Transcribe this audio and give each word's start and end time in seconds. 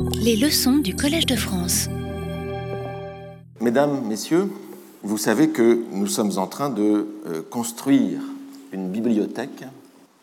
Les 0.00 0.36
leçons 0.36 0.78
du 0.78 0.94
Collège 0.94 1.26
de 1.26 1.36
France. 1.36 1.88
Mesdames, 3.60 4.06
Messieurs, 4.06 4.50
vous 5.02 5.18
savez 5.18 5.50
que 5.50 5.84
nous 5.90 6.06
sommes 6.06 6.38
en 6.38 6.46
train 6.46 6.70
de 6.70 7.08
euh, 7.26 7.42
construire 7.42 8.20
une 8.72 8.90
bibliothèque 8.90 9.64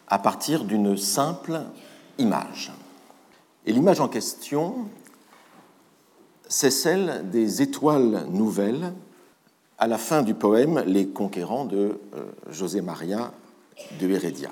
à 0.07 0.17
partir 0.17 0.63
d'une 0.63 0.97
simple 0.97 1.61
image. 2.17 2.71
Et 3.65 3.71
l'image 3.71 3.99
en 3.99 4.07
question, 4.07 4.87
c'est 6.47 6.71
celle 6.71 7.29
des 7.29 7.61
étoiles 7.61 8.25
nouvelles 8.29 8.93
à 9.77 9.87
la 9.87 9.97
fin 9.97 10.23
du 10.23 10.33
poème 10.33 10.83
Les 10.87 11.07
Conquérants 11.07 11.65
de 11.65 11.99
euh, 12.15 12.25
José 12.49 12.81
Maria 12.81 13.33
de 13.99 14.09
Heredia. 14.09 14.49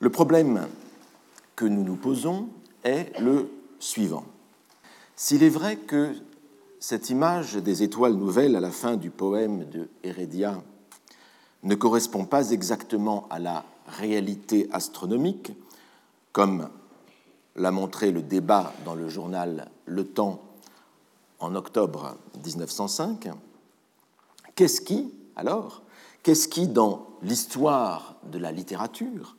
Le 0.00 0.10
problème 0.10 0.66
que 1.56 1.64
nous 1.64 1.84
nous 1.84 1.96
posons 1.96 2.48
est 2.84 3.18
le 3.20 3.48
S'il 5.16 5.42
est 5.42 5.48
vrai 5.48 5.76
que 5.76 6.14
cette 6.78 7.10
image 7.10 7.56
des 7.56 7.82
étoiles 7.82 8.14
nouvelles 8.14 8.56
à 8.56 8.60
la 8.60 8.70
fin 8.70 8.96
du 8.96 9.10
poème 9.10 9.64
de 9.70 9.88
Heredia 10.02 10.62
ne 11.62 11.74
correspond 11.74 12.24
pas 12.24 12.50
exactement 12.50 13.26
à 13.30 13.38
la 13.38 13.64
réalité 13.86 14.68
astronomique, 14.72 15.52
comme 16.32 16.68
l'a 17.56 17.70
montré 17.70 18.12
le 18.12 18.22
débat 18.22 18.72
dans 18.84 18.94
le 18.94 19.08
journal 19.08 19.70
Le 19.86 20.04
Temps 20.04 20.40
en 21.38 21.54
octobre 21.54 22.16
1905, 22.44 23.28
qu'est-ce 24.54 24.80
qui, 24.80 25.12
alors, 25.36 25.82
qu'est-ce 26.22 26.48
qui, 26.48 26.68
dans 26.68 27.06
l'histoire 27.22 28.16
de 28.30 28.38
la 28.38 28.52
littérature, 28.52 29.36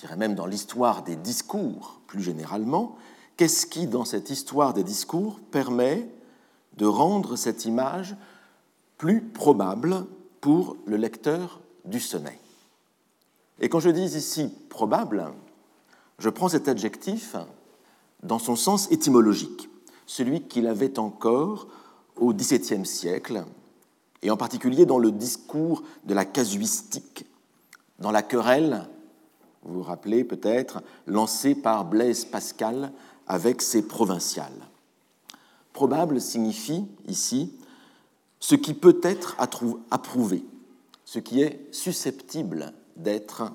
dirais 0.00 0.16
même 0.16 0.34
dans 0.34 0.46
l'histoire 0.46 1.02
des 1.02 1.16
discours 1.16 2.00
plus 2.06 2.22
généralement, 2.22 2.96
qu'est-ce 3.36 3.66
qui, 3.66 3.86
dans 3.86 4.04
cette 4.04 4.30
histoire 4.30 4.74
des 4.74 4.84
discours, 4.84 5.40
permet 5.50 6.10
de 6.76 6.86
rendre 6.86 7.36
cette 7.36 7.64
image 7.64 8.16
plus 8.98 9.20
probable 9.22 10.06
pour 10.40 10.76
le 10.86 10.96
lecteur 10.96 11.60
du 11.84 12.00
sonnet? 12.00 12.40
Et 13.60 13.68
quand 13.68 13.80
je 13.80 13.90
dis 13.90 14.16
ici 14.16 14.50
probable, 14.68 15.32
je 16.18 16.30
prends 16.30 16.48
cet 16.48 16.68
adjectif 16.68 17.36
dans 18.22 18.38
son 18.38 18.56
sens 18.56 18.90
étymologique, 18.90 19.68
celui 20.06 20.42
qu'il 20.42 20.66
avait 20.66 20.98
encore 20.98 21.68
au 22.16 22.32
XVIIe 22.32 22.86
siècle, 22.86 23.44
et 24.22 24.30
en 24.30 24.36
particulier 24.36 24.86
dans 24.86 24.98
le 24.98 25.12
discours 25.12 25.82
de 26.04 26.14
la 26.14 26.24
casuistique, 26.24 27.26
dans 27.98 28.10
la 28.10 28.22
querelle 28.22 28.88
vous 29.62 29.74
vous 29.74 29.82
rappelez 29.82 30.24
peut-être, 30.24 30.82
lancé 31.06 31.54
par 31.54 31.84
Blaise 31.84 32.24
Pascal 32.24 32.92
avec 33.26 33.62
ses 33.62 33.86
provinciales. 33.86 34.68
Probable 35.72 36.20
signifie 36.20 36.86
ici 37.06 37.52
ce 38.40 38.54
qui 38.54 38.74
peut 38.74 39.00
être 39.02 39.36
approuvé, 39.90 40.44
ce 41.04 41.18
qui 41.18 41.42
est 41.42 41.66
susceptible 41.72 42.72
d'être 42.96 43.52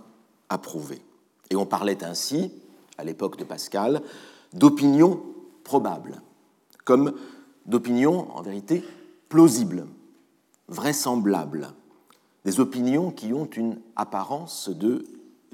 approuvé. 0.49 1.01
Et 1.49 1.55
on 1.55 1.65
parlait 1.65 2.03
ainsi, 2.03 2.51
à 2.97 3.03
l'époque 3.03 3.37
de 3.37 3.43
Pascal, 3.43 4.01
d'opinion 4.53 5.21
probable, 5.63 6.21
comme 6.83 7.13
d'opinion 7.65 8.31
en 8.35 8.41
vérité 8.41 8.83
plausible, 9.27 9.87
vraisemblable, 10.67 11.69
des 12.45 12.59
opinions 12.59 13.11
qui 13.11 13.33
ont 13.33 13.45
une 13.45 13.79
apparence 13.95 14.69
de 14.69 15.05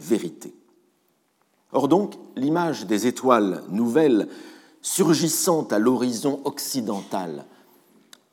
vérité. 0.02 0.54
Or 1.72 1.88
donc, 1.88 2.16
l'image 2.36 2.86
des 2.86 3.08
étoiles 3.08 3.64
nouvelles 3.70 4.28
surgissant 4.82 5.64
à 5.68 5.80
l'horizon 5.80 6.42
occidental 6.44 7.46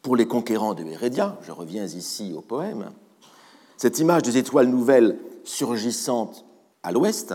pour 0.02 0.16
les 0.16 0.27
conquérants 0.27 0.75
de 0.75 0.83
Hérédia, 0.83 1.38
je 1.42 1.52
reviens 1.52 1.84
ici 1.84 2.33
au 2.36 2.41
poème, 2.41 2.91
cette 3.77 3.98
image 3.98 4.22
des 4.22 4.38
étoiles 4.38 4.69
nouvelles 4.69 5.19
surgissant 5.44 6.32
à 6.82 6.91
l'ouest, 6.91 7.34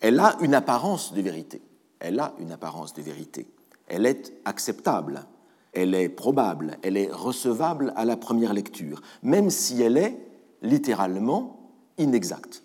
elle 0.00 0.18
a 0.18 0.36
une 0.40 0.54
apparence 0.54 1.12
de 1.12 1.20
vérité. 1.20 1.62
Elle 2.00 2.20
a 2.20 2.34
une 2.38 2.52
apparence 2.52 2.94
de 2.94 3.02
vérité. 3.02 3.46
Elle 3.86 4.06
est 4.06 4.32
acceptable, 4.44 5.24
elle 5.72 5.94
est 5.94 6.08
probable, 6.08 6.78
elle 6.82 6.96
est 6.96 7.10
recevable 7.12 7.92
à 7.96 8.04
la 8.04 8.16
première 8.16 8.52
lecture, 8.52 9.02
même 9.22 9.50
si 9.50 9.82
elle 9.82 9.96
est 9.96 10.18
littéralement 10.62 11.70
inexacte. 11.96 12.62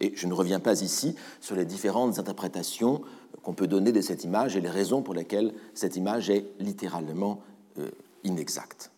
Et 0.00 0.12
je 0.14 0.26
ne 0.26 0.34
reviens 0.34 0.60
pas 0.60 0.82
ici 0.82 1.14
sur 1.40 1.56
les 1.56 1.64
différentes 1.64 2.18
interprétations 2.18 3.02
qu'on 3.42 3.54
peut 3.54 3.66
donner 3.66 3.92
de 3.92 4.00
cette 4.00 4.24
image 4.24 4.56
et 4.56 4.60
les 4.60 4.70
raisons 4.70 5.02
pour 5.02 5.14
lesquelles 5.14 5.54
cette 5.74 5.96
image 5.96 6.30
est 6.30 6.46
littéralement 6.58 7.40
euh, 7.78 7.90
inexacte. 8.24 8.90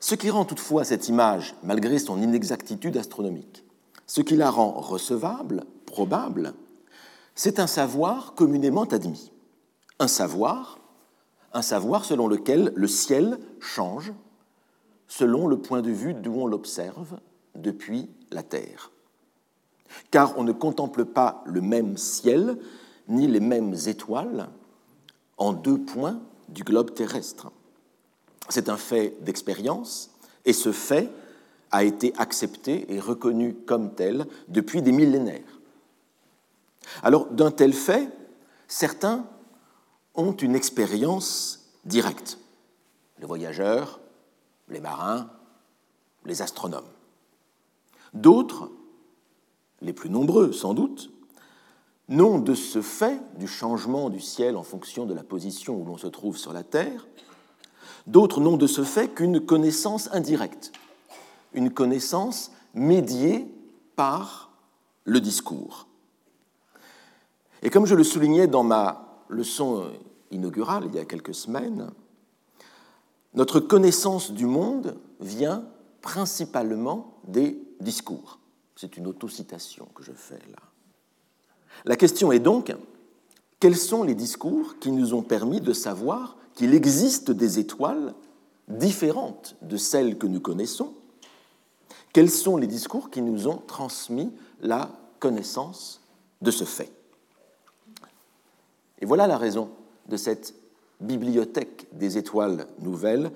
Ce 0.00 0.14
qui 0.14 0.30
rend 0.30 0.44
toutefois 0.44 0.84
cette 0.84 1.08
image, 1.08 1.54
malgré 1.62 1.98
son 1.98 2.22
inexactitude 2.22 2.96
astronomique, 2.96 3.64
ce 4.06 4.20
qui 4.20 4.36
la 4.36 4.50
rend 4.50 4.72
recevable, 4.80 5.64
probable, 5.84 6.54
c'est 7.34 7.58
un 7.58 7.66
savoir 7.66 8.34
communément 8.34 8.84
admis. 8.84 9.32
Un 9.98 10.08
savoir, 10.08 10.78
un 11.52 11.62
savoir 11.62 12.04
selon 12.04 12.28
lequel 12.28 12.72
le 12.74 12.86
ciel 12.86 13.38
change 13.60 14.12
selon 15.08 15.46
le 15.46 15.58
point 15.58 15.82
de 15.82 15.90
vue 15.90 16.14
d'où 16.14 16.34
on 16.34 16.46
l'observe 16.46 17.18
depuis 17.54 18.08
la 18.30 18.42
Terre 18.42 18.92
car 20.10 20.38
on 20.38 20.44
ne 20.44 20.52
contemple 20.52 21.04
pas 21.04 21.42
le 21.46 21.60
même 21.60 21.96
ciel 21.96 22.58
ni 23.08 23.26
les 23.26 23.40
mêmes 23.40 23.74
étoiles 23.86 24.48
en 25.36 25.52
deux 25.52 25.78
points 25.78 26.20
du 26.48 26.64
globe 26.64 26.94
terrestre. 26.94 27.50
C'est 28.48 28.68
un 28.68 28.76
fait 28.76 29.16
d'expérience, 29.20 30.10
et 30.44 30.52
ce 30.52 30.72
fait 30.72 31.10
a 31.70 31.84
été 31.84 32.14
accepté 32.16 32.92
et 32.92 33.00
reconnu 33.00 33.54
comme 33.54 33.94
tel 33.94 34.26
depuis 34.48 34.82
des 34.82 34.92
millénaires. 34.92 35.60
Alors, 37.02 37.26
d'un 37.26 37.50
tel 37.50 37.74
fait, 37.74 38.10
certains 38.66 39.26
ont 40.14 40.32
une 40.32 40.56
expérience 40.56 41.70
directe. 41.84 42.38
Les 43.18 43.26
voyageurs, 43.26 44.00
les 44.68 44.80
marins, 44.80 45.30
les 46.24 46.40
astronomes. 46.40 46.88
D'autres 48.14 48.70
les 49.82 49.92
plus 49.92 50.10
nombreux 50.10 50.52
sans 50.52 50.74
doute, 50.74 51.10
n'ont 52.08 52.38
de 52.38 52.54
ce 52.54 52.80
fait 52.80 53.20
du 53.38 53.46
changement 53.46 54.10
du 54.10 54.20
ciel 54.20 54.56
en 54.56 54.62
fonction 54.62 55.04
de 55.04 55.14
la 55.14 55.22
position 55.22 55.76
où 55.76 55.84
l'on 55.84 55.98
se 55.98 56.06
trouve 56.06 56.38
sur 56.38 56.52
la 56.52 56.62
Terre, 56.62 57.06
d'autres 58.06 58.40
n'ont 58.40 58.56
de 58.56 58.66
ce 58.66 58.82
fait 58.82 59.08
qu'une 59.08 59.40
connaissance 59.40 60.08
indirecte, 60.12 60.72
une 61.52 61.70
connaissance 61.70 62.50
médiée 62.74 63.46
par 63.94 64.50
le 65.04 65.20
discours. 65.20 65.86
Et 67.62 67.70
comme 67.70 67.86
je 67.86 67.94
le 67.94 68.04
soulignais 68.04 68.46
dans 68.46 68.62
ma 68.62 69.24
leçon 69.28 69.90
inaugurale 70.30 70.84
il 70.86 70.94
y 70.94 70.98
a 70.98 71.04
quelques 71.04 71.34
semaines, 71.34 71.90
notre 73.34 73.60
connaissance 73.60 74.30
du 74.30 74.46
monde 74.46 74.96
vient 75.20 75.64
principalement 76.00 77.18
des 77.26 77.60
discours. 77.80 78.37
C'est 78.80 78.96
une 78.96 79.08
autocitation 79.08 79.88
que 79.92 80.04
je 80.04 80.12
fais 80.12 80.38
là. 80.52 80.62
La 81.84 81.96
question 81.96 82.30
est 82.30 82.38
donc, 82.38 82.72
quels 83.58 83.76
sont 83.76 84.04
les 84.04 84.14
discours 84.14 84.78
qui 84.78 84.92
nous 84.92 85.14
ont 85.14 85.22
permis 85.22 85.60
de 85.60 85.72
savoir 85.72 86.36
qu'il 86.54 86.72
existe 86.74 87.32
des 87.32 87.58
étoiles 87.58 88.14
différentes 88.68 89.56
de 89.62 89.76
celles 89.76 90.16
que 90.16 90.28
nous 90.28 90.38
connaissons? 90.38 90.94
Quels 92.12 92.30
sont 92.30 92.56
les 92.56 92.68
discours 92.68 93.10
qui 93.10 93.20
nous 93.20 93.48
ont 93.48 93.56
transmis 93.56 94.32
la 94.60 94.92
connaissance 95.18 96.00
de 96.40 96.52
ce 96.52 96.62
fait? 96.62 96.92
Et 99.00 99.06
voilà 99.06 99.26
la 99.26 99.38
raison 99.38 99.70
de 100.06 100.16
cette 100.16 100.54
bibliothèque 101.00 101.88
des 101.94 102.16
étoiles 102.16 102.68
nouvelles 102.78 103.32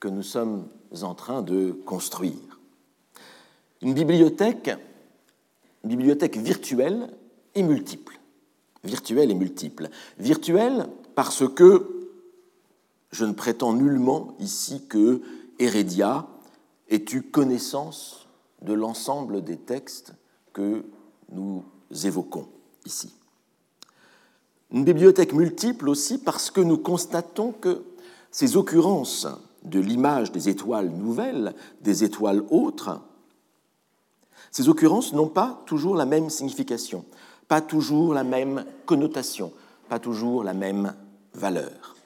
que 0.00 0.08
nous 0.08 0.24
sommes 0.24 0.66
en 1.02 1.14
train 1.14 1.42
de 1.42 1.78
construire. 1.86 2.49
Une 3.82 3.94
bibliothèque, 3.94 4.76
virtuelle 6.36 7.08
et 7.54 7.62
multiple. 7.62 8.20
Virtuelle 8.84 9.30
et 9.30 9.34
multiple. 9.34 9.88
Virtuelle 10.18 10.88
parce 11.14 11.48
que 11.48 12.08
je 13.10 13.24
ne 13.24 13.32
prétends 13.32 13.72
nullement 13.72 14.36
ici 14.38 14.86
que 14.88 15.20
Heredia 15.58 16.26
ait 16.88 17.04
eu 17.12 17.22
connaissance 17.22 18.28
de 18.62 18.72
l'ensemble 18.72 19.42
des 19.42 19.56
textes 19.56 20.12
que 20.52 20.84
nous 21.32 21.64
évoquons 22.04 22.48
ici. 22.84 23.14
Une 24.72 24.84
bibliothèque 24.84 25.32
multiple 25.32 25.88
aussi 25.88 26.18
parce 26.18 26.50
que 26.50 26.60
nous 26.60 26.78
constatons 26.78 27.52
que 27.52 27.82
ces 28.30 28.56
occurrences 28.56 29.26
de 29.64 29.80
l'image 29.80 30.30
des 30.32 30.48
étoiles 30.48 30.90
nouvelles, 30.90 31.54
des 31.80 32.04
étoiles 32.04 32.44
autres, 32.50 33.00
ces 34.50 34.68
occurrences 34.68 35.12
n'ont 35.12 35.28
pas 35.28 35.62
toujours 35.66 35.94
la 35.94 36.06
même 36.06 36.30
signification, 36.30 37.04
pas 37.48 37.60
toujours 37.60 38.14
la 38.14 38.24
même 38.24 38.64
connotation, 38.86 39.52
pas 39.88 39.98
toujours 39.98 40.44
la 40.44 40.54
même 40.54 40.94
valeur. 41.34 41.96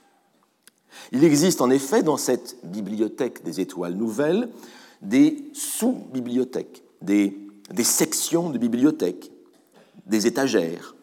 Il 1.12 1.24
existe 1.24 1.60
en 1.60 1.70
effet 1.70 2.02
dans 2.02 2.16
cette 2.16 2.56
bibliothèque 2.64 3.42
des 3.44 3.60
étoiles 3.60 3.94
nouvelles 3.94 4.48
des 5.04 5.50
sous-bibliothèques, 5.52 6.82
des, 7.02 7.36
sections 7.82 8.50
de 8.50 8.58
bibliothèques, 8.58 9.30
des 10.06 10.26
étagères, 10.26 10.94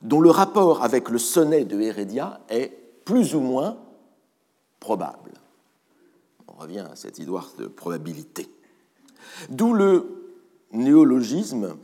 dont 0.00 0.20
le 0.20 0.30
rapport 0.30 0.82
avec 0.82 1.08
le 1.10 1.18
sonnet 1.18 1.64
de 1.64 1.80
Heredia 1.80 2.40
est 2.48 2.72
plus 3.04 3.34
ou 3.34 3.40
moins 3.40 3.76
probable. 4.80 5.32
On 6.48 6.60
revient 6.60 6.86
à 6.90 6.96
cette 6.96 7.18
histoire 7.18 7.52
de 7.58 7.66
probabilité. 7.66 8.48
D'où 9.50 9.72
le 9.74 10.21
néologisme 10.72 11.76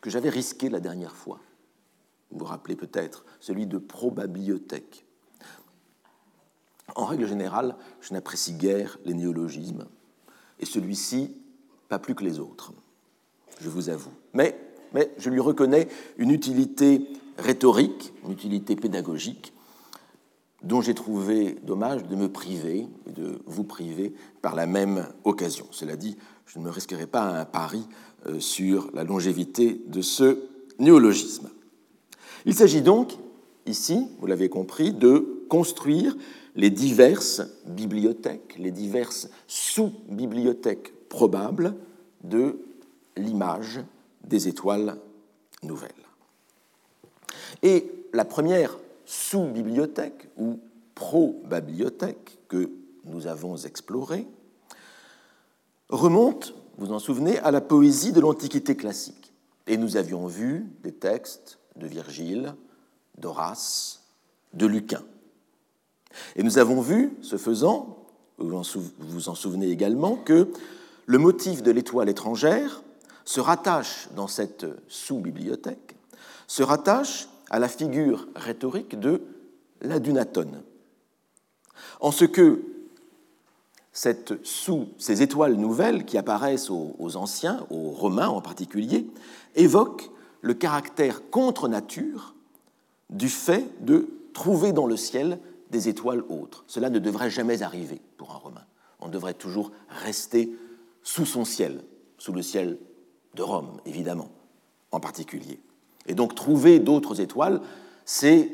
que 0.00 0.10
j'avais 0.10 0.30
risqué 0.30 0.68
la 0.68 0.80
dernière 0.80 1.14
fois. 1.14 1.40
Vous 2.30 2.38
vous 2.38 2.44
rappelez 2.44 2.76
peut-être, 2.76 3.24
celui 3.40 3.66
de 3.66 3.78
probabliothèque. 3.78 5.04
En 6.94 7.04
règle 7.04 7.26
générale, 7.26 7.76
je 8.00 8.12
n'apprécie 8.12 8.54
guère 8.54 8.98
les 9.04 9.14
néologismes, 9.14 9.86
et 10.58 10.66
celui-ci 10.66 11.36
pas 11.88 11.98
plus 11.98 12.14
que 12.14 12.24
les 12.24 12.38
autres, 12.38 12.72
je 13.60 13.68
vous 13.68 13.88
avoue. 13.88 14.12
Mais, 14.32 14.58
mais 14.94 15.12
je 15.18 15.30
lui 15.30 15.40
reconnais 15.40 15.88
une 16.18 16.30
utilité 16.30 17.06
rhétorique, 17.38 18.12
une 18.24 18.32
utilité 18.32 18.76
pédagogique, 18.76 19.52
dont 20.62 20.80
j'ai 20.80 20.94
trouvé 20.94 21.56
dommage 21.62 22.04
de 22.04 22.16
me 22.16 22.30
priver 22.30 22.86
et 23.06 23.12
de 23.12 23.40
vous 23.46 23.64
priver 23.64 24.14
par 24.42 24.54
la 24.54 24.66
même 24.66 25.08
occasion. 25.24 25.66
Cela 25.70 25.96
dit, 25.96 26.16
je 26.46 26.58
ne 26.58 26.64
me 26.64 26.70
risquerai 26.70 27.06
pas 27.06 27.22
un 27.22 27.44
pari 27.44 27.86
sur 28.38 28.90
la 28.94 29.04
longévité 29.04 29.80
de 29.86 30.02
ce 30.02 30.38
néologisme. 30.78 31.50
Il 32.46 32.54
s'agit 32.54 32.82
donc, 32.82 33.12
ici, 33.66 34.08
vous 34.18 34.26
l'avez 34.26 34.48
compris, 34.48 34.92
de 34.92 35.44
construire 35.48 36.16
les 36.56 36.70
diverses 36.70 37.42
bibliothèques, 37.66 38.56
les 38.58 38.70
diverses 38.70 39.28
sous-bibliothèques 39.46 40.92
probables 41.08 41.74
de 42.24 42.58
l'image 43.16 43.80
des 44.24 44.48
étoiles 44.48 44.96
nouvelles. 45.62 45.90
Et 47.62 47.90
la 48.12 48.24
première 48.24 48.78
sous-bibliothèque 49.04 50.28
ou 50.36 50.58
pro-bibliothèque 50.94 52.38
que 52.48 52.70
nous 53.04 53.26
avons 53.26 53.56
explorée 53.56 54.26
remonte, 55.88 56.54
vous 56.80 56.92
en 56.92 56.98
souvenez, 56.98 57.38
à 57.40 57.50
la 57.50 57.60
poésie 57.60 58.12
de 58.12 58.20
l'Antiquité 58.20 58.74
classique. 58.74 59.34
Et 59.66 59.76
nous 59.76 59.98
avions 59.98 60.26
vu 60.26 60.66
des 60.82 60.92
textes 60.92 61.58
de 61.76 61.86
Virgile, 61.86 62.54
d'Horace, 63.18 64.02
de 64.54 64.66
Lucain. 64.66 65.02
Et 66.36 66.42
nous 66.42 66.56
avons 66.56 66.80
vu, 66.80 67.12
ce 67.20 67.36
faisant, 67.36 67.98
vous 68.38 68.64
vous 68.98 69.28
en 69.28 69.34
souvenez 69.34 69.68
également, 69.68 70.16
que 70.16 70.48
le 71.04 71.18
motif 71.18 71.62
de 71.62 71.70
l'étoile 71.70 72.08
étrangère 72.08 72.82
se 73.26 73.40
rattache 73.40 74.08
dans 74.16 74.26
cette 74.26 74.66
sous-bibliothèque, 74.88 75.96
se 76.46 76.62
rattache 76.62 77.28
à 77.50 77.58
la 77.58 77.68
figure 77.68 78.26
rhétorique 78.34 78.98
de 78.98 79.22
l'adunatone. 79.82 80.62
En 82.00 82.10
ce 82.10 82.24
que 82.24 82.62
cette 84.00 84.42
sous, 84.46 84.88
ces 84.96 85.20
étoiles 85.20 85.56
nouvelles 85.56 86.06
qui 86.06 86.16
apparaissent 86.16 86.70
aux, 86.70 86.96
aux 86.98 87.16
anciens, 87.16 87.66
aux 87.68 87.90
Romains 87.90 88.30
en 88.30 88.40
particulier, 88.40 89.06
évoquent 89.56 90.10
le 90.40 90.54
caractère 90.54 91.28
contre 91.28 91.68
nature 91.68 92.34
du 93.10 93.28
fait 93.28 93.66
de 93.84 94.08
trouver 94.32 94.72
dans 94.72 94.86
le 94.86 94.96
ciel 94.96 95.38
des 95.70 95.90
étoiles 95.90 96.24
autres. 96.30 96.64
Cela 96.66 96.88
ne 96.88 96.98
devrait 96.98 97.28
jamais 97.28 97.60
arriver 97.60 98.00
pour 98.16 98.30
un 98.30 98.38
Romain. 98.38 98.64
On 99.00 99.10
devrait 99.10 99.34
toujours 99.34 99.70
rester 99.90 100.50
sous 101.02 101.26
son 101.26 101.44
ciel, 101.44 101.84
sous 102.16 102.32
le 102.32 102.40
ciel 102.40 102.78
de 103.34 103.42
Rome, 103.42 103.82
évidemment, 103.84 104.30
en 104.92 105.00
particulier. 105.00 105.60
Et 106.06 106.14
donc 106.14 106.34
trouver 106.34 106.78
d'autres 106.78 107.20
étoiles, 107.20 107.60
c'est 108.06 108.50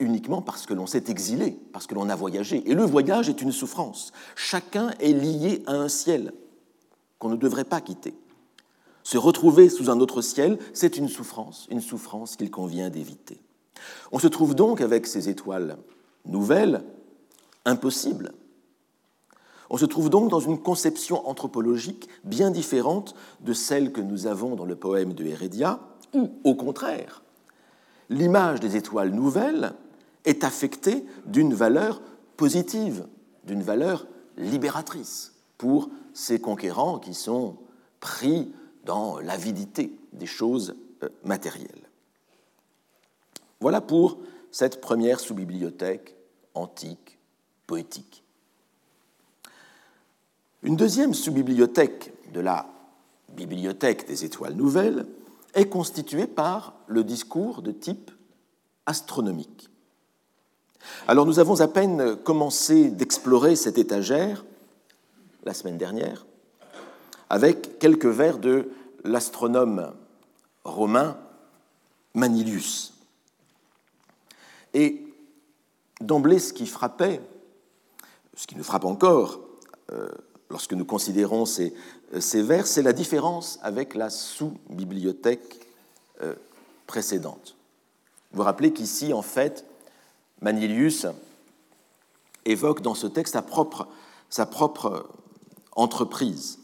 uniquement 0.00 0.42
parce 0.42 0.66
que 0.66 0.74
l'on 0.74 0.86
s'est 0.86 1.04
exilé, 1.08 1.58
parce 1.72 1.86
que 1.86 1.94
l'on 1.94 2.08
a 2.08 2.16
voyagé. 2.16 2.68
Et 2.68 2.74
le 2.74 2.84
voyage 2.84 3.28
est 3.28 3.42
une 3.42 3.52
souffrance. 3.52 4.12
Chacun 4.34 4.90
est 5.00 5.12
lié 5.12 5.62
à 5.66 5.74
un 5.74 5.88
ciel 5.88 6.32
qu'on 7.18 7.28
ne 7.28 7.36
devrait 7.36 7.64
pas 7.64 7.80
quitter. 7.80 8.14
Se 9.02 9.18
retrouver 9.18 9.68
sous 9.68 9.90
un 9.90 10.00
autre 10.00 10.22
ciel, 10.22 10.58
c'est 10.72 10.96
une 10.96 11.08
souffrance, 11.08 11.66
une 11.70 11.80
souffrance 11.80 12.36
qu'il 12.36 12.50
convient 12.50 12.90
d'éviter. 12.90 13.40
On 14.12 14.18
se 14.18 14.28
trouve 14.28 14.54
donc 14.54 14.80
avec 14.80 15.06
ces 15.06 15.28
étoiles 15.28 15.76
nouvelles, 16.24 16.82
impossibles. 17.64 18.32
On 19.70 19.76
se 19.76 19.84
trouve 19.84 20.10
donc 20.10 20.30
dans 20.30 20.40
une 20.40 20.58
conception 20.58 21.26
anthropologique 21.28 22.08
bien 22.24 22.50
différente 22.50 23.14
de 23.40 23.52
celle 23.52 23.92
que 23.92 24.00
nous 24.00 24.26
avons 24.26 24.56
dans 24.56 24.64
le 24.64 24.76
poème 24.76 25.12
de 25.14 25.24
Heredia, 25.24 25.80
où, 26.14 26.30
au 26.44 26.54
contraire, 26.54 27.22
l'image 28.08 28.60
des 28.60 28.76
étoiles 28.76 29.10
nouvelles 29.10 29.74
est 30.24 30.44
affectée 30.44 31.04
d'une 31.26 31.54
valeur 31.54 32.00
positive, 32.36 33.06
d'une 33.44 33.62
valeur 33.62 34.06
libératrice 34.36 35.34
pour 35.58 35.90
ces 36.12 36.40
conquérants 36.40 36.98
qui 36.98 37.14
sont 37.14 37.56
pris 38.00 38.52
dans 38.84 39.18
l'avidité 39.18 39.92
des 40.12 40.26
choses 40.26 40.76
euh, 41.02 41.08
matérielles. 41.24 41.88
Voilà 43.60 43.80
pour 43.80 44.18
cette 44.50 44.80
première 44.80 45.20
sous-bibliothèque 45.20 46.14
antique, 46.54 47.18
poétique. 47.66 48.22
Une 50.62 50.76
deuxième 50.76 51.14
sous-bibliothèque 51.14 52.12
de 52.32 52.40
la 52.40 52.66
bibliothèque 53.30 54.06
des 54.06 54.24
étoiles 54.24 54.54
nouvelles 54.54 55.06
est 55.54 55.68
constituée 55.68 56.26
par 56.26 56.74
le 56.86 57.04
discours 57.04 57.62
de 57.62 57.72
type 57.72 58.10
astronomique. 58.86 59.70
Alors 61.06 61.26
nous 61.26 61.38
avons 61.38 61.60
à 61.60 61.68
peine 61.68 62.16
commencé 62.16 62.90
d'explorer 62.90 63.56
cette 63.56 63.78
étagère 63.78 64.44
la 65.44 65.54
semaine 65.54 65.78
dernière, 65.78 66.24
avec 67.28 67.78
quelques 67.78 68.06
vers 68.06 68.38
de 68.38 68.70
l'astronome 69.04 69.92
romain 70.64 71.18
Manilius. 72.14 72.94
Et 74.72 75.02
d'emblée, 76.00 76.38
ce 76.38 76.52
qui 76.52 76.66
frappait, 76.66 77.20
ce 78.36 78.46
qui 78.46 78.56
nous 78.56 78.64
frappe 78.64 78.84
encore 78.84 79.40
euh, 79.92 80.08
lorsque 80.50 80.72
nous 80.72 80.84
considérons 80.84 81.44
ces, 81.44 81.74
vers, 82.34 82.66
c'est 82.66 82.82
la 82.82 82.92
différence 82.92 83.58
avec 83.62 83.94
la 83.94 84.10
sous-bibliothèque 84.10 85.60
euh, 86.22 86.34
précédente. 86.86 87.56
Vous 88.32 88.38
vous 88.38 88.44
rappelez 88.44 88.72
qu'ici, 88.72 89.12
en 89.12 89.22
fait, 89.22 89.64
Manilius 90.44 91.06
évoque 92.44 92.82
dans 92.82 92.94
ce 92.94 93.06
texte 93.06 93.32
sa 93.32 94.46
propre, 94.46 95.08
entreprise 95.74 96.58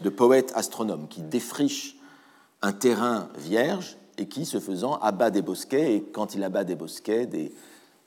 de 0.00 0.08
poète 0.08 0.50
astronome 0.54 1.08
qui 1.08 1.20
défriche 1.20 1.96
un 2.62 2.72
terrain 2.72 3.28
vierge 3.36 3.98
et 4.16 4.28
qui, 4.28 4.46
ce 4.46 4.58
faisant, 4.58 4.94
abat 5.00 5.30
des 5.30 5.42
bosquets, 5.42 5.94
et 5.94 6.02
quand 6.02 6.34
il 6.34 6.42
abat 6.42 6.64
des 6.64 6.74
bosquets, 6.74 7.26
des, 7.26 7.52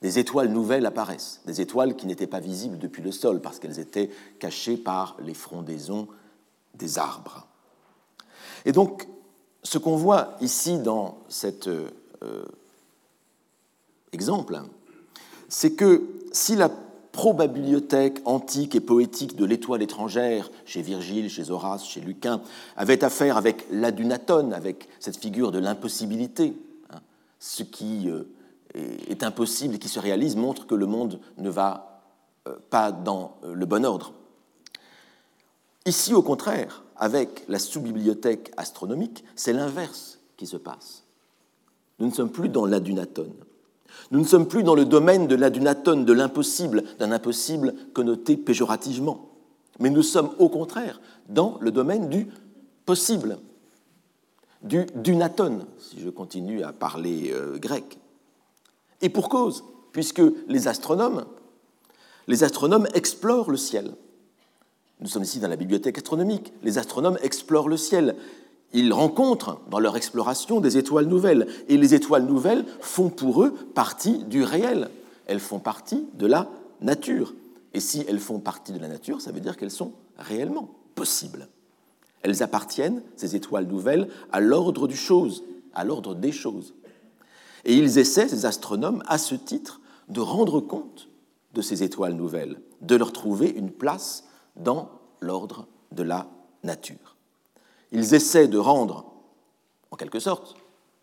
des 0.01 0.17
étoiles 0.17 0.49
nouvelles 0.49 0.87
apparaissent, 0.87 1.41
des 1.45 1.61
étoiles 1.61 1.95
qui 1.95 2.07
n'étaient 2.07 2.25
pas 2.25 2.39
visibles 2.39 2.79
depuis 2.79 3.03
le 3.03 3.11
sol 3.11 3.41
parce 3.41 3.59
qu'elles 3.59 3.79
étaient 3.79 4.09
cachées 4.39 4.75
par 4.75 5.15
les 5.19 5.35
frondaisons 5.35 6.07
des 6.73 6.97
arbres. 6.97 7.45
Et 8.65 8.71
donc, 8.71 9.07
ce 9.61 9.77
qu'on 9.77 9.97
voit 9.97 10.35
ici 10.41 10.79
dans 10.79 11.19
cet 11.29 11.67
euh, 11.67 11.87
exemple, 14.11 14.59
c'est 15.51 15.73
que 15.73 16.07
si 16.31 16.55
la 16.55 16.69
probabibliothèque 17.11 18.21
antique 18.23 18.73
et 18.73 18.79
poétique 18.79 19.35
de 19.35 19.43
l'étoile 19.43 19.81
étrangère, 19.81 20.49
chez 20.65 20.81
Virgile, 20.81 21.29
chez 21.29 21.51
Horace, 21.51 21.85
chez 21.85 21.99
Lucain, 21.99 22.41
avait 22.77 23.03
affaire 23.03 23.35
avec 23.35 23.67
l'adunatone, 23.69 24.53
avec 24.53 24.87
cette 25.01 25.17
figure 25.17 25.51
de 25.51 25.59
l'impossibilité. 25.59 26.53
Hein. 26.89 26.99
Ce 27.39 27.63
qui 27.63 28.09
euh, 28.09 28.23
est 29.09 29.23
impossible 29.23 29.75
et 29.75 29.77
qui 29.77 29.89
se 29.89 29.99
réalise 29.99 30.37
montre 30.37 30.67
que 30.67 30.75
le 30.75 30.85
monde 30.85 31.19
ne 31.37 31.49
va 31.49 32.01
euh, 32.47 32.55
pas 32.69 32.93
dans 32.93 33.35
euh, 33.43 33.53
le 33.53 33.65
bon 33.65 33.85
ordre. 33.85 34.13
Ici, 35.85 36.13
au 36.13 36.21
contraire, 36.21 36.85
avec 36.95 37.43
la 37.49 37.59
sous-bibliothèque 37.59 38.53
astronomique, 38.55 39.25
c'est 39.35 39.51
l'inverse 39.51 40.19
qui 40.37 40.47
se 40.47 40.57
passe. 40.57 41.03
Nous 41.99 42.07
ne 42.07 42.13
sommes 42.13 42.31
plus 42.31 42.47
dans 42.47 42.65
l'adunatone. 42.65 43.33
Nous 44.11 44.19
ne 44.19 44.25
sommes 44.25 44.47
plus 44.47 44.63
dans 44.63 44.75
le 44.75 44.85
domaine 44.85 45.27
de 45.27 45.35
l'adunatone, 45.35 46.03
de 46.03 46.13
l'impossible, 46.13 46.83
d'un 46.99 47.11
impossible 47.11 47.73
connoté 47.93 48.35
péjorativement, 48.35 49.29
mais 49.79 49.89
nous 49.89 50.03
sommes 50.03 50.31
au 50.37 50.49
contraire 50.49 51.01
dans 51.29 51.57
le 51.61 51.71
domaine 51.71 52.09
du 52.09 52.27
possible, 52.85 53.39
du 54.63 54.85
dunaton, 54.95 55.65
si 55.79 55.99
je 55.99 56.09
continue 56.09 56.61
à 56.63 56.73
parler 56.73 57.31
euh, 57.33 57.57
grec. 57.57 57.97
Et 59.01 59.09
pour 59.09 59.29
cause, 59.29 59.63
puisque 59.93 60.21
les 60.47 60.67
astronomes, 60.67 61.25
les 62.27 62.43
astronomes 62.43 62.87
explorent 62.93 63.49
le 63.49 63.57
ciel. 63.57 63.93
Nous 64.99 65.07
sommes 65.07 65.23
ici 65.23 65.39
dans 65.39 65.47
la 65.47 65.55
bibliothèque 65.55 65.97
astronomique. 65.97 66.53
Les 66.63 66.77
astronomes 66.77 67.17
explorent 67.23 67.69
le 67.69 67.77
ciel. 67.77 68.15
Ils 68.73 68.93
rencontrent 68.93 69.59
dans 69.69 69.79
leur 69.79 69.97
exploration 69.97 70.61
des 70.61 70.77
étoiles 70.77 71.05
nouvelles. 71.05 71.47
Et 71.67 71.77
les 71.77 71.93
étoiles 71.93 72.25
nouvelles 72.25 72.65
font 72.79 73.09
pour 73.09 73.43
eux 73.43 73.51
partie 73.51 74.23
du 74.25 74.43
réel. 74.43 74.89
Elles 75.27 75.39
font 75.39 75.59
partie 75.59 76.05
de 76.13 76.25
la 76.25 76.47
nature. 76.81 77.33
Et 77.73 77.79
si 77.79 78.03
elles 78.07 78.19
font 78.19 78.39
partie 78.39 78.71
de 78.71 78.79
la 78.79 78.87
nature, 78.87 79.21
ça 79.21 79.31
veut 79.31 79.39
dire 79.39 79.57
qu'elles 79.57 79.71
sont 79.71 79.93
réellement 80.17 80.69
possibles. 80.95 81.47
Elles 82.21 82.43
appartiennent, 82.43 83.01
ces 83.15 83.35
étoiles 83.35 83.65
nouvelles, 83.65 84.07
à 84.31 84.39
l'ordre 84.39 84.87
du 84.87 84.95
chose, 84.95 85.43
à 85.73 85.83
l'ordre 85.83 86.15
des 86.15 86.31
choses. 86.31 86.73
Et 87.65 87.75
ils 87.75 87.97
essaient, 87.97 88.27
ces 88.27 88.45
astronomes, 88.45 89.03
à 89.07 89.17
ce 89.17 89.35
titre, 89.35 89.81
de 90.09 90.19
rendre 90.19 90.59
compte 90.59 91.07
de 91.53 91.61
ces 91.61 91.83
étoiles 91.83 92.13
nouvelles, 92.13 92.59
de 92.81 92.95
leur 92.95 93.11
trouver 93.11 93.49
une 93.49 93.71
place 93.71 94.25
dans 94.55 94.89
l'ordre 95.19 95.67
de 95.91 96.03
la 96.03 96.27
nature. 96.63 97.10
Ils 97.91 98.13
essaient 98.13 98.47
de 98.47 98.57
rendre, 98.57 99.05
en 99.91 99.97
quelque 99.97 100.19
sorte, 100.19 100.55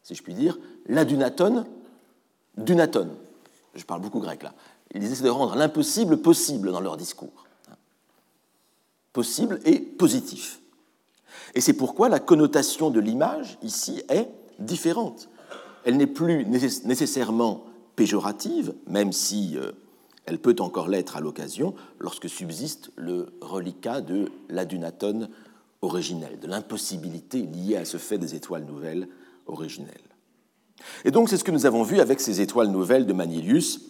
si 0.02 0.14
je 0.14 0.23
puis 0.23 0.35
dire, 0.35 0.59
l'adunatone 0.87 1.66
dunatone. 2.57 3.14
Je 3.75 3.85
parle 3.85 4.00
beaucoup 4.00 4.21
grec 4.21 4.42
là. 4.42 4.54
Ils 4.95 5.04
essaient 5.04 5.25
de 5.25 5.28
rendre 5.28 5.54
l'impossible 5.54 6.18
possible 6.18 6.73
dans 6.73 6.80
leur 6.80 6.97
discours. 6.97 7.45
Possible 9.12 9.61
et 9.64 9.78
positif. 9.78 10.61
Et 11.54 11.61
c'est 11.61 11.75
pourquoi 11.75 12.09
la 12.09 12.21
connotation 12.21 12.90
de 12.90 13.00
l'image 13.00 13.59
ici 13.62 14.02
est 14.09 14.28
différente. 14.59 15.28
Elle 15.85 15.97
n'est 15.97 16.07
plus 16.07 16.45
nécessairement 16.47 17.64
péjorative, 17.97 18.75
même 18.87 19.12
si 19.12 19.57
euh, 19.57 19.73
elle 20.26 20.38
peut 20.38 20.57
encore 20.61 20.88
l'être 20.88 21.16
à 21.16 21.21
l'occasion 21.21 21.75
lorsque 21.99 22.28
subsiste 22.28 22.90
le 22.97 23.33
reliquat 23.40 24.00
de 24.00 24.30
l'adunatone 24.49 25.28
originel, 25.82 26.38
de 26.40 26.47
l'impossibilité 26.47 27.42
liée 27.42 27.76
à 27.76 27.85
ce 27.85 27.97
fait 27.97 28.18
des 28.18 28.35
étoiles 28.35 28.64
nouvelles 28.64 29.08
originelles. 29.47 29.94
Et 31.04 31.11
donc 31.11 31.28
c'est 31.28 31.37
ce 31.37 31.44
que 31.44 31.50
nous 31.50 31.66
avons 31.66 31.82
vu 31.82 32.00
avec 32.00 32.20
ces 32.20 32.40
étoiles 32.40 32.68
nouvelles 32.68 33.06
de 33.06 33.12
Manilius, 33.12 33.80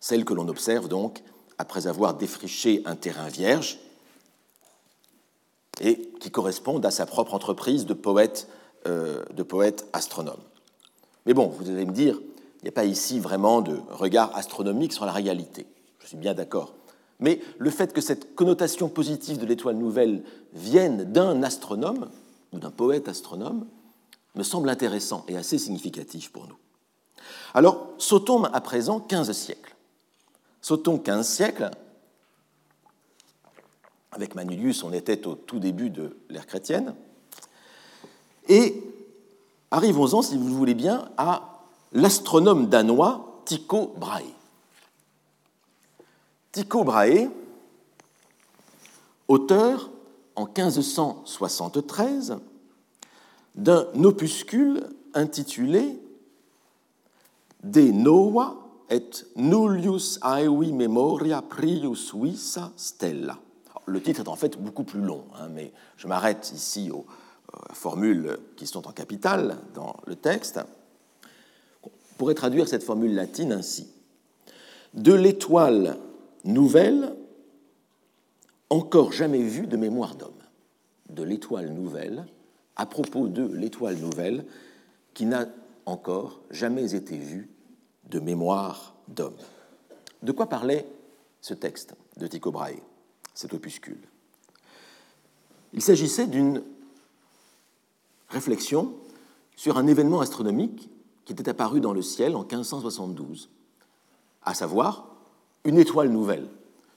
celles 0.00 0.24
que 0.24 0.34
l'on 0.34 0.48
observe 0.48 0.88
donc 0.88 1.22
après 1.58 1.86
avoir 1.86 2.14
défriché 2.14 2.82
un 2.86 2.96
terrain 2.96 3.28
vierge 3.28 3.78
et 5.80 6.10
qui 6.20 6.30
correspondent 6.30 6.84
à 6.84 6.90
sa 6.90 7.06
propre 7.06 7.34
entreprise 7.34 7.86
de 7.86 7.94
poète, 7.94 8.48
euh, 8.86 9.22
de 9.34 9.42
poète 9.42 9.86
astronome. 9.92 10.40
Mais 11.26 11.34
bon, 11.34 11.48
vous 11.48 11.70
allez 11.70 11.84
me 11.84 11.92
dire, 11.92 12.18
il 12.60 12.64
n'y 12.64 12.68
a 12.68 12.72
pas 12.72 12.84
ici 12.84 13.18
vraiment 13.18 13.60
de 13.60 13.78
regard 13.90 14.34
astronomique 14.36 14.92
sur 14.92 15.04
la 15.04 15.12
réalité. 15.12 15.66
Je 16.00 16.06
suis 16.08 16.16
bien 16.16 16.34
d'accord. 16.34 16.74
Mais 17.18 17.40
le 17.58 17.70
fait 17.70 17.92
que 17.92 18.00
cette 18.00 18.34
connotation 18.34 18.88
positive 18.88 19.38
de 19.38 19.46
l'étoile 19.46 19.76
nouvelle 19.76 20.22
vienne 20.52 21.04
d'un 21.04 21.42
astronome 21.42 22.10
ou 22.52 22.58
d'un 22.58 22.70
poète 22.70 23.08
astronome 23.08 23.66
me 24.34 24.42
semble 24.42 24.68
intéressant 24.68 25.24
et 25.28 25.36
assez 25.36 25.58
significatif 25.58 26.30
pour 26.30 26.46
nous. 26.46 26.56
Alors, 27.54 27.88
sautons 27.98 28.44
à 28.44 28.60
présent 28.60 29.00
15 29.00 29.32
siècles. 29.32 29.74
Sautons 30.60 30.98
15 30.98 31.28
siècles. 31.28 31.70
Avec 34.12 34.34
Manilius, 34.34 34.82
on 34.82 34.92
était 34.92 35.26
au 35.26 35.34
tout 35.34 35.58
début 35.58 35.90
de 35.90 36.16
l'ère 36.28 36.46
chrétienne. 36.46 36.94
Et 38.48 38.82
arrivons-en, 39.70 40.22
si 40.22 40.36
vous 40.36 40.48
le 40.48 40.54
voulez 40.54 40.74
bien, 40.74 41.08
à 41.16 41.60
l'astronome 41.92 42.68
danois 42.68 43.42
Tycho 43.44 43.94
Brahe. 43.96 44.24
Tycho 46.52 46.84
Brahe, 46.84 47.30
auteur 49.28 49.90
en 50.36 50.46
1573 50.46 52.38
d'un 53.54 53.86
opuscule 54.04 54.82
intitulé 55.14 55.98
De 57.62 57.82
Nova 57.82 58.56
et 58.90 59.10
Nullius 59.36 60.18
Aevi 60.22 60.72
Memoria 60.72 61.42
Prius 61.42 62.14
Visa 62.14 62.72
Stella. 62.76 63.38
Le 63.86 64.00
titre 64.00 64.20
est 64.20 64.28
en 64.28 64.36
fait 64.36 64.56
beaucoup 64.60 64.84
plus 64.84 65.00
long, 65.00 65.24
hein, 65.36 65.48
mais 65.50 65.72
je 65.96 66.06
m'arrête 66.06 66.52
ici 66.54 66.90
aux 66.90 67.06
formules 67.72 68.38
qui 68.56 68.66
sont 68.66 68.86
en 68.86 68.92
capitale 68.92 69.58
dans 69.74 69.96
le 70.06 70.14
texte 70.14 70.60
pourrait 72.20 72.34
traduire 72.34 72.68
cette 72.68 72.82
formule 72.82 73.14
latine 73.14 73.50
ainsi. 73.50 73.88
De 74.92 75.14
l'étoile 75.14 75.96
nouvelle, 76.44 77.16
encore 78.70 79.12
jamais 79.12 79.42
vue 79.42 79.66
de 79.66 79.76
mémoire 79.76 80.14
d'homme. 80.14 80.32
De 81.08 81.24
l'étoile 81.24 81.72
nouvelle, 81.72 82.26
à 82.76 82.86
propos 82.86 83.26
de 83.26 83.44
l'étoile 83.44 83.96
nouvelle, 83.96 84.46
qui 85.12 85.26
n'a 85.26 85.46
encore 85.86 86.40
jamais 86.50 86.94
été 86.94 87.18
vue 87.18 87.50
de 88.08 88.20
mémoire 88.20 88.94
d'homme. 89.08 89.36
De 90.22 90.32
quoi 90.32 90.48
parlait 90.48 90.86
ce 91.40 91.54
texte 91.54 91.94
de 92.16 92.26
Tycho 92.26 92.52
Brahe, 92.52 92.80
cet 93.34 93.54
opuscule? 93.54 94.00
Il 95.72 95.82
s'agissait 95.82 96.26
d'une 96.26 96.62
réflexion 98.28 98.94
sur 99.56 99.78
un 99.78 99.86
événement 99.86 100.20
astronomique 100.20 100.88
qui 101.24 101.32
était 101.32 101.48
apparu 101.48 101.80
dans 101.80 101.92
le 101.92 102.02
ciel 102.02 102.34
en 102.36 102.40
1572, 102.40 103.50
à 104.42 104.54
savoir 104.54 105.08
une 105.64 105.78
étoile 105.78 106.08
nouvelle, 106.08 106.48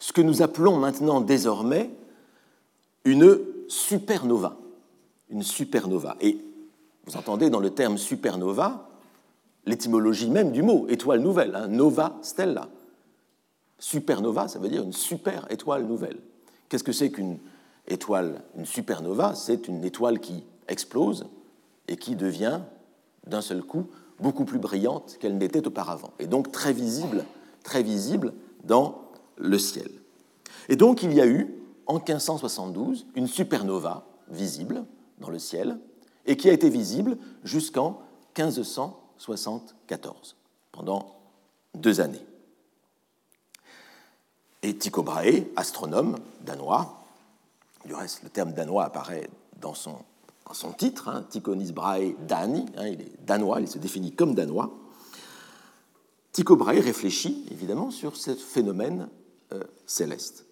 ce 0.04 0.12
que 0.12 0.22
nous 0.22 0.42
appelons 0.42 0.76
maintenant 0.76 1.22
désormais 1.22 1.90
une 3.06 3.40
supernova. 3.70 4.58
Une 5.30 5.44
supernova. 5.44 6.18
Et 6.20 6.44
vous 7.06 7.16
entendez 7.16 7.50
dans 7.50 7.62
le 7.62 7.70
terme 7.70 7.98
supernova 7.98 8.90
l'étymologie 9.66 10.30
même 10.30 10.52
du 10.52 10.62
mot, 10.62 10.88
étoile 10.90 11.22
nouvelle, 11.22 11.56
hein, 11.56 11.70
nova 11.70 12.18
stella. 12.22 12.68
Supernova, 13.80 14.50
ça 14.50 14.60
veut 14.60 14.68
dire 14.68 14.84
une 14.84 14.92
super 14.92 15.50
étoile 15.50 15.86
nouvelle. 15.86 16.20
Qu'est-ce 16.68 16.84
que 16.84 16.92
c'est 16.92 17.10
qu'une 17.10 17.38
étoile, 17.88 18.42
une 18.58 18.66
supernova? 18.66 19.36
C'est 19.36 19.70
une 19.70 19.86
étoile 19.86 20.20
qui 20.20 20.44
explose 20.68 21.28
et 21.88 21.96
qui 21.96 22.18
devient 22.18 22.60
d'un 23.26 23.42
seul 23.42 23.64
coup 23.64 23.88
beaucoup 24.20 24.44
plus 24.44 24.60
brillante 24.60 25.16
qu'elle 25.22 25.38
n'était 25.38 25.66
auparavant, 25.66 26.12
et 26.20 26.28
donc 26.28 26.52
très 26.52 26.74
visible, 26.74 27.24
très 27.64 27.84
visible 27.84 28.34
dans 28.66 29.03
le 29.38 29.58
ciel. 29.60 29.92
Et 30.70 30.76
donc 30.76 31.04
il 31.04 31.14
y 31.14 31.22
a 31.22 31.28
eu, 31.28 31.54
en 31.88 31.96
1572, 31.96 33.06
une 33.16 33.28
supernova 33.28 34.06
visible 34.30 34.86
dans 35.20 35.30
le 35.30 35.40
ciel, 35.40 35.80
et 36.26 36.38
qui 36.38 36.50
a 36.50 36.54
été 36.54 36.70
visible 36.70 37.18
jusqu'en 37.44 38.00
1574, 38.38 40.36
pendant 40.72 41.16
deux 41.76 42.00
années. 42.00 42.26
Et 44.62 44.78
Tycho 44.78 45.04
Brahe, 45.04 45.44
astronome 45.58 46.18
danois, 46.42 47.04
du 47.86 47.94
reste 47.94 48.24
le 48.24 48.30
terme 48.30 48.54
danois 48.54 48.86
apparaît 48.86 49.30
dans 49.60 49.74
son 49.74 50.06
titre, 50.78 51.10
hein, 51.10 51.26
Tychonis 51.30 51.74
Brahe 51.74 52.14
Dani, 52.28 52.66
hein, 52.78 52.88
il 52.88 53.02
est 53.02 53.12
danois, 53.26 53.60
il 53.60 53.68
se 53.68 53.78
définit 53.78 54.14
comme 54.14 54.36
danois. 54.36 54.72
Tycho 56.32 56.56
Brahe 56.56 56.80
réfléchit 56.80 57.46
évidemment 57.52 57.92
sur 57.92 58.16
ce 58.16 58.34
phénomène 58.36 59.10
céleste. 59.86 60.46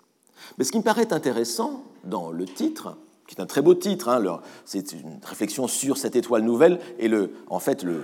Mais 0.58 0.63
ce 0.63 0.72
qui 0.72 0.77
me 0.77 0.84
paraît 0.84 1.13
intéressant 1.13 1.84
dans 2.03 2.31
le 2.31 2.46
titre, 2.46 2.98
qui 3.27 3.36
est 3.36 3.41
un 3.41 3.46
très 3.46 3.62
beau 3.62 3.75
titre, 3.75 4.10
hein, 4.10 4.41
c'est 4.65 4.93
une 4.93 5.20
réflexion 5.24 5.67
sur 5.67 5.98
cette 5.98 6.15
étoile 6.15 6.43
nouvelle, 6.43 6.79
et 7.00 7.10
en 7.50 7.60
fait 7.60 7.84
le, 7.84 8.03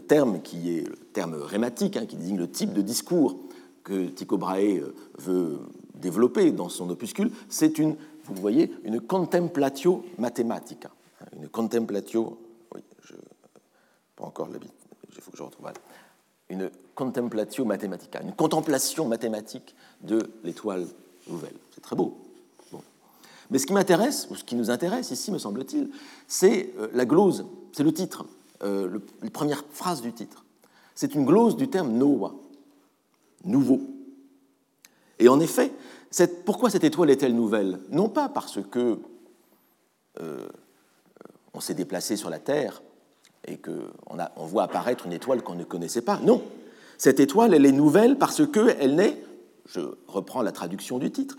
terme 0.00 0.40
qui 0.42 0.76
est 0.76 0.84
terme 1.12 1.34
rématique, 1.34 2.06
qui 2.06 2.16
désigne 2.16 2.38
le 2.38 2.50
type 2.50 2.72
de 2.72 2.82
discours 2.82 3.38
que 3.84 4.06
Tycho 4.08 4.36
Brahe 4.36 4.78
euh, 4.78 4.94
veut 5.18 5.58
développer 5.94 6.52
dans 6.52 6.68
son 6.68 6.90
opuscule, 6.90 7.30
c'est 7.48 7.78
une, 7.78 7.96
vous 8.24 8.34
voyez, 8.34 8.72
une 8.84 9.00
contemplatio 9.00 10.04
mathematica 10.18 10.90
une 11.34 11.48
contemplatio, 11.48 12.38
oui, 12.74 12.80
je, 13.02 13.14
pas 14.16 14.24
encore 14.24 14.48
l'habitude, 14.48 14.74
il 15.14 15.20
faut 15.20 15.30
que 15.30 15.36
je 15.36 15.42
retrouve, 15.42 15.70
une 16.48 16.70
contemplatio 16.94 17.64
mathematica, 17.64 18.20
une 18.22 18.32
contemplation 18.32 19.06
mathématique 19.06 19.74
de 20.02 20.30
l'étoile 20.44 20.86
nouvelle. 21.28 21.54
C'est 21.74 21.80
très 21.80 21.96
beau. 21.96 22.16
Mais 23.50 23.58
ce 23.58 23.66
qui 23.66 23.72
m'intéresse, 23.72 24.28
ou 24.30 24.34
ce 24.34 24.44
qui 24.44 24.56
nous 24.56 24.70
intéresse 24.70 25.10
ici, 25.10 25.32
me 25.32 25.38
semble-t-il, 25.38 25.90
c'est 26.26 26.74
euh, 26.78 26.88
la 26.92 27.06
glose, 27.06 27.46
c'est 27.72 27.82
le 27.82 27.92
titre, 27.92 28.26
euh, 28.62 28.86
le, 28.86 29.02
la 29.22 29.30
première 29.30 29.64
phrase 29.70 30.02
du 30.02 30.12
titre. 30.12 30.44
C'est 30.94 31.14
une 31.14 31.24
glose 31.24 31.56
du 31.56 31.68
terme 31.68 31.92
noa, 31.92 32.34
nouveau. 33.44 33.80
Et 35.18 35.28
en 35.28 35.40
effet, 35.40 35.72
pourquoi 36.44 36.70
cette 36.70 36.84
étoile 36.84 37.10
est-elle 37.10 37.34
nouvelle? 37.34 37.80
Non 37.90 38.08
pas 38.08 38.28
parce 38.28 38.60
que 38.70 38.98
euh, 40.20 40.48
on 41.54 41.60
s'est 41.60 41.74
déplacé 41.74 42.16
sur 42.16 42.30
la 42.30 42.38
Terre 42.38 42.82
et 43.48 43.56
qu'on 43.56 44.18
on 44.36 44.46
voit 44.46 44.64
apparaître 44.64 45.06
une 45.06 45.12
étoile 45.12 45.42
qu'on 45.42 45.54
ne 45.54 45.64
connaissait 45.64 46.02
pas. 46.02 46.20
Non, 46.22 46.42
cette 46.98 47.20
étoile, 47.20 47.54
elle 47.54 47.66
est 47.66 47.72
nouvelle 47.72 48.18
parce 48.18 48.46
qu'elle 48.46 48.94
n'est, 48.94 49.22
je 49.66 49.80
reprends 50.06 50.42
la 50.42 50.52
traduction 50.52 50.98
du 50.98 51.10
titre, 51.10 51.36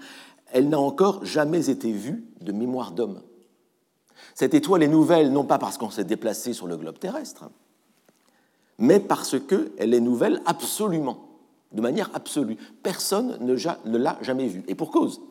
elle 0.52 0.70
n'a 0.70 0.80
encore 0.80 1.24
jamais 1.26 1.70
été 1.70 1.92
vue 1.92 2.24
de 2.42 2.52
mémoire 2.52 2.92
d'homme. 2.92 3.22
Cette 4.34 4.54
étoile 4.54 4.84
est 4.84 4.88
nouvelle 4.88 5.32
non 5.32 5.44
pas 5.44 5.60
parce 5.60 5.78
qu'on 5.78 5.90
s'est 5.90 6.04
déplacé 6.04 6.54
sur 6.54 6.68
le 6.68 6.78
globe 6.78 6.98
terrestre, 6.98 7.50
mais 8.78 9.00
parce 9.00 9.36
qu'elle 9.40 9.94
est 9.94 10.00
nouvelle 10.00 10.42
absolument, 10.46 11.28
de 11.72 11.82
manière 11.82 12.10
absolue. 12.14 12.58
Personne 12.82 13.38
ne 13.42 13.98
l'a 13.98 14.18
jamais 14.22 14.48
vue. 14.48 14.64
Et 14.68 14.76
pour 14.76 14.92
cause, 14.92 15.22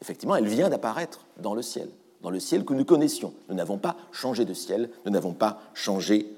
effectivement, 0.00 0.36
elle 0.36 0.48
vient 0.48 0.70
d'apparaître 0.70 1.26
dans 1.38 1.54
le 1.54 1.62
ciel, 1.62 1.90
dans 2.22 2.30
le 2.30 2.40
ciel 2.40 2.64
que 2.64 2.74
nous 2.74 2.84
connaissions. 2.84 3.32
Nous 3.48 3.54
n'avons 3.54 3.78
pas 3.78 3.96
changé 4.12 4.44
de 4.44 4.54
ciel, 4.54 4.90
nous 5.04 5.12
n'avons 5.12 5.32
pas 5.32 5.60
changé 5.74 6.32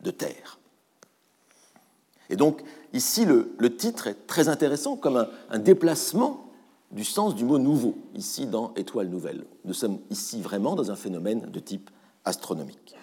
de 0.00 0.10
terre. 0.10 0.58
Et 2.30 2.36
donc, 2.36 2.62
ici, 2.92 3.24
le, 3.24 3.76
titre 3.76 4.06
est 4.06 4.26
très 4.26 4.48
intéressant 4.48 4.96
comme 4.96 5.26
un, 5.50 5.58
déplacement 5.58 6.46
du 6.90 7.04
sens 7.04 7.34
du 7.34 7.44
mot 7.44 7.58
nouveau, 7.58 7.96
ici 8.14 8.46
dans 8.46 8.72
Étoile 8.74 9.08
nouvelle. 9.08 9.44
Nous 9.64 9.74
sommes 9.74 9.98
ici 10.10 10.40
vraiment 10.40 10.74
dans 10.74 10.90
un 10.90 10.96
phénomène 10.96 11.50
de 11.50 11.60
type 11.60 11.90
astronomique. 12.24 12.96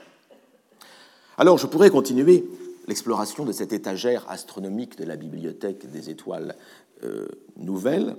Alors, 1.37 1.57
je 1.57 1.67
pourrais 1.67 1.89
continuer 1.89 2.45
l'exploration 2.87 3.45
de 3.45 3.51
cette 3.51 3.71
étagère 3.71 4.25
astronomique 4.29 4.97
de 4.97 5.05
la 5.05 5.15
bibliothèque 5.15 5.89
des 5.91 6.09
étoiles 6.09 6.55
euh, 7.03 7.27
nouvelles. 7.55 8.15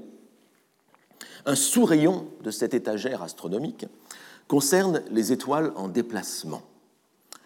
Un 1.47 1.55
sous-rayon 1.55 2.29
de 2.43 2.51
cette 2.51 2.75
étagère 2.75 3.23
astronomique 3.23 3.87
concerne 4.49 5.03
les 5.11 5.33
étoiles 5.33 5.73
en 5.77 5.89
déplacement, 5.89 6.63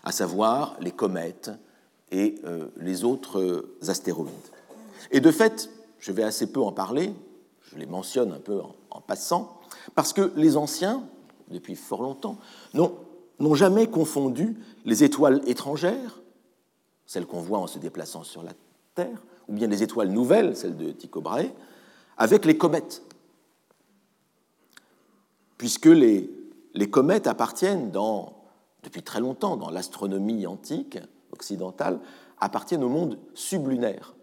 à 0.03 0.13
savoir 0.13 0.77
les 0.81 0.93
comètes, 0.93 1.51
et 2.15 2.37
euh, 2.45 2.69
les 2.77 3.05
autres 3.05 3.41
euh, 3.41 3.77
astéroïdes. 3.89 4.33
Et 5.11 5.21
de 5.21 5.31
fait, 5.31 5.69
je 5.99 6.13
vais 6.13 6.23
assez 6.23 6.51
peu 6.51 6.61
en 6.61 6.73
parler, 6.73 7.13
je 7.63 7.77
les 7.77 7.87
mentionne 7.87 8.33
un 8.33 8.39
peu 8.39 8.61
en, 8.91 9.01
passant, 9.01 9.61
parce 9.95 10.13
que 10.13 10.33
les 10.37 10.57
anciens, 10.57 11.03
depuis 11.51 11.75
fort 11.75 12.03
longtemps, 12.03 12.39
n'ont 12.73 13.55
jamais 13.55 13.89
confondu 13.89 14.57
les 14.85 15.03
étoiles 15.03 15.43
étrangères, 15.47 16.21
celles 17.05 17.27
qu'on 17.27 17.41
voit 17.41 17.59
en 17.59 17.67
se 17.67 17.79
déplaçant 17.79 18.23
sur 18.23 18.43
la 18.43 18.53
Terre, 18.95 19.23
ou 19.49 19.55
bien 19.55 19.67
les 19.67 19.83
étoiles 19.83 20.11
nouvelles, 20.11 20.57
celles 20.57 20.77
de 20.77 20.93
Tycho 20.93 21.21
Brahe, 21.21 21.51
avec 22.17 22.45
les 22.45 22.57
comètes. 22.57 23.03
Puisque 25.59 25.87
les, 25.87 26.31
comètes 26.91 27.27
appartiennent 27.27 27.91
dans, 27.91 28.35
depuis 28.83 29.03
très 29.03 29.21
longtemps 29.21 29.57
dans 29.57 29.71
l'astronomie 29.71 30.47
antique 30.47 30.99
occidentales 31.33 31.99
appartiennent 32.39 32.85
au 32.85 32.89
monde 32.89 33.19
sublunaire, 33.35 34.15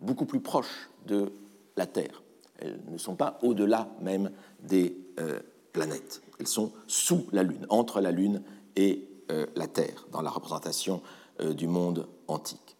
beaucoup 0.00 0.24
plus 0.24 0.40
proche 0.40 0.90
de 1.06 1.32
la 1.76 1.86
Terre. 1.86 2.22
Elles 2.58 2.80
ne 2.90 2.98
sont 2.98 3.14
pas 3.14 3.38
au-delà 3.42 3.88
même 4.00 4.30
des 4.62 4.96
euh, 5.20 5.38
planètes. 5.72 6.22
Elles 6.40 6.48
sont 6.48 6.72
sous 6.86 7.26
la 7.32 7.42
Lune, 7.42 7.66
entre 7.68 8.00
la 8.00 8.10
Lune 8.10 8.42
et 8.76 9.08
euh, 9.30 9.46
la 9.54 9.66
Terre, 9.66 10.06
dans 10.10 10.22
la 10.22 10.30
représentation 10.30 11.02
euh, 11.40 11.52
du 11.52 11.66
monde 11.66 12.08
antique. 12.26 12.76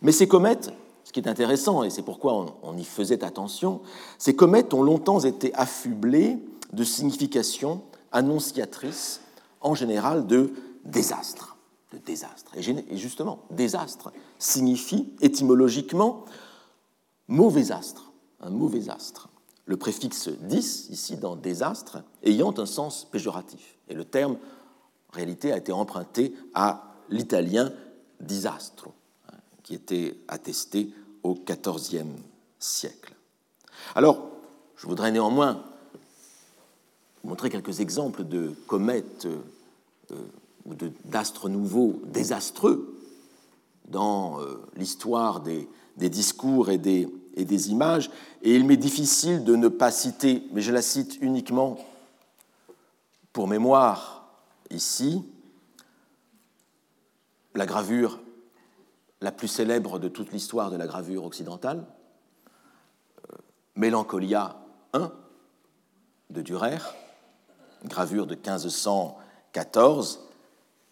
Mais 0.00 0.12
ces 0.12 0.28
comètes, 0.28 0.72
ce 1.04 1.12
qui 1.12 1.20
est 1.20 1.28
intéressant, 1.28 1.82
et 1.82 1.90
c'est 1.90 2.02
pourquoi 2.02 2.34
on, 2.34 2.54
on, 2.62 2.76
y 2.76 2.84
faisait 2.84 3.22
attention, 3.24 3.82
ces 4.18 4.34
comètes 4.34 4.72
ont 4.72 4.82
longtemps 4.82 5.20
été 5.20 5.52
affublées 5.54 6.38
de 6.72 6.84
significations 6.84 7.82
annonciatrices, 8.12 9.20
en 9.60 9.74
général 9.74 10.26
de 10.26 10.52
désastres 10.84 11.56
de 11.92 11.98
désastre. 11.98 12.52
Et 12.56 12.96
justement, 12.96 13.44
désastre 13.50 14.12
signifie 14.38 15.12
étymologiquement 15.20 16.24
mauvais 17.28 17.72
astre, 17.72 18.12
un 18.40 18.50
mauvais 18.50 18.88
astre. 18.88 19.28
Le 19.64 19.76
préfixe 19.76 20.28
dis, 20.28 20.88
ici 20.90 21.16
dans 21.16 21.36
désastre, 21.36 22.02
ayant 22.22 22.54
un 22.58 22.66
sens 22.66 23.04
péjoratif. 23.04 23.76
Et 23.88 23.94
le 23.94 24.04
terme, 24.04 24.38
en 25.12 25.16
réalité, 25.16 25.52
a 25.52 25.56
été 25.56 25.72
emprunté 25.72 26.34
à 26.54 26.94
l'italien 27.08 27.72
disastro, 28.20 28.92
hein, 29.28 29.36
qui 29.62 29.74
était 29.74 30.16
attesté 30.28 30.92
au 31.22 31.34
XIVe 31.34 32.06
siècle. 32.58 33.14
Alors, 33.94 34.30
je 34.76 34.86
voudrais 34.86 35.10
néanmoins 35.10 35.64
montrer 37.26 37.50
quelques 37.50 37.80
exemples 37.80 38.24
de 38.24 38.54
comètes 38.68 39.26
euh, 39.26 40.16
ou 40.64 40.74
d'astres 41.04 41.48
nouveaux 41.48 42.00
désastreux 42.04 42.96
dans 43.88 44.40
euh, 44.40 44.62
l'histoire 44.76 45.40
des, 45.40 45.68
discours 45.96 46.70
et 46.70 46.78
des, 46.78 47.08
et 47.34 47.44
des 47.44 47.70
images, 47.70 48.10
et 48.42 48.54
il 48.54 48.64
m'est 48.64 48.76
difficile 48.76 49.44
de 49.44 49.56
ne 49.56 49.68
pas 49.68 49.90
citer, 49.90 50.44
mais 50.52 50.62
je 50.62 50.72
la 50.72 50.82
cite 50.82 51.18
uniquement 51.20 51.78
pour 53.32 53.48
mémoire 53.48 54.28
ici, 54.70 55.24
la 57.54 57.66
gravure 57.66 58.20
la 59.20 59.32
plus 59.32 59.48
célèbre 59.48 59.98
de 59.98 60.08
toute 60.08 60.32
l'histoire 60.32 60.70
de 60.70 60.76
la 60.76 60.86
gravure 60.86 61.24
occidentale, 61.24 61.84
euh, 63.30 63.36
Mélancolia 63.74 64.56
I 64.94 65.06
de 66.30 66.42
Durer, 66.42 66.78
gravure 67.88 68.26
de 68.26 68.34
1514, 68.34 70.20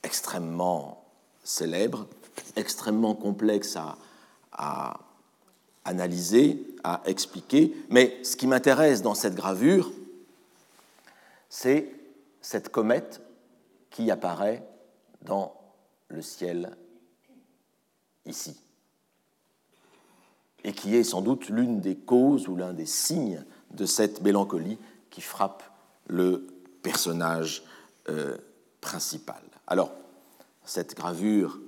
extrêmement 0.02 1.04
célèbre, 1.42 2.07
extrêmement 2.57 3.14
complexe 3.14 3.76
à, 4.52 5.00
analyser, 5.85 6.64
à 6.83 7.02
expliquer. 7.07 7.74
Mais 7.90 8.22
ce 8.24 8.37
qui 8.37 8.46
m'intéresse 8.46 9.02
dans 9.02 9.14
cette 9.14 9.35
gravure, 9.35 9.92
c'est 11.48 11.90
cette 12.40 12.70
comète 12.70 13.20
qui 13.90 14.11
apparaît 14.11 14.66
dans 15.22 15.54
le 16.09 16.22
ciel 16.22 16.76
ici, 18.26 18.57
et 20.64 20.72
qui 20.72 20.96
est 20.96 21.04
sans 21.04 21.20
doute 21.20 21.48
l'une 21.48 21.80
des 21.80 21.96
causes 21.96 22.48
ou 22.48 22.57
l'un 22.57 22.72
des 22.72 22.87
signes 22.87 23.44
de 23.72 23.87
cette 23.87 24.22
mélancolie 24.22 24.78
qui 25.11 25.20
frappe 25.20 25.62
le 26.07 26.53
personnage 26.85 27.64
euh, 28.09 28.37
principal. 28.81 29.42
Alors, 29.66 29.90
cette 30.64 30.94
gravure 30.94 31.59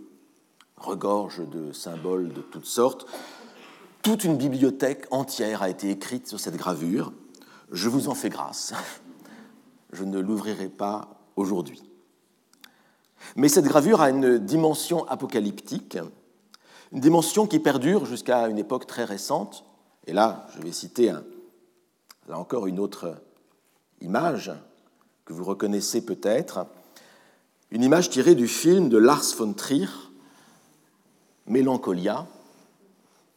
regorge 0.76 1.40
de 1.48 1.72
symboles 1.72 2.32
de 2.32 2.42
toutes 2.42 2.66
sortes. 2.66 3.06
Toute 4.02 4.24
une 4.24 4.36
bibliothèque 4.36 5.06
entière 5.10 5.62
a 5.62 5.70
été 5.70 5.90
écrite 5.90 6.28
sur 6.28 6.38
cette 6.38 6.56
gravure. 6.56 7.12
Je 7.72 7.88
vous 7.88 8.08
en 8.08 8.14
fais 8.14 8.28
grâce. 8.28 8.74
Je 9.92 10.04
ne 10.04 10.20
l'ouvrirai 10.20 10.68
pas 10.68 11.08
aujourd'hui. 11.34 11.82
Mais 13.34 13.48
cette 13.48 13.64
gravure 13.64 14.02
a 14.02 14.10
une 14.10 14.38
dimension 14.38 15.08
apocalyptique, 15.08 15.98
une 16.92 17.00
dimension 17.00 17.46
qui 17.46 17.58
perdure 17.58 18.04
jusqu'à 18.04 18.48
une 18.48 18.58
époque 18.58 18.86
très 18.86 19.04
récente. 19.04 19.64
Et 20.06 20.12
là, 20.12 20.46
je 20.54 20.62
vais 20.62 20.72
citer 20.72 21.12
là 22.28 22.38
encore 22.38 22.66
une 22.66 22.78
autre 22.78 23.16
image 24.00 24.52
que 25.26 25.32
vous 25.32 25.44
reconnaissez 25.44 26.06
peut-être 26.06 26.66
une 27.70 27.82
image 27.82 28.08
tirée 28.08 28.36
du 28.36 28.48
film 28.48 28.88
de 28.88 28.96
Lars 28.96 29.34
von 29.36 29.52
Trier, 29.52 29.88
Mélancolia, 31.46 32.26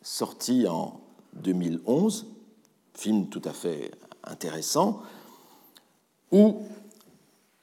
sorti 0.01 0.67
en 0.67 1.01
2011, 1.33 2.27
film 2.93 3.27
tout 3.27 3.41
à 3.43 3.53
fait 3.53 3.91
intéressant, 4.23 5.01
où 6.31 6.61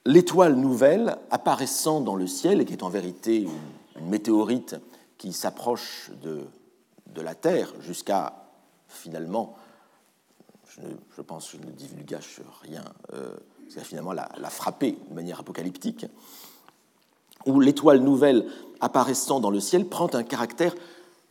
l'étoile 0.05 0.57
nouvelle 0.57 1.17
apparaissant 1.31 2.01
dans 2.01 2.17
le 2.17 2.27
ciel, 2.27 2.61
et 2.61 2.65
qui 2.65 2.73
est 2.73 2.83
en 2.83 2.89
vérité 2.89 3.43
une, 3.43 4.09
météorite 4.09 4.77
qui 5.17 5.33
s'approche 5.33 6.11
de, 6.23 6.43
de, 7.07 7.23
la 7.23 7.35
Terre 7.35 7.73
jusqu'à 7.81 8.45
finalement, 8.89 9.57
je, 10.69 11.23
pense 11.23 11.51
que 11.51 11.57
je 11.57 11.67
ne 11.67 11.73
divulgage 11.73 12.43
rien, 12.61 12.85
euh, 13.15 13.35
finalement 13.69 14.13
la, 14.13 14.29
la 14.39 14.51
frapper 14.51 14.99
de 15.09 15.15
manière 15.15 15.41
apocalyptique, 15.41 16.07
où 17.47 17.61
l'étoile 17.61 18.01
nouvelle 18.01 18.47
apparaissant 18.81 19.41
dans 19.41 19.51
le 19.51 19.61
ciel 19.61 19.87
prend 19.87 20.13
un 20.15 20.23
caractère 20.23 20.75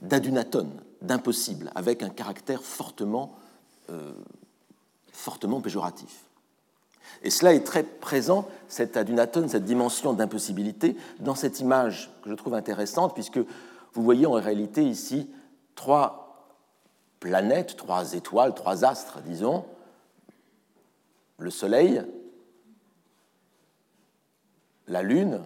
d'adunatone, 0.01 0.71
d'impossible, 1.01 1.71
avec 1.75 2.03
un 2.03 2.09
caractère 2.09 2.63
fortement, 2.63 3.35
euh, 3.89 4.13
fortement 5.11 5.61
péjoratif. 5.61 6.23
Et 7.23 7.29
cela 7.29 7.53
est 7.53 7.63
très 7.63 7.83
présent, 7.83 8.47
cet 8.67 8.97
adunatone, 8.97 9.49
cette 9.49 9.65
dimension 9.65 10.13
d'impossibilité, 10.13 10.95
dans 11.19 11.35
cette 11.35 11.59
image 11.59 12.11
que 12.23 12.29
je 12.29 12.35
trouve 12.35 12.53
intéressante, 12.53 13.13
puisque 13.13 13.39
vous 13.93 14.03
voyez 14.03 14.25
en 14.25 14.33
réalité 14.33 14.83
ici 14.83 15.29
trois 15.75 16.49
planètes, 17.19 17.77
trois 17.77 18.13
étoiles, 18.13 18.53
trois 18.53 18.83
astres, 18.85 19.19
disons, 19.25 19.65
le 21.37 21.49
Soleil, 21.49 22.03
la 24.87 25.03
Lune, 25.03 25.41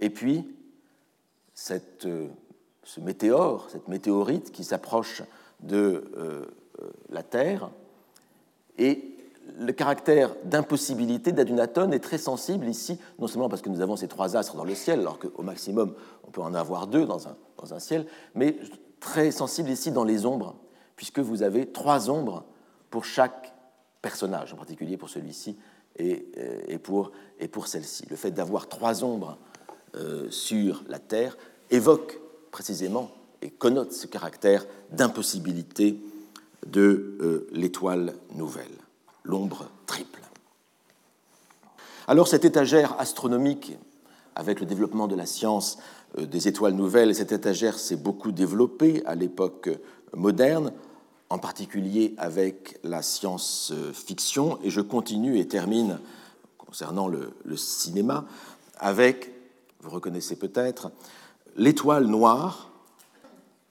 et 0.00 0.10
puis 0.10 0.44
euh, 2.04 2.28
ce 2.84 3.00
météore, 3.00 3.68
cette 3.70 3.88
météorite 3.88 4.50
qui 4.52 4.64
s'approche 4.64 5.22
de 5.60 6.10
euh, 6.16 6.44
la 7.10 7.22
Terre, 7.22 7.70
et 8.78 9.12
le 9.58 9.72
caractère 9.72 10.34
d'impossibilité 10.44 11.32
d'Adunatone 11.32 11.92
est 11.92 12.00
très 12.00 12.18
sensible 12.18 12.66
ici, 12.66 12.98
non 13.18 13.26
seulement 13.26 13.48
parce 13.48 13.62
que 13.62 13.68
nous 13.68 13.80
avons 13.80 13.96
ces 13.96 14.08
trois 14.08 14.36
astres 14.36 14.56
dans 14.56 14.64
le 14.64 14.74
ciel, 14.74 15.00
alors 15.00 15.18
qu'au 15.18 15.42
maximum 15.42 15.94
on 16.26 16.30
peut 16.30 16.40
en 16.40 16.54
avoir 16.54 16.86
deux 16.86 17.06
dans 17.06 17.28
un, 17.28 17.36
dans 17.58 17.74
un 17.74 17.78
ciel, 17.78 18.06
mais 18.34 18.56
très 19.00 19.30
sensible 19.30 19.70
ici 19.70 19.90
dans 19.90 20.04
les 20.04 20.26
ombres, 20.26 20.56
puisque 20.96 21.18
vous 21.18 21.42
avez 21.42 21.66
trois 21.66 22.08
ombres 22.08 22.44
pour 22.90 23.04
chaque 23.04 23.52
personnage, 24.00 24.52
en 24.52 24.56
particulier 24.56 24.96
pour 24.96 25.10
celui-ci 25.10 25.58
et, 25.98 26.26
et, 26.68 26.78
pour, 26.78 27.12
celle-ci. 27.66 28.04
Le 28.10 28.16
fait 28.16 28.30
d'avoir 28.30 28.68
trois 28.68 29.04
ombres 29.04 29.38
euh, 29.96 30.30
sur 30.30 30.82
la 30.88 30.98
Terre 30.98 31.36
évoque 31.70 32.18
précisément 32.50 33.10
et 33.42 33.50
connote 33.50 33.92
ce 33.92 34.06
caractère 34.06 34.66
d'impossibilité 34.90 35.98
de 36.66 37.18
euh, 37.20 37.48
l'étoile 37.52 38.14
nouvelle 38.34 38.70
l'ombre 39.24 39.68
triple. 39.86 40.20
Alors 42.06 42.28
cette 42.28 42.44
étagère 42.44 42.98
astronomique, 42.98 43.76
avec 44.34 44.60
le 44.60 44.66
développement 44.66 45.08
de 45.08 45.14
la 45.14 45.26
science 45.26 45.78
euh, 46.18 46.26
des 46.26 46.48
étoiles 46.48 46.74
nouvelles, 46.74 47.14
cette 47.14 47.32
étagère 47.32 47.78
s'est 47.78 47.96
beaucoup 47.96 48.32
développée 48.32 49.02
à 49.06 49.14
l'époque 49.14 49.70
moderne, 50.14 50.72
en 51.32 51.38
particulier 51.38 52.14
avec 52.18 52.78
la 52.84 53.00
science-fiction, 53.00 54.58
et 54.62 54.68
je 54.68 54.82
continue 54.82 55.38
et 55.38 55.48
termine 55.48 55.98
concernant 56.58 57.08
le, 57.08 57.32
cinéma 57.56 58.26
avec, 58.78 59.32
vous 59.80 59.88
reconnaissez 59.88 60.36
peut-être, 60.36 60.92
l'étoile 61.56 62.06
noire, 62.06 62.70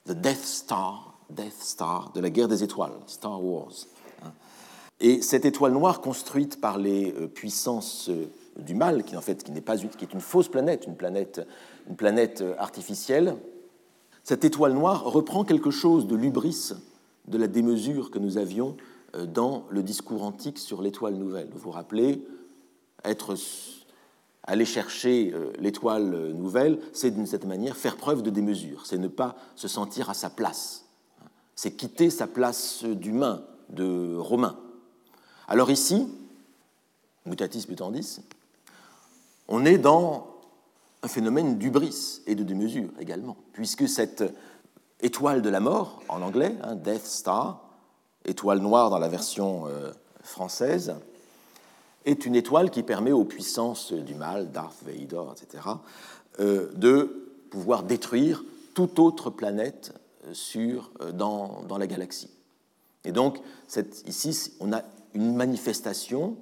The 0.08 0.14
Death 0.14 0.44
Star, 0.44 1.14
Death 1.30 1.62
Star, 1.62 2.12
de 2.14 2.20
la 2.20 2.32
guerre 2.32 2.48
des 2.48 2.64
étoiles, 2.64 2.94
Star 3.06 3.44
Wars, 3.44 3.74
et 5.00 5.22
cette 5.22 5.46
étoile 5.46 5.74
noire 5.74 6.02
construite 6.02 6.60
par 6.60 6.80
les 6.80 7.14
euh, 7.14 7.28
puissances 7.28 8.10
euh, 8.10 8.26
du 8.58 8.74
mal, 8.74 9.04
qui 9.04 9.16
en 9.16 9.22
fait 9.22 9.44
qui 9.44 9.52
n'est 9.52 9.62
pas 9.62 9.78
qui 9.78 10.04
est 10.04 10.14
une 10.14 10.22
fausse 10.22 10.48
planète, 10.48 10.86
une 10.88 10.96
planète, 10.96 11.42
une 11.88 11.96
planète 11.96 12.42
euh, 12.42 12.56
artificielle, 12.58 13.36
cette 14.24 14.46
étoile 14.46 14.74
noire 14.74 15.04
reprend 15.04 15.44
quelque 15.44 15.72
chose 15.72 16.08
de 16.08 16.16
l'ubris, 16.16 16.74
de 17.28 17.38
la 17.38 17.48
démesure 17.48 18.12
que 18.12 18.20
nous 18.20 18.38
avions 18.38 18.78
dans 19.28 19.66
le 19.70 19.84
discours 19.84 20.24
antique 20.24 20.58
sur 20.58 20.82
l'étoile 20.82 21.16
nouvelle. 21.16 21.50
Vous 21.52 21.60
vous 21.60 21.72
rappelez, 21.72 22.26
être, 23.04 23.36
aller 24.44 24.66
chercher 24.66 25.34
l'étoile 25.60 26.32
nouvelle, 26.34 26.80
c'est 26.94 27.12
d'une 27.12 27.26
certaine 27.26 27.50
manière 27.50 27.76
faire 27.76 27.98
preuve 27.98 28.24
de 28.24 28.30
démesure, 28.30 28.86
c'est 28.86 28.98
ne 28.98 29.08
pas 29.08 29.36
se 29.56 29.68
sentir 29.68 30.10
à 30.10 30.14
sa 30.14 30.30
place, 30.30 30.86
c'est 31.56 31.72
quitter 31.72 32.10
sa 32.10 32.28
place 32.28 32.84
d'humain, 32.86 33.44
de 33.70 34.16
romain. 34.16 34.58
Alors 35.48 35.72
ici, 35.72 36.08
mutatis 37.26 37.66
mutandis, 37.70 38.22
on 39.48 39.66
est 39.66 39.78
dans 39.78 40.28
un 41.04 41.08
phénomène 41.08 41.58
d'ubris 41.58 42.22
et 42.28 42.36
de 42.36 42.44
démesure 42.44 42.92
également, 43.00 43.36
puisque 43.54 43.88
cette 43.90 44.24
étoile 45.02 45.42
de 45.42 45.50
la 45.50 45.60
mort, 45.60 46.02
en 46.08 46.22
anglais, 46.22 46.56
hein, 46.64 46.76
Death 46.76 47.06
Star, 47.06 47.62
étoile 48.26 48.60
noire 48.60 48.90
dans 48.90 49.00
la 49.00 49.08
version 49.08 49.68
euh, 49.68 49.92
française, 50.24 50.96
est 52.06 52.26
une 52.26 52.36
étoile 52.36 52.72
qui 52.72 52.84
permet 52.84 53.12
aux 53.12 53.26
puissances 53.26 53.94
du 53.94 54.16
mal, 54.16 54.52
Darth 54.52 54.84
Vader, 54.84 55.24
etc., 55.32 55.64
euh, 56.40 56.72
de 56.76 57.30
pouvoir 57.50 57.84
détruire 57.84 58.44
toute 58.74 59.00
autre 59.00 59.30
planète 59.30 59.94
euh, 60.26 60.34
sur, 60.34 60.92
dans, 61.14 61.66
la 61.78 61.88
galaxie. 61.88 62.30
Et 63.04 63.12
donc, 63.12 63.40
ici, 64.06 64.54
on 64.60 64.72
a 64.72 64.84
une 65.14 65.36
manifestation 65.36 66.38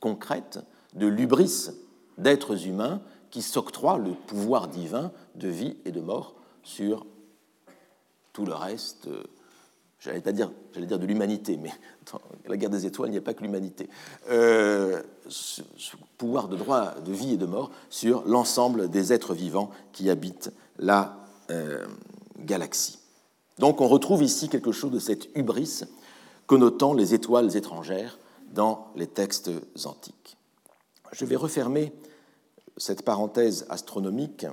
concrète 0.00 0.60
de 0.94 1.06
l'ubris 1.06 1.70
d'êtres 2.18 2.66
humains 2.66 3.00
qui 3.30 3.40
s'octroient 3.40 3.98
le 3.98 4.12
pouvoir 4.12 4.68
divin 4.68 5.10
de 5.34 5.48
vie 5.48 5.76
et 5.86 5.90
de 5.90 6.00
mort 6.00 6.34
sur 6.62 7.06
tout 8.32 8.46
le 8.46 8.54
reste, 8.54 9.06
euh, 9.08 9.22
j'allais 10.00 10.20
dire 10.32 10.50
de 10.74 11.06
l'humanité, 11.06 11.56
mais 11.56 11.70
dans 12.12 12.20
la 12.46 12.56
guerre 12.56 12.70
des 12.70 12.86
étoiles, 12.86 13.10
il 13.10 13.12
n'y 13.12 13.18
a 13.18 13.22
pas 13.22 13.34
que 13.34 13.42
l'humanité. 13.42 13.88
Euh, 14.30 15.02
ce, 15.28 15.62
pouvoir 16.18 16.48
de 16.48 16.56
droit 16.56 16.94
de 17.00 17.12
vie 17.12 17.34
et 17.34 17.36
de 17.36 17.46
mort 17.46 17.70
sur 17.90 18.22
l'ensemble 18.26 18.88
des 18.88 19.12
êtres 19.12 19.34
vivants 19.34 19.70
qui 19.92 20.08
habitent 20.08 20.52
la 20.78 21.16
euh, 21.50 21.84
galaxie. 22.38 22.98
Donc 23.58 23.80
on 23.80 23.88
retrouve 23.88 24.22
ici 24.22 24.48
quelque 24.48 24.72
chose 24.72 24.92
de 24.92 24.98
cette 24.98 25.28
hubris 25.36 25.82
connotant 26.46 26.94
les 26.94 27.14
étoiles 27.14 27.56
étrangères 27.56 28.18
dans 28.52 28.88
les 28.96 29.06
textes 29.06 29.50
antiques. 29.84 30.36
Je 31.12 31.24
vais 31.24 31.36
refermer 31.36 31.92
cette 32.76 33.02
parenthèse 33.02 33.66
astronomique, 33.68 34.46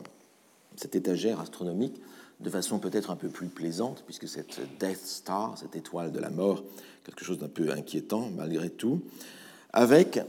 cette 0.76 0.96
étagère 0.96 1.40
astronomique, 1.40 2.02
de 2.40 2.50
façon 2.50 2.80
peut-être 2.80 3.12
un 3.12 3.16
peu 3.16 3.30
plus 3.30 3.48
plaisante, 3.48 4.04
puisque 4.06 4.28
cette 4.28 4.60
Death 4.80 5.06
Star, 5.06 5.58
cette 5.58 5.76
étoile 5.76 6.12
de 6.12 6.20
la 6.20 6.30
mort, 6.30 6.64
quelque 7.04 7.26
chose 7.26 7.40
d'un 7.40 7.50
peu 7.50 7.72
inquiétant 7.72 8.30
malgré 8.36 8.70
tout, 8.70 9.02
avec 9.74 10.20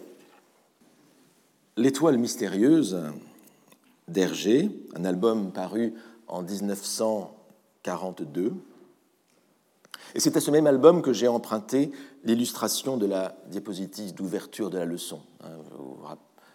l'étoile 1.77 2.17
mystérieuse 2.19 2.99
d'Hergé, 4.09 4.71
un 4.97 5.05
album 5.05 5.53
paru 5.53 5.95
en 6.27 6.43
1942, 6.43 8.55
et 10.15 10.21
c'est 10.21 10.37
à 10.37 10.41
ce 10.41 10.51
même 10.51 10.67
album 10.67 11.03
que 11.03 11.13
j'ai 11.13 11.29
emprunté 11.29 11.93
l'illustration 12.25 12.97
de 12.97 13.07
la 13.07 13.37
diapositive 13.47 14.15
d'ouverture 14.15 14.71
de 14.71 14.79
la 14.79 14.85
leçon. 14.85 15.21
Hein, 15.45 15.51
vous 15.79 15.95
vous 15.95 16.07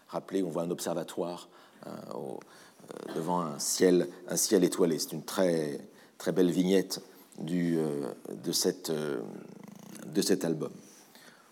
rappelez, 0.10 0.44
on 0.44 0.50
voit 0.50 0.64
un 0.64 0.72
observatoire 0.72 1.48
hein, 1.86 1.92
euh, 2.14 2.38
devant 3.16 3.42
un 3.42 3.60
ciel, 3.60 4.08
étoilé. 4.52 5.00
C'est 5.00 5.14
une 5.14 5.24
très, 5.24 5.80
très 6.18 6.32
belle 6.32 6.52
vignette 6.52 7.02
du, 7.40 7.78
euh, 7.78 8.12
de, 8.44 8.52
euh, 8.90 9.22
de 10.14 10.22
cet 10.22 10.46
album. 10.46 10.72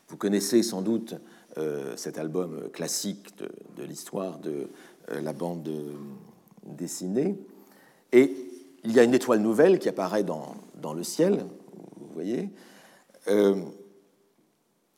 Vous 0.09 0.17
connaissez 0.17 0.63
sans 0.63 0.81
doute 0.81 1.15
cet 1.95 2.17
album 2.17 2.67
classique 2.73 3.27
de, 3.37 3.83
l'histoire 3.83 4.39
de 4.39 4.69
la 5.07 5.33
bande 5.33 5.69
dessinée. 6.65 7.37
Et 8.11 8.35
il 8.83 8.91
y 8.91 8.99
a 8.99 9.03
une 9.03 9.13
étoile 9.13 9.39
nouvelle 9.39 9.77
qui 9.79 9.87
apparaît 9.87 10.23
dans, 10.23 10.55
dans 10.75 10.93
le 10.93 11.03
ciel, 11.03 11.45
vous 11.97 12.13
voyez, 12.13 12.49
euh, 13.27 13.55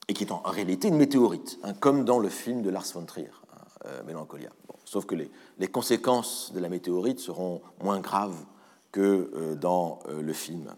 et 0.08 0.14
qui 0.14 0.24
est 0.24 0.32
en 0.32 0.42
réalité 0.42 0.88
une 0.88 0.98
météorite, 0.98 1.60
hein, 1.64 1.74
comme 1.74 2.06
dans 2.06 2.20
le 2.20 2.30
film 2.30 2.62
de 2.62 2.70
Lars 2.70 2.86
von 2.94 3.06
Trier, 3.06 3.30
hein, 3.54 3.58
euh, 3.86 4.04
Mélancolia. 4.04 4.50
Sauf 4.86 5.06
que 5.06 5.16
les, 5.16 5.68
conséquences 5.68 6.52
de 6.54 6.60
la 6.60 6.70
météorite 6.70 7.20
seront 7.20 7.62
moins 7.84 8.00
graves 8.00 8.46
que 8.92 9.30
euh, 9.36 9.56
dans 9.56 10.00
le 10.18 10.34
film 10.34 10.74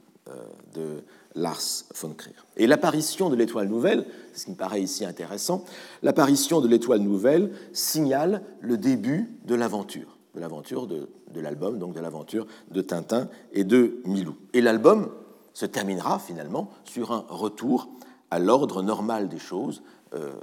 de 0.73 1.03
Lars 1.35 1.85
von 1.95 2.09
Trier. 2.09 2.35
Et 2.57 2.67
l'apparition 2.67 3.29
de 3.29 3.35
l'étoile 3.35 3.67
nouvelle, 3.67 4.05
ce 4.33 4.45
qui 4.45 4.51
me 4.51 4.55
paraît 4.55 4.81
ici 4.81 5.05
intéressant, 5.05 5.63
l'apparition 6.03 6.59
de 6.61 6.67
l'étoile 6.67 6.99
nouvelle 6.99 7.51
signale 7.73 8.41
le 8.59 8.77
début 8.77 9.29
de 9.45 9.55
l'aventure, 9.55 10.17
de 10.35 10.41
l'aventure 10.41 10.87
de, 10.87 11.07
l'album, 11.35 11.77
donc 11.77 11.93
de 11.93 11.99
l'aventure 11.99 12.47
de 12.71 12.81
Tintin 12.81 13.29
et 13.53 13.63
de 13.63 14.01
Milou. 14.05 14.35
Et 14.53 14.61
l'album 14.61 15.11
se 15.53 15.65
terminera 15.65 16.19
finalement 16.19 16.71
sur 16.83 17.11
un 17.11 17.25
retour 17.29 17.89
à 18.31 18.39
l'ordre 18.39 18.81
normal 18.81 19.29
des 19.29 19.39
choses. 19.39 19.83
Euh, 20.13 20.33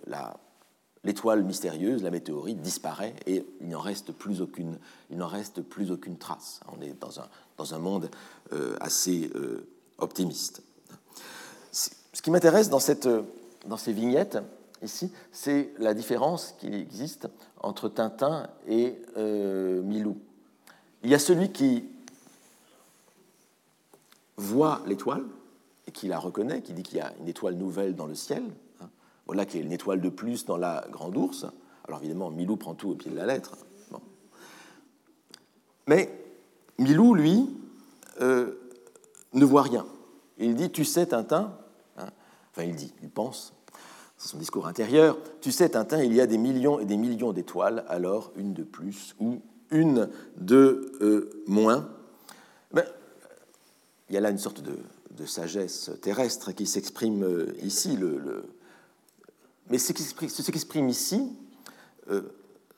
l'étoile 1.05 1.43
mystérieuse, 1.43 2.03
la 2.03 2.11
météorite, 2.11 2.61
disparaît 2.61 3.15
et 3.27 3.47
il 3.61 3.69
n'en 3.69 3.81
reste 3.81 4.13
plus 4.13 4.41
aucune, 4.41 4.79
reste 5.11 5.63
plus 5.63 5.91
aucune 5.91 6.17
trace. 6.17 6.61
On 6.77 6.83
est 6.83 6.99
dans 7.01 7.21
un, 7.21 7.29
dans 7.57 7.75
un 7.75 7.79
monde 7.79 8.11
euh, 8.53 8.77
assez 8.81 9.31
euh, 9.35 9.67
optimiste. 9.99 10.63
Ce 11.73 12.23
qui 12.23 12.31
m'intéresse 12.31 12.71
dans, 12.71 12.79
cette, 12.79 13.09
dans 13.67 13.77
ces 13.77 13.93
vignettes, 13.93 14.39
ici, 14.83 15.13
c'est 15.33 15.73
la 15.79 15.93
différence 15.93 16.55
qui 16.59 16.73
existe 16.73 17.29
entre 17.61 17.89
Tintin 17.89 18.49
et 18.69 18.97
Milou. 19.17 20.17
Il 21.03 21.11
y 21.11 21.15
a 21.15 21.19
celui 21.19 21.51
qui 21.51 21.85
voit 24.37 24.83
l'étoile 24.87 25.25
et 25.87 25.93
qui 25.93 26.09
la 26.09 26.19
reconnaît, 26.19 26.63
qui 26.63 26.73
dit 26.73 26.83
qu'il 26.83 26.99
y 26.99 27.01
a 27.01 27.13
une 27.21 27.29
étoile 27.29 27.55
nouvelle 27.55 27.95
dans 27.95 28.07
le 28.07 28.15
ciel. 28.15 28.43
Voilà 29.27 29.47
qu'il 29.47 29.61
y 29.61 29.63
a 29.63 29.67
une 29.67 29.73
étoile 29.73 30.01
de 30.01 30.09
plus 30.09 30.45
dans 30.45 30.57
la 30.57 30.87
grande 30.91 31.17
ours. 31.17 31.47
Alors 31.87 32.01
évidemment, 32.01 32.31
Milou 32.31 32.57
prend 32.57 32.75
tout 32.75 32.91
au 32.91 32.95
pied 32.95 33.11
de 33.11 33.17
la 33.17 33.27
lettre. 33.27 33.57
Mais 35.87 36.11
Milou, 36.79 37.15
lui, 37.15 37.49
euh, 38.21 38.53
ne 39.33 39.45
voit 39.45 39.63
rien. 39.63 39.87
Il 40.39 40.55
dit 40.55 40.71
Tu 40.71 40.85
sais, 40.85 41.07
Tintin, 41.07 41.57
hein. 41.97 42.09
enfin 42.51 42.65
il 42.65 42.75
dit, 42.75 42.93
il 43.03 43.11
pense, 43.11 43.53
c'est 44.17 44.29
son 44.29 44.39
discours 44.39 44.67
intérieur, 44.67 45.19
tu 45.41 45.53
sais, 45.53 45.69
Tintin, 45.69 46.03
il 46.03 46.15
y 46.15 46.21
a 46.21 46.27
des 46.27 46.39
millions 46.39 46.81
et 46.81 46.85
des 46.85 46.97
millions 46.97 47.33
d'étoiles, 47.33 47.85
alors 47.89 48.33
une 48.37 48.55
de 48.55 48.63
plus 48.63 49.15
ou 49.21 49.41
une 49.71 50.09
de 50.37 50.93
euh, 51.01 51.43
moins. 51.47 51.89
Ben, 52.73 52.85
il 54.09 54.15
y 54.15 54.19
a 54.19 54.21
là 54.21 54.31
une 54.31 54.39
sorte 54.39 54.63
de, 54.63 54.77
sagesse 55.27 55.91
terrestre 56.03 56.53
qui 56.53 56.67
s'exprime 56.67 57.23
euh, 57.23 57.55
ici. 57.63 57.97
Le, 57.97 58.45
Mais 59.71 59.79
ce 59.79 59.93
qui 59.93 60.03
s'exprime 60.03 60.89
ici, 60.89 61.33
euh, 62.11 62.23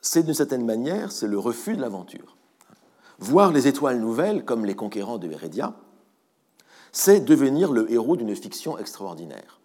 c'est 0.01 0.23
d'une 0.23 0.33
certaine 0.33 0.65
manière, 0.65 1.11
c'est 1.11 1.27
le 1.27 1.39
refus 1.39 1.75
de 1.75 1.81
l'aventure. 1.81 2.37
Voir 3.19 3.51
les 3.51 3.67
étoiles 3.67 3.99
nouvelles 3.99 4.45
comme 4.45 4.65
les 4.65 4.75
conquérants 4.75 5.17
de 5.17 5.29
Heredia, 5.29 5.73
c'est 6.91 7.19
devenir 7.19 7.71
le 7.71 7.91
héros 7.91 8.15
d'une 8.15 8.35
fiction 8.35 8.77
extraordinaire. 8.77 9.59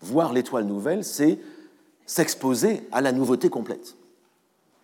Voir 0.00 0.32
l'étoile 0.32 0.64
nouvelle, 0.64 1.04
c'est 1.04 1.38
s'exposer 2.06 2.88
à 2.92 3.00
la 3.00 3.12
nouveauté 3.12 3.48
complète. 3.48 3.96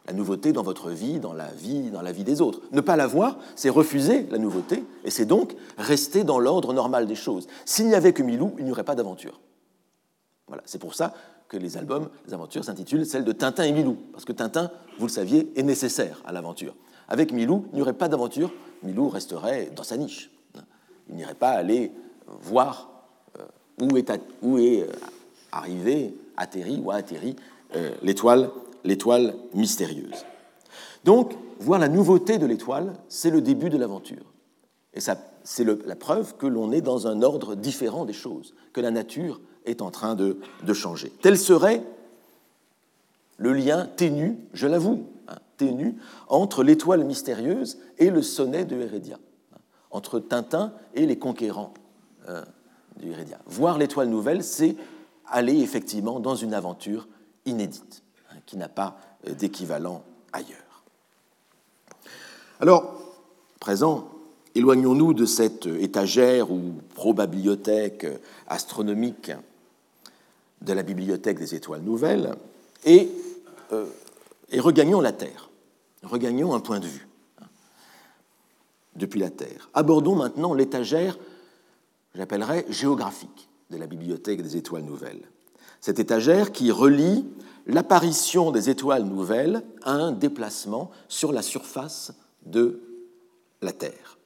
La 0.06 0.12
nouveauté 0.12 0.52
dans 0.52 0.62
votre 0.62 0.90
vie, 0.90 1.20
dans 1.20 1.32
la 1.32 1.48
vie, 1.48 1.90
dans 1.90 2.02
la 2.02 2.12
vie 2.12 2.24
des 2.24 2.40
autres. 2.40 2.60
Ne 2.72 2.80
pas 2.80 2.96
la 2.96 3.06
voir, 3.06 3.38
c'est 3.54 3.70
refuser 3.70 4.26
la 4.30 4.38
nouveauté, 4.38 4.84
et 5.04 5.10
c'est 5.10 5.26
donc 5.26 5.54
rester 5.78 6.24
dans 6.24 6.40
l'ordre 6.40 6.72
normal 6.72 7.06
des 7.06 7.14
choses. 7.14 7.46
S'il 7.64 7.86
n'y 7.86 7.94
avait 7.94 8.12
que 8.12 8.22
Milou, 8.22 8.54
il 8.58 8.64
n'y 8.64 8.72
aurait 8.72 8.84
pas 8.84 8.96
d'aventure. 8.96 9.40
Voilà, 10.48 10.62
c'est 10.66 10.80
pour 10.80 10.94
ça 10.94 11.14
les 11.56 11.76
albums, 11.76 12.08
les 12.26 12.34
aventures 12.34 12.64
s'intitulent 12.64 13.06
celles 13.06 13.24
de 13.24 13.32
Tintin 13.32 13.64
et 13.64 13.72
Milou, 13.72 13.96
parce 14.12 14.24
que 14.24 14.32
Tintin, 14.32 14.70
vous 14.98 15.06
le 15.06 15.12
saviez, 15.12 15.52
est 15.56 15.62
nécessaire 15.62 16.22
à 16.24 16.32
l'aventure. 16.32 16.74
Avec 17.08 17.32
Milou, 17.32 17.66
il 17.72 17.76
n'y 17.76 17.82
aurait 17.82 17.92
pas 17.92 18.08
d'aventure, 18.08 18.52
Milou 18.82 19.08
resterait 19.08 19.70
dans 19.74 19.82
sa 19.82 19.96
niche. 19.96 20.30
Il 21.08 21.16
n'irait 21.16 21.34
pas 21.34 21.50
aller 21.50 21.92
voir 22.26 22.90
euh, 23.38 23.44
où 23.80 23.96
est, 23.96 24.10
où 24.42 24.58
est 24.58 24.82
euh, 24.82 24.92
arrivé, 25.50 26.14
atterri 26.36 26.80
ou 26.82 26.90
a 26.90 26.96
atterri 26.96 27.36
euh, 27.76 27.90
l'étoile, 28.02 28.50
l'étoile 28.84 29.34
mystérieuse. 29.54 30.24
Donc, 31.04 31.34
voir 31.58 31.78
la 31.80 31.88
nouveauté 31.88 32.38
de 32.38 32.46
l'étoile, 32.46 32.94
c'est 33.08 33.30
le 33.30 33.40
début 33.40 33.70
de 33.70 33.76
l'aventure. 33.76 34.32
Et 34.94 35.00
c'est 35.00 35.64
la 35.64 35.96
preuve 35.96 36.36
que 36.36 36.46
l'on 36.46 36.70
est 36.70 36.82
dans 36.82 37.06
un 37.06 37.22
ordre 37.22 37.54
différent 37.54 38.04
des 38.04 38.12
choses, 38.12 38.54
que 38.72 38.80
la 38.80 38.90
nature 38.90 39.40
est 39.66 39.82
en 39.82 39.90
train 39.90 40.14
de, 40.14 40.38
changer. 40.72 41.12
Tel 41.22 41.38
serait 41.38 41.82
le 43.36 43.52
lien 43.52 43.88
ténu, 43.96 44.38
je 44.52 44.66
l'avoue, 44.66 45.06
hein, 45.28 45.36
ténu, 45.56 45.96
entre 46.28 46.62
l'étoile 46.62 47.04
mystérieuse 47.04 47.78
et 47.98 48.10
le 48.10 48.22
sonnet 48.22 48.64
de 48.64 48.80
Hérédia, 48.80 49.18
hein, 49.52 49.58
entre 49.90 50.20
Tintin 50.20 50.72
et 50.94 51.06
les 51.06 51.18
conquérants 51.18 51.74
hein, 52.28 52.44
du 52.96 53.10
Hérédia. 53.10 53.38
Voir 53.46 53.78
l'étoile 53.78 54.08
nouvelle, 54.08 54.44
c'est 54.44 54.76
aller 55.26 55.60
effectivement 55.60 56.20
dans 56.20 56.36
une 56.36 56.54
aventure 56.54 57.08
inédite, 57.46 58.02
qui 58.46 58.56
n'a 58.56 58.68
pas 58.68 58.98
euh, 59.26 59.34
d'équivalent 59.34 60.04
ailleurs. 60.32 60.84
Alors, 62.60 62.94
présent, 63.58 64.08
éloignons-nous 64.54 65.14
de 65.14 65.26
cette 65.26 65.66
étagère 65.66 66.52
ou 66.52 66.74
probabliothèque 66.94 68.06
astronomique 68.46 69.32
de 70.64 70.72
la 70.72 70.82
bibliothèque 70.82 71.38
des 71.38 71.54
étoiles 71.54 71.82
nouvelles 71.82 72.34
et, 72.84 73.10
euh, 73.72 73.86
et 74.50 74.60
regagnons 74.60 75.00
la 75.00 75.12
Terre, 75.12 75.50
regagnons 76.02 76.54
un 76.54 76.60
point 76.60 76.80
de 76.80 76.86
vue 76.86 77.08
hein, 77.40 77.46
depuis 78.96 79.20
la 79.20 79.30
Terre. 79.30 79.70
Abordons 79.74 80.16
maintenant 80.16 80.54
l'étagère, 80.54 81.18
j'appellerais 82.14 82.66
géographique, 82.68 83.48
de 83.72 83.78
la 83.78 83.86
bibliothèque 83.86 84.42
des 84.42 84.56
étoiles 84.56 84.84
nouvelles. 84.84 85.22
Cette 85.80 85.98
étagère 85.98 86.52
qui 86.52 86.70
relie 86.70 87.26
l'apparition 87.66 88.52
des 88.52 88.70
étoiles 88.70 89.04
nouvelles 89.04 89.62
à 89.82 89.92
un 89.92 90.12
déplacement 90.12 90.90
sur 91.08 91.32
la 91.32 91.42
surface 91.42 92.12
de 92.44 92.80
la 93.62 93.72
Terre. 93.72 94.18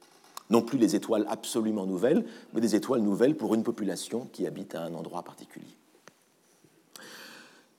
Non 0.49 0.61
plus 0.61 0.77
les 0.77 0.95
étoiles 0.95 1.25
absolument 1.29 1.85
nouvelles, 1.85 2.25
mais 2.53 2.61
des 2.61 2.75
étoiles 2.75 3.01
nouvelles 3.01 3.35
pour 3.35 3.55
une 3.55 3.63
population 3.63 4.27
qui 4.31 4.45
habite 4.45 4.75
à 4.75 4.83
un 4.83 4.93
endroit 4.93 5.23
particulier. 5.23 5.76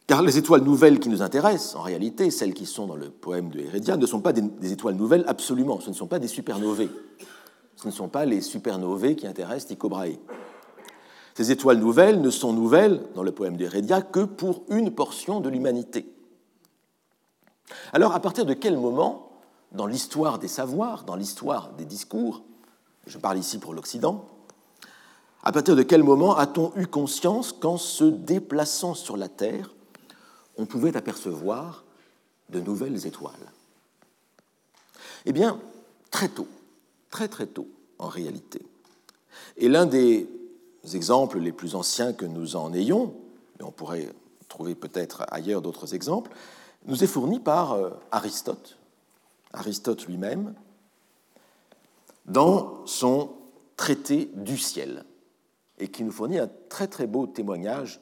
Car 0.08 0.22
les 0.22 0.38
étoiles 0.38 0.62
nouvelles 0.62 1.00
qui 1.00 1.10
nous 1.10 1.20
intéressent, 1.20 1.76
en 1.76 1.82
réalité, 1.82 2.30
celles 2.30 2.54
qui 2.54 2.64
sont 2.64 2.86
dans 2.86 2.96
le 2.96 3.10
poème 3.10 3.50
de 3.50 3.60
Heredia, 3.60 3.98
ne 3.98 4.06
sont 4.06 4.22
pas 4.22 4.32
des, 4.32 4.72
étoiles 4.72 4.94
nouvelles 4.94 5.22
absolument, 5.28 5.80
ce 5.80 5.90
ne 5.90 5.94
sont 5.94 6.06
pas 6.06 6.18
des 6.18 6.28
supernovées. 6.28 6.88
Ce 7.76 7.86
ne 7.86 7.92
sont 7.92 8.08
pas 8.08 8.24
les 8.24 8.40
supernovées 8.40 9.16
qui 9.16 9.26
intéressent 9.26 9.66
Tycho 9.66 9.90
Brahe. 9.90 10.16
Ces 11.34 11.50
étoiles 11.50 11.76
nouvelles 11.76 12.22
ne 12.22 12.30
sont 12.30 12.54
nouvelles, 12.54 13.02
dans 13.14 13.22
le 13.22 13.32
poème 13.32 13.58
de 13.58 13.66
Heredia, 13.66 14.00
que 14.00 14.20
pour 14.20 14.62
une 14.70 14.94
portion 14.94 15.40
de 15.40 15.50
l'humanité. 15.50 16.10
Alors, 17.92 18.14
à 18.14 18.20
partir 18.20 18.46
de 18.46 18.54
quel 18.54 18.78
moment, 18.78 19.30
dans 19.72 19.86
l'histoire 19.86 20.38
des 20.38 20.48
savoirs, 20.48 21.04
dans 21.04 21.16
l'histoire 21.16 21.72
des 21.76 21.84
discours, 21.84 22.44
je 23.06 23.18
parle 23.18 23.36
ici 23.36 23.58
pour 23.58 23.74
l'Occident, 23.74 24.24
à 25.42 25.52
partir 25.52 25.76
de 25.76 25.82
quel 25.82 26.02
moment 26.02 26.34
a-t-on 26.34 26.72
eu 26.76 26.86
conscience 26.86 27.52
qu'en 27.52 27.76
se 27.76 28.04
déplaçant 28.04 28.94
sur 28.94 29.18
la 29.18 29.28
Terre, 29.28 29.74
on 30.58 30.66
pouvait 30.66 30.96
apercevoir 30.96 31.84
de 32.50 32.60
nouvelles 32.60 33.06
étoiles 33.06 33.52
Eh 35.24 35.32
bien, 35.32 35.60
très 36.10 36.28
tôt, 36.28 36.48
très 37.10 37.28
très 37.28 37.46
tôt 37.46 37.68
en 37.98 38.08
réalité. 38.08 38.60
Et 39.56 39.68
l'un 39.68 39.86
des 39.86 40.28
exemples 40.94 41.38
les 41.38 41.52
plus 41.52 41.74
anciens 41.74 42.12
que 42.12 42.26
nous 42.26 42.56
en 42.56 42.72
ayons, 42.74 43.14
et 43.60 43.62
on 43.62 43.70
pourrait 43.70 44.12
trouver 44.48 44.74
peut-être 44.74 45.24
ailleurs 45.28 45.62
d'autres 45.62 45.94
exemples, 45.94 46.30
nous 46.86 47.04
est 47.04 47.08
fourni 47.08 47.38
par 47.38 47.72
euh, 47.72 47.90
Aristote, 48.10 48.78
Aristote 49.52 50.06
lui-même, 50.06 50.54
dans 52.26 52.84
son 52.86 53.30
traité 53.76 54.30
du 54.34 54.58
ciel, 54.58 55.04
et 55.78 55.88
qui 55.88 56.02
nous 56.02 56.10
fournit 56.10 56.38
un 56.38 56.50
très 56.68 56.88
très 56.88 57.06
beau 57.06 57.26
témoignage 57.26 58.00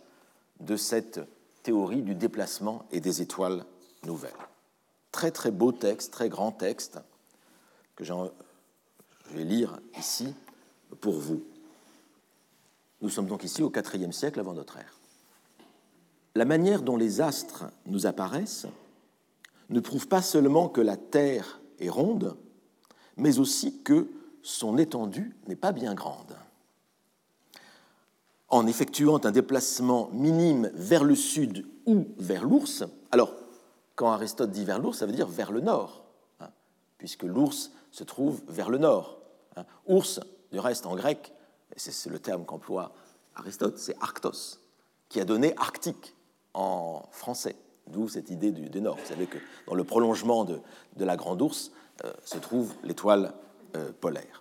de 0.60 0.76
cette 0.76 1.20
théorie 1.66 2.02
du 2.02 2.14
déplacement 2.14 2.84
et 2.92 3.00
des 3.00 3.22
étoiles 3.22 3.64
nouvelles. 4.04 4.30
Très 5.10 5.32
très 5.32 5.50
beau 5.50 5.72
texte, 5.72 6.12
très 6.12 6.28
grand 6.28 6.52
texte, 6.52 7.00
que 7.96 8.04
je 8.04 8.12
vais 9.32 9.42
lire 9.42 9.80
ici 9.98 10.32
pour 11.00 11.14
vous. 11.14 11.42
Nous 13.00 13.08
sommes 13.08 13.26
donc 13.26 13.42
ici 13.42 13.64
au 13.64 13.72
IVe 13.72 14.12
siècle 14.12 14.38
avant 14.38 14.54
notre 14.54 14.76
ère. 14.76 15.00
La 16.36 16.44
manière 16.44 16.82
dont 16.82 16.96
les 16.96 17.20
astres 17.20 17.64
nous 17.86 18.06
apparaissent 18.06 18.68
ne 19.68 19.80
prouve 19.80 20.06
pas 20.06 20.22
seulement 20.22 20.68
que 20.68 20.80
la 20.80 20.96
Terre 20.96 21.60
est 21.80 21.88
ronde, 21.88 22.36
mais 23.16 23.40
aussi 23.40 23.82
que 23.82 24.08
son 24.40 24.78
étendue 24.78 25.34
n'est 25.48 25.56
pas 25.56 25.72
bien 25.72 25.94
grande 25.94 26.36
en 28.56 28.66
effectuant 28.66 29.20
un 29.24 29.30
déplacement 29.30 30.08
minime 30.12 30.70
vers 30.74 31.04
le 31.04 31.14
sud 31.14 31.66
ou 31.84 32.06
vers 32.18 32.44
l'ours. 32.44 32.84
Alors, 33.10 33.34
quand 33.94 34.10
Aristote 34.10 34.50
dit 34.50 34.64
vers 34.64 34.78
l'ours, 34.78 34.98
ça 34.98 35.06
veut 35.06 35.12
dire 35.12 35.26
vers 35.26 35.52
le 35.52 35.60
nord, 35.60 36.04
hein, 36.40 36.48
puisque 36.98 37.22
l'ours 37.22 37.72
se 37.90 38.04
trouve 38.04 38.40
vers 38.48 38.70
le 38.70 38.78
nord. 38.78 39.18
Hein. 39.56 39.64
Ours, 39.86 40.20
du 40.52 40.58
reste, 40.58 40.86
en 40.86 40.96
grec, 40.96 41.32
c'est 41.76 42.10
le 42.10 42.18
terme 42.18 42.44
qu'emploie 42.44 42.92
Aristote, 43.34 43.78
c'est 43.78 43.96
arctos, 44.00 44.58
qui 45.08 45.20
a 45.20 45.24
donné 45.24 45.54
arctique 45.58 46.14
en 46.54 47.02
français, 47.10 47.56
d'où 47.86 48.08
cette 48.08 48.30
idée 48.30 48.50
du, 48.50 48.80
nord. 48.80 48.96
Vous 48.96 49.06
savez 49.06 49.26
que 49.26 49.38
dans 49.66 49.74
le 49.74 49.84
prolongement 49.84 50.44
de, 50.44 50.60
la 50.96 51.16
grande 51.16 51.42
ours 51.42 51.72
euh, 52.04 52.12
se 52.24 52.38
trouve 52.38 52.72
l'étoile 52.82 53.34
euh, 53.76 53.92
polaire. 54.00 54.38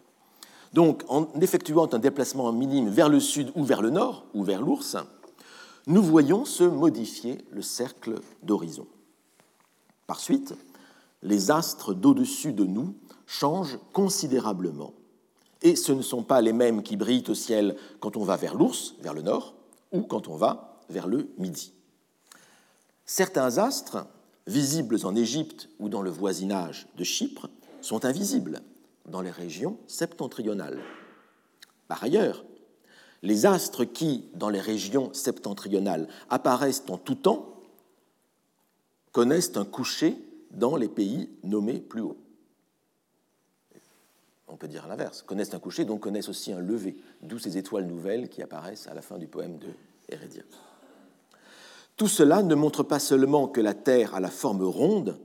Donc, 0.76 1.04
en 1.08 1.30
effectuant 1.40 1.88
un 1.94 2.00
déplacement 2.00 2.52
minime 2.52 2.90
vers 2.90 3.08
le 3.08 3.22
sud 3.22 3.50
ou 3.56 3.64
vers 3.64 3.82
le 3.82 3.92
nord, 3.92 4.26
ou 4.34 4.44
vers 4.44 4.62
l'ours, 4.62 4.98
nous 5.88 6.04
voyons 6.04 6.44
se 6.44 6.66
modifier 6.66 7.38
le 7.52 7.62
cercle 7.62 8.16
d'horizon. 8.44 8.86
Par 10.06 10.20
suite, 10.20 10.54
les 11.24 11.50
astres 11.50 11.94
d'au-dessus 11.94 12.52
de 12.52 12.66
nous 12.66 12.94
changent 13.26 13.80
considérablement. 13.94 14.92
Et 15.62 15.78
ce 15.78 15.94
ne 15.94 16.02
sont 16.02 16.24
pas 16.24 16.42
les 16.42 16.52
mêmes 16.52 16.84
qui 16.84 16.98
brillent 16.98 17.30
au 17.30 17.36
ciel 17.36 17.78
quand 18.02 18.18
on 18.18 18.26
va 18.26 18.36
vers 18.36 18.54
l'ours, 18.54 18.96
vers 19.00 19.14
le 19.14 19.22
nord, 19.22 19.54
ou 19.94 20.02
quand 20.02 20.28
on 20.28 20.36
va 20.36 20.82
vers 20.90 21.08
le 21.08 21.30
midi. 21.38 21.72
Certains 23.06 23.60
astres, 23.60 24.06
visibles 24.46 24.98
en 25.06 25.16
Égypte 25.16 25.70
ou 25.80 25.88
dans 25.88 26.02
le 26.02 26.10
voisinage 26.10 26.86
de 26.98 27.06
Chypre, 27.06 27.48
sont 27.80 28.04
invisibles 28.04 28.62
dans 29.06 29.22
les 29.22 29.32
régions 29.32 29.78
septentrionales. 29.88 30.82
Par 31.88 32.04
ailleurs, 32.04 32.44
les 33.22 33.46
astres 33.46 33.86
qui, 33.86 34.30
dans 34.34 34.50
les 34.50 34.62
régions 34.62 35.14
septentrionales, 35.14 36.08
apparaissent 36.30 36.84
en 36.90 36.98
tout 36.98 37.16
temps, 37.16 37.62
connaissent 39.12 39.56
un 39.58 39.66
coucher 39.66 40.18
dans 40.52 40.76
les 40.76 40.90
pays 40.90 41.30
nommés 41.44 41.80
plus 41.80 42.02
haut. 42.02 42.18
On 44.48 44.58
peut 44.58 44.68
dire 44.68 44.88
l'inverse, 44.88 45.22
connaissent 45.22 45.54
un 45.54 45.60
coucher, 45.60 45.86
donc 45.86 46.02
connaissent 46.02 46.30
aussi 46.30 46.54
un 46.54 46.60
lever, 46.60 46.96
d'où 47.22 47.40
ces 47.40 47.58
étoiles 47.58 47.86
nouvelles 47.86 48.30
qui 48.30 48.42
apparaissent 48.42 48.88
à 48.88 48.94
la 48.94 49.02
fin 49.02 49.18
du 49.18 49.28
poème 49.28 49.58
de 49.58 49.68
Hérédia. 50.08 50.44
Tout 51.98 52.08
cela 52.08 52.44
ne 52.44 52.56
montre 52.56 52.84
pas 52.84 53.00
seulement 53.00 53.48
que 53.48 53.62
la 53.62 53.74
Terre 53.74 54.16
a 54.16 54.20
la 54.20 54.30
forme 54.30 54.64
ronde, 54.64 55.18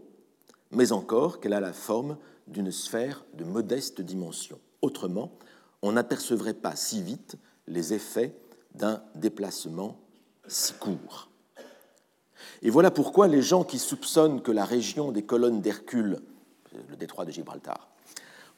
mais 0.70 0.92
encore 0.92 1.40
qu'elle 1.40 1.52
a 1.52 1.60
la 1.60 1.72
forme 1.72 2.16
d'une 2.50 2.72
sphère 2.72 3.24
de 3.34 3.44
modeste 3.44 4.00
dimension. 4.00 4.58
Autrement, 4.82 5.32
on 5.82 5.92
n'apercevrait 5.92 6.54
pas 6.54 6.76
si 6.76 7.02
vite 7.02 7.36
les 7.66 7.94
effets 7.94 8.34
d'un 8.74 9.02
déplacement 9.14 9.98
si 10.46 10.72
court. 10.74 11.30
Et 12.62 12.70
voilà 12.70 12.90
pourquoi 12.90 13.28
les 13.28 13.42
gens 13.42 13.64
qui 13.64 13.78
soupçonnent 13.78 14.42
que 14.42 14.52
la 14.52 14.64
région 14.64 15.12
des 15.12 15.22
colonnes 15.22 15.60
d'Hercule, 15.60 16.18
le 16.88 16.96
détroit 16.96 17.24
de 17.24 17.30
Gibraltar, 17.30 17.88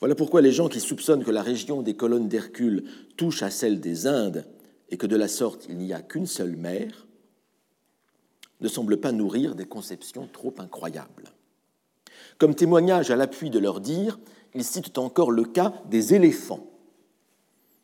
voilà 0.00 0.14
pourquoi 0.14 0.40
les 0.40 0.50
gens 0.50 0.68
qui 0.68 0.80
soupçonnent 0.80 1.24
que 1.24 1.30
la 1.30 1.42
région 1.42 1.82
des 1.82 1.94
colonnes 1.94 2.28
d'Hercule 2.28 2.84
touche 3.16 3.42
à 3.42 3.50
celle 3.50 3.78
des 3.78 4.06
Indes 4.06 4.44
et 4.88 4.96
que 4.96 5.06
de 5.06 5.16
la 5.16 5.28
sorte 5.28 5.66
il 5.68 5.78
n'y 5.78 5.92
a 5.92 6.02
qu'une 6.02 6.26
seule 6.26 6.56
mer, 6.56 7.06
ne 8.60 8.68
semblent 8.68 9.00
pas 9.00 9.12
nourrir 9.12 9.54
des 9.54 9.66
conceptions 9.66 10.28
trop 10.32 10.54
incroyables. 10.58 11.32
Comme 12.38 12.54
témoignage 12.54 13.10
à 13.10 13.16
l'appui 13.16 13.50
de 13.50 13.58
leur 13.58 13.80
dire, 13.80 14.18
ils 14.54 14.64
citent 14.64 14.98
encore 14.98 15.30
le 15.30 15.44
cas 15.44 15.72
des 15.86 16.14
éléphants, 16.14 16.66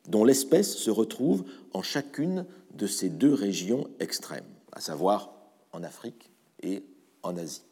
dont 0.08 0.24
l'espèce 0.24 0.76
se 0.76 0.90
retrouve 0.90 1.44
en 1.72 1.82
chacune 1.82 2.46
de 2.74 2.86
ces 2.86 3.08
deux 3.08 3.32
régions 3.32 3.88
extrêmes, 4.00 4.44
à 4.72 4.80
savoir 4.80 5.32
en 5.72 5.82
Afrique 5.82 6.30
et 6.62 6.82
en 7.22 7.36
Asie. 7.36 7.62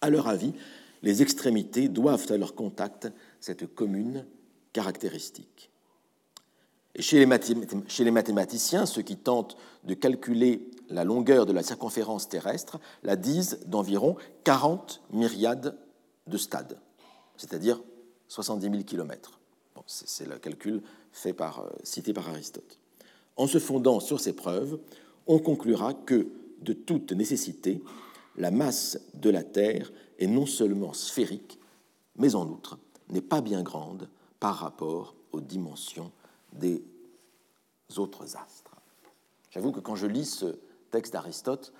À 0.00 0.10
leur 0.10 0.28
avis, 0.28 0.52
les 1.02 1.22
extrémités 1.22 1.88
doivent 1.88 2.30
à 2.30 2.36
leur 2.36 2.54
contact 2.54 3.08
cette 3.40 3.72
commune 3.74 4.24
caractéristique. 4.72 5.70
Chez 6.98 7.18
les 7.18 8.10
mathématiciens, 8.10 8.84
ceux 8.84 9.02
qui 9.02 9.16
tentent 9.16 9.56
de 9.84 9.94
calculer 9.94 10.68
la 10.88 11.04
longueur 11.04 11.46
de 11.46 11.52
la 11.52 11.62
circonférence 11.62 12.28
terrestre 12.28 12.80
la 13.04 13.14
disent 13.14 13.60
d'environ 13.66 14.16
40 14.44 15.02
myriades 15.12 15.78
de 16.26 16.36
stades, 16.36 16.78
c'est-à-dire 17.36 17.80
70 18.28 18.70
000 18.70 18.82
kilomètres. 18.82 19.38
c'est 19.86 20.28
le 20.28 20.38
calcul 20.38 20.82
fait 21.12 21.32
par, 21.32 21.60
euh, 21.60 21.70
cité 21.82 22.12
par 22.12 22.28
Aristote. 22.28 22.78
En 23.36 23.46
se 23.46 23.58
fondant 23.58 24.00
sur 24.00 24.18
ces 24.18 24.32
preuves, 24.32 24.78
on 25.26 25.38
conclura 25.38 25.94
que, 25.94 26.28
de 26.62 26.72
toute 26.72 27.12
nécessité, 27.12 27.82
la 28.36 28.50
masse 28.50 28.98
de 29.14 29.30
la 29.30 29.44
Terre 29.44 29.92
est 30.18 30.26
non 30.26 30.46
seulement 30.46 30.92
sphérique, 30.92 31.60
mais 32.16 32.34
en 32.34 32.48
outre 32.48 32.78
n'est 33.08 33.20
pas 33.20 33.40
bien 33.40 33.62
grande 33.62 34.08
par 34.40 34.56
rapport 34.56 35.14
aux 35.32 35.40
dimensions 35.40 36.10
des 36.52 36.82
autres 37.96 38.36
astres. 38.36 38.74
J'avoue 39.50 39.72
que 39.72 39.80
quand 39.80 39.94
je 39.94 40.06
lis 40.06 40.26
ce 40.26 40.58
texte 40.90 41.12
d'Aristote, 41.12 41.72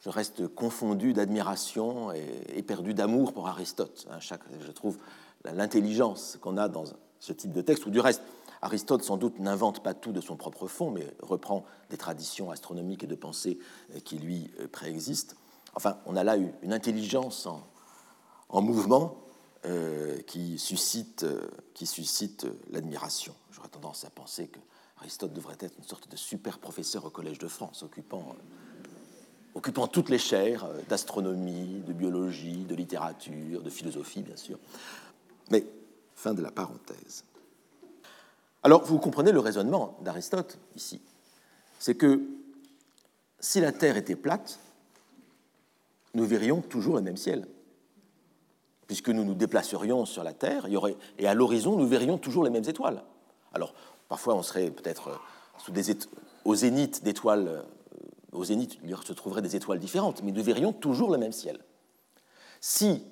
je 0.00 0.08
reste 0.08 0.48
confondu 0.48 1.12
d'admiration 1.12 2.12
et 2.12 2.44
éperdu 2.56 2.92
d'amour 2.94 3.32
pour 3.32 3.46
Aristote. 3.46 4.06
Hein, 4.10 4.18
je 4.20 4.72
trouve 4.72 4.98
l'intelligence 5.44 6.38
qu'on 6.40 6.56
a 6.56 6.68
dans 6.68 6.84
ce 7.20 7.32
type 7.32 7.52
de 7.52 7.62
texte, 7.62 7.86
ou 7.86 7.90
du 7.90 8.00
reste, 8.00 8.22
Aristote 8.62 9.02
sans 9.02 9.16
doute 9.16 9.40
n'invente 9.40 9.82
pas 9.82 9.94
tout 9.94 10.12
de 10.12 10.20
son 10.20 10.36
propre 10.36 10.68
fond, 10.68 10.90
mais 10.90 11.06
reprend 11.20 11.64
des 11.90 11.96
traditions 11.96 12.50
astronomiques 12.50 13.04
et 13.04 13.08
de 13.08 13.14
pensée 13.16 13.58
qui 14.04 14.18
lui 14.18 14.50
préexistent. 14.70 15.36
Enfin, 15.74 15.98
on 16.06 16.16
a 16.16 16.24
là 16.24 16.36
une 16.36 16.72
intelligence 16.72 17.46
en, 17.46 18.62
mouvement 18.62 19.16
euh, 19.64 20.20
qui 20.22 20.58
suscite, 20.58 21.24
qui 21.74 21.86
suscite 21.86 22.46
l'admiration. 22.70 23.34
J'aurais 23.52 23.68
tendance 23.68 24.04
à 24.04 24.10
penser 24.10 24.48
que 24.48 24.58
Aristote 24.98 25.32
devrait 25.32 25.56
être 25.60 25.74
une 25.78 25.84
sorte 25.84 26.08
de 26.08 26.16
super 26.16 26.58
professeur 26.58 27.04
au 27.04 27.10
Collège 27.10 27.38
de 27.38 27.48
France, 27.48 27.82
occupant, 27.82 28.36
occupant 29.54 29.86
toutes 29.88 30.08
les 30.08 30.18
chaires 30.18 30.64
euh, 30.64 30.80
d'astronomie, 30.88 31.82
de 31.86 31.92
biologie, 31.92 32.64
de 32.64 32.74
littérature, 32.74 33.62
de 33.62 33.70
philosophie, 33.70 34.22
bien 34.22 34.36
sûr. 34.36 34.58
Mais 35.50 35.66
fin 36.14 36.34
de 36.34 36.42
la 36.42 36.50
parenthèse. 36.50 37.24
Alors, 38.62 38.84
vous 38.84 38.98
comprenez 38.98 39.32
le 39.32 39.40
raisonnement 39.40 39.98
d'Aristote 40.02 40.58
ici. 40.76 41.00
C'est 41.80 41.96
que 41.96 42.20
si 43.40 43.60
la 43.60 43.72
Terre 43.72 43.96
était 43.96 44.14
plate, 44.14 44.60
nous 46.14 46.24
verrions 46.24 46.60
toujours 46.60 46.94
le 46.94 47.02
même 47.02 47.16
ciel. 47.16 47.46
Puisque 48.92 49.08
nous 49.08 49.24
nous 49.24 49.34
déplacerions 49.34 50.04
sur 50.04 50.22
la 50.22 50.34
Terre, 50.34 50.64
il 50.66 50.74
y 50.74 50.76
aurait, 50.76 50.96
et 51.18 51.26
à 51.26 51.32
l'horizon, 51.32 51.76
nous 51.76 51.86
verrions 51.86 52.18
toujours 52.18 52.44
les 52.44 52.50
mêmes 52.50 52.68
étoiles. 52.68 53.02
Alors, 53.54 53.72
Parfois, 54.12 54.34
on 54.34 54.42
serait 54.42 54.70
peut-être 54.70 55.08
euh, 55.08 55.92
au 56.44 56.54
zénith 56.54 57.02
d'étoiles, 57.02 57.48
euh, 57.48 57.62
au 58.32 58.44
zénith, 58.44 58.76
il 58.84 58.94
se 58.94 59.14
trouverait 59.14 59.40
des 59.40 59.56
étoiles 59.56 59.78
différentes, 59.78 60.22
mais 60.22 60.32
nous 60.32 60.42
verrions 60.42 60.74
toujours 60.74 61.10
le 61.10 61.16
même 61.16 61.32
ciel. 61.32 61.58
Si, 62.60 63.06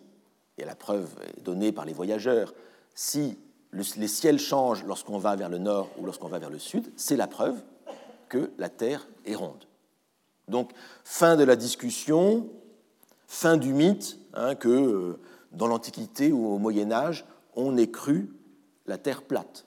et 0.58 0.66
la 0.66 0.74
preuve 0.74 1.08
est 1.38 1.40
donnée 1.40 1.72
par 1.72 1.86
les 1.86 1.94
voyageurs, 1.94 2.52
si 2.94 3.38
les 3.72 4.08
ciels 4.08 4.38
changent 4.38 4.84
lorsqu'on 4.84 5.16
va 5.16 5.36
vers 5.36 5.48
le 5.48 5.56
nord 5.56 5.88
ou 5.96 6.04
lorsqu'on 6.04 6.28
va 6.28 6.38
vers 6.38 6.50
le 6.50 6.58
sud, 6.58 6.92
c'est 6.96 7.16
la 7.16 7.26
preuve 7.26 7.56
que 8.28 8.50
la 8.58 8.68
Terre 8.68 9.08
est 9.24 9.36
ronde. 9.36 9.64
Donc, 10.48 10.70
fin 11.02 11.34
de 11.36 11.44
la 11.44 11.56
discussion, 11.56 12.46
fin 13.26 13.56
du 13.56 13.72
mythe 13.72 14.18
hein, 14.34 14.54
que 14.54 14.68
euh, 14.68 15.18
dans 15.52 15.66
l'Antiquité 15.66 16.32
ou 16.32 16.46
au 16.46 16.58
Moyen 16.58 16.92
Âge, 16.92 17.24
on 17.54 17.76
ait 17.76 17.90
cru 17.90 18.30
la 18.86 18.98
Terre 18.98 19.22
plate. 19.22 19.66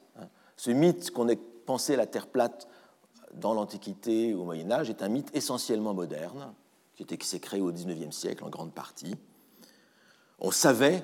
Ce 0.58 0.72
mythe 0.72 1.12
qu'on 1.12 1.28
ait 1.28 1.36
pensé 1.36 1.96
la 1.96 2.06
Terre 2.06 2.28
plate 2.28 2.67
dans 3.34 3.54
l'Antiquité 3.54 4.34
ou 4.34 4.41
au 4.41 4.46
Moyen 4.46 4.72
Âge 4.72 4.89
est 4.89 5.02
un 5.02 5.10
mythe 5.10 5.36
essentiellement 5.36 5.93
moderne, 5.93 6.54
qui, 6.96 7.28
s'est 7.28 7.39
créé 7.39 7.60
au 7.60 7.72
XIXe 7.72 8.15
siècle 8.15 8.43
en 8.43 8.50
grande 8.50 8.74
partie. 8.74 9.15
On 10.39 10.52
savait, 10.52 11.04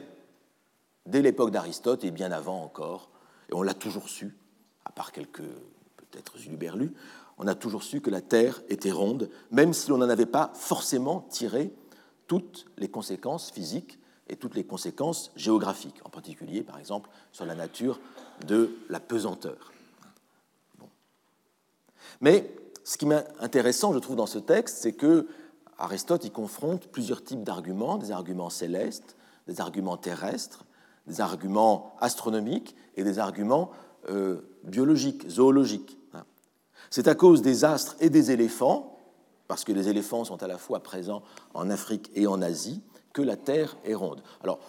dès 1.06 1.22
l'époque 1.22 1.52
d'Aristote 1.52 2.04
et 2.04 2.12
bien 2.12 2.32
avant 2.32 2.62
encore, 2.64 3.10
et 3.50 3.54
on 3.54 3.64
l'a 3.64 3.74
toujours 3.74 4.08
su, 4.08 4.36
à 4.86 4.92
part 4.92 5.12
quelques 5.12 5.44
peut-être 5.98 6.38
uluberlus, 6.46 6.94
on 7.38 7.48
a 7.48 7.56
toujours 7.56 7.84
su 7.84 8.02
que 8.02 8.10
la 8.10 8.22
Terre 8.22 8.62
était 8.70 8.92
ronde, 8.92 9.30
même 9.52 9.74
si 9.74 9.90
l'on 9.90 9.98
n'en 9.98 10.10
avait 10.10 10.26
pas 10.26 10.52
forcément 10.54 11.22
tiré 11.30 11.74
toutes 12.28 12.66
les 12.78 12.90
conséquences 12.90 13.50
physiques 13.50 13.99
et 14.30 14.36
toutes 14.36 14.56
les 14.56 14.64
conséquences 14.64 15.32
géographiques, 15.36 16.00
en 16.06 16.10
particulier, 16.10 16.62
par 16.64 16.78
exemple, 16.78 17.10
sur 17.32 17.46
la 17.46 17.56
nature 17.56 18.00
de 18.46 18.78
la 18.90 19.00
pesanteur. 19.00 19.72
Mais 22.22 22.54
ce 22.84 22.98
qui 22.98 23.06
m'est 23.06 23.26
intéressant, 23.40 23.94
je 23.94 24.00
trouve, 24.00 24.16
dans 24.16 24.26
ce 24.26 24.40
texte, 24.40 24.78
c'est 24.78 24.94
que 24.94 25.28
Aristote 25.78 26.26
y 26.26 26.32
confronte 26.32 26.88
plusieurs 26.88 27.24
types 27.24 27.44
d'arguments, 27.44 27.98
des 27.98 28.12
arguments 28.12 28.50
célestes, 28.50 29.16
des 29.48 29.62
arguments 29.62 29.98
terrestres, 29.98 30.66
des 31.08 31.22
arguments 31.22 31.96
astronomiques 32.02 32.76
et 32.96 33.04
des 33.04 33.20
arguments 33.20 33.72
euh, 34.10 34.42
biologiques, 34.64 35.28
zoologiques. 35.30 35.98
C'est 36.90 37.08
à 37.08 37.16
cause 37.16 37.42
des 37.42 37.66
astres 37.66 37.96
et 38.00 38.10
des 38.10 38.32
éléphants, 38.32 38.98
parce 39.48 39.64
que 39.64 39.72
les 39.72 39.90
éléphants 39.90 40.26
sont 40.26 40.42
à 40.44 40.48
la 40.48 40.58
fois 40.58 40.82
présents 40.82 41.24
en 41.54 41.70
Afrique 41.70 42.12
et 42.16 42.28
en 42.28 42.42
Asie, 42.42 42.82
la 43.24 43.38
Terre 43.38 43.78
est 43.86 43.94
ronde. 43.94 44.22
Alors, 44.44 44.60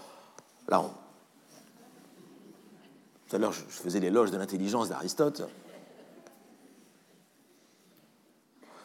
là, 0.68 0.90
tout 3.28 3.36
à 3.36 3.38
l'heure, 3.38 3.52
je 3.52 3.60
faisais 3.60 4.00
l'éloge 4.00 4.30
de 4.30 4.36
l'intelligence 4.36 4.88
d'Aristote. 4.88 5.42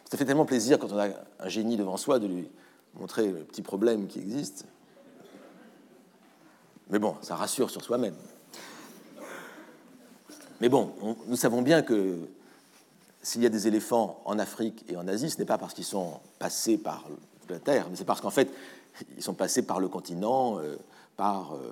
Ça 0.10 0.18
fait 0.18 0.26
tellement 0.26 0.46
plaisir 0.46 0.78
quand 0.78 0.92
on 0.92 1.00
a 1.00 1.08
un 1.40 1.50
génie 1.50 1.78
devant 1.78 1.98
soi 1.98 2.20
de 2.20 2.28
lui 2.28 2.50
montrer 2.94 3.32
le 3.32 3.44
petit 3.44 3.62
problème 3.62 4.08
qui 4.08 4.20
existe. 4.20 4.66
Mais 6.90 7.00
bon, 7.00 7.16
ça 7.22 7.36
rassure 7.36 7.70
sur 7.70 7.84
soi-même. 7.84 8.16
Mais 10.62 10.70
bon, 10.70 10.94
nous 11.28 11.36
savons 11.36 11.62
bien 11.62 11.82
que 11.82 12.18
s'il 13.22 13.42
y 13.42 13.46
a 13.46 13.50
des 13.50 13.68
éléphants 13.68 14.22
en 14.26 14.38
Afrique 14.38 14.86
et 14.88 14.96
en 14.96 15.08
Asie, 15.08 15.32
ce 15.32 15.40
n'est 15.40 15.46
pas 15.46 15.58
parce 15.58 15.74
qu'ils 15.74 15.84
sont 15.86 16.20
passés 16.38 16.78
par 16.78 17.04
la 17.50 17.60
Terre, 17.60 17.88
mais 17.90 17.96
c'est 17.96 18.06
parce 18.06 18.22
qu'en 18.22 18.30
fait, 18.30 18.50
ils 19.16 19.24
sont 19.24 19.34
passés 19.34 19.66
par 19.66 19.80
le 19.80 19.88
continent, 19.88 20.60
euh, 20.60 20.78
par 21.18 21.56
euh, 21.56 21.72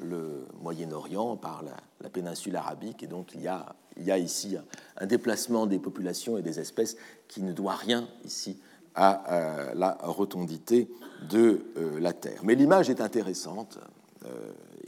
le 0.00 0.46
Moyen-Orient, 0.60 1.36
par 1.36 1.62
la, 1.62 2.10
péninsule 2.10 2.54
arabique, 2.54 3.02
et 3.02 3.08
donc 3.08 3.32
il 3.34 3.42
y 3.42 3.48
a, 3.48 4.18
ici 4.18 4.56
un, 4.96 5.06
déplacement 5.06 5.66
des 5.66 5.80
populations 5.80 6.38
et 6.38 6.42
des 6.42 6.60
espèces 6.60 6.96
qui 7.26 7.42
ne 7.42 7.52
doit 7.52 7.74
rien 7.74 8.08
ici 8.24 8.58
à, 8.94 9.72
la 9.74 9.98
rotondité 10.02 10.88
de 11.28 11.66
euh, 11.76 11.98
la 11.98 12.12
Terre. 12.12 12.40
Mais 12.44 12.54
l'image 12.54 12.88
est 12.90 13.00
intéressante, 13.00 13.78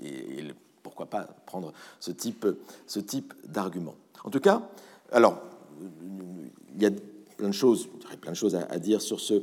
et, 0.00 0.44
pourquoi 0.82 1.06
pas 1.06 1.28
prendre 1.44 1.72
ce 2.00 2.10
type, 2.12 3.34
d'argument. 3.44 3.94
En 4.24 4.30
tout 4.30 4.40
cas, 4.40 4.62
alors, 5.12 5.42
il 6.74 6.82
y 6.82 6.86
a 6.86 6.90
plein 7.36 7.48
de 7.48 7.52
choses, 7.52 7.88
plein 8.20 8.32
de 8.32 8.36
choses 8.36 8.54
à 8.54 8.78
dire 8.78 9.02
sur 9.02 9.20
ce 9.20 9.42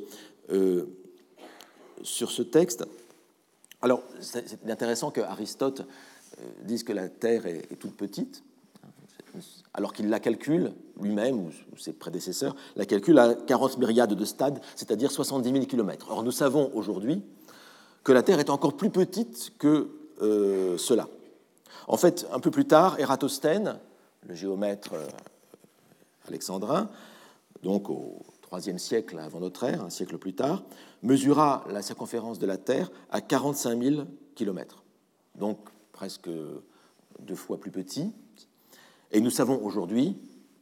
sur 2.04 2.32
ce 2.32 2.42
texte. 2.42 2.86
Alors, 3.82 4.02
c'est 4.20 4.70
intéressant 4.70 5.12
que 5.12 5.22
Aristote 5.22 5.82
euh, 6.40 6.44
dise 6.64 6.84
que 6.84 6.94
la 6.94 7.10
Terre 7.10 7.46
est, 7.46 7.76
toute 7.80 7.96
petite. 7.96 8.44
alors 9.74 9.94
qu'il 9.94 10.10
la 10.10 10.20
calcule 10.20 10.74
lui-même 11.02 11.40
ou 11.40 11.52
ses 11.78 11.94
prédécesseurs, 11.94 12.56
la 12.76 12.86
calcule 12.86 13.20
à 13.20 13.34
40 13.34 13.78
myriades 13.78 14.14
de 14.14 14.26
stades, 14.26 14.60
c'est-à-dire 14.76 15.12
70 15.12 15.52
000 15.52 15.66
km. 15.66 16.08
Or, 16.10 16.24
nous 16.24 16.32
savons 16.32 16.72
aujourd'hui 16.74 17.22
que 18.04 18.12
la 18.12 18.24
Terre 18.24 18.40
est 18.40 18.50
encore 18.50 18.78
plus 18.78 18.90
petite 18.90 19.54
que 19.58 19.90
euh, 20.22 20.78
cela. 20.78 21.08
En 21.88 21.98
fait, 21.98 22.26
un 22.32 22.40
peu 22.40 22.52
plus 22.52 22.66
tard, 22.66 23.00
Ératosthène, 23.00 23.80
le 24.28 24.36
géomètre 24.36 24.94
euh, 24.94 25.08
alexandrin, 26.28 26.90
donc 27.64 27.90
au 27.90 28.24
IIIe 28.58 28.80
siècle 28.80 29.20
avant 29.20 29.40
notre 29.40 29.64
ère, 29.64 29.84
un 29.84 29.90
siècle 29.90 30.18
plus 30.18 30.34
tard, 30.34 30.64
mesura 31.04 31.64
la 31.70 31.82
circonférence 31.82 32.40
de 32.40 32.46
la 32.46 32.58
Terre 32.58 32.92
à 33.10 33.22
45 33.22 33.82
000 33.82 34.04
km, 34.36 34.84
donc 35.36 35.58
presque 35.92 36.30
deux 37.20 37.36
fois 37.36 37.60
plus 37.60 37.72
petit. 37.72 38.12
Et 39.12 39.22
nous 39.22 39.30
savons 39.30 39.64
aujourd'hui, 39.64 40.18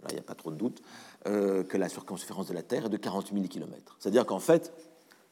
il 0.10 0.14
n'y 0.14 0.20
a 0.20 0.24
pas 0.24 0.36
trop 0.36 0.52
de 0.52 0.56
doute, 0.56 0.82
euh, 1.28 1.64
que 1.64 1.78
la 1.78 1.90
circonférence 1.90 2.48
de 2.48 2.54
la 2.54 2.64
Terre 2.64 2.86
est 2.86 2.90
de 2.90 2.98
40 2.98 3.32
000 3.34 3.48
km. 3.48 3.96
C'est-à-dire 4.00 4.26
qu'en 4.26 4.40
fait, 4.40 4.74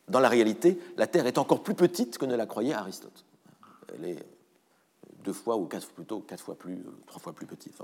dans 0.08 0.20
la 0.20 0.30
réalité, 0.30 0.80
la 0.98 1.08
Terre 1.08 1.28
est 1.28 1.38
encore 1.38 1.64
plus 1.64 1.76
petite 1.76 2.18
que 2.18 2.26
ne 2.26 2.36
la 2.36 2.46
croyait 2.46 2.74
Aristote. 2.74 3.26
Elle 3.94 4.06
est 4.06 4.26
deux 5.24 5.34
fois 5.34 5.58
ou 5.58 5.66
quatre, 5.66 5.88
plutôt 5.90 6.20
quatre 6.22 6.44
fois 6.44 6.56
plus, 6.56 6.84
trois 7.06 7.20
fois 7.20 7.34
plus 7.34 7.46
petite. 7.46 7.78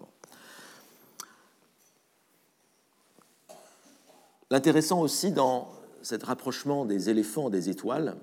L'intéressant 4.49 5.01
aussi 5.01 5.31
dans 5.31 5.69
ce 6.01 6.15
rapprochement 6.23 6.85
des 6.85 7.09
éléphants 7.09 7.49
des 7.49 7.69
étoiles, 7.69 8.15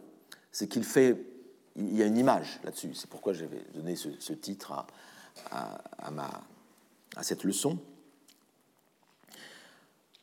c'est 0.52 0.68
qu'il 0.68 0.84
fait, 0.84 1.26
il 1.76 1.96
y 1.96 2.02
a 2.02 2.06
une 2.06 2.16
image 2.16 2.60
là-dessus. 2.64 2.94
C'est 2.94 3.10
pourquoi 3.10 3.32
j'avais 3.32 3.62
donné 3.74 3.96
ce, 3.96 4.32
titre 4.32 4.72
à, 5.50 6.10
ma, 6.10 6.30
à, 7.16 7.22
cette 7.22 7.44
leçon. 7.44 7.78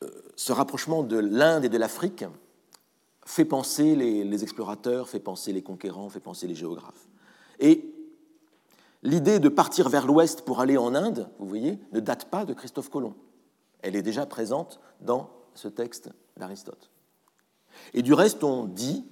Euh, 0.04 0.10
ce 0.36 0.54
rapprochement 0.54 1.04
de 1.04 1.18
l'Inde 1.18 1.66
et 1.66 1.70
de 1.70 1.78
l'Afrique 1.78 2.26
fait 3.26 3.46
penser 3.46 3.96
les, 3.96 4.24
les, 4.24 4.44
explorateurs, 4.44 5.08
fait 5.08 5.20
penser 5.20 5.54
les 5.54 5.62
conquérants, 5.62 6.10
fait 6.10 6.20
penser 6.20 6.48
les 6.48 6.56
géographes. 6.56 7.08
Et 7.60 7.94
l'idée 9.04 9.40
de 9.40 9.50
partir 9.50 9.90
vers 9.90 10.08
l'ouest 10.08 10.42
pour 10.42 10.62
aller 10.62 10.78
en 10.78 10.96
Inde, 10.96 11.30
vous 11.38 11.48
voyez, 11.48 11.78
ne 11.92 12.00
date 12.00 12.26
pas 12.26 12.46
de 12.46 12.54
Christophe 12.54 12.90
Colomb. 12.90 13.16
Elle 13.84 13.96
est 13.96 14.02
déjà 14.02 14.26
présente 14.26 14.80
dans 15.02 15.30
ce 15.56 15.68
texte 15.68 16.10
d'Aristote. 16.38 16.90
Et 17.94 18.02
du 18.02 18.14
reste, 18.14 18.44
on 18.44 18.66
dit 18.66 19.06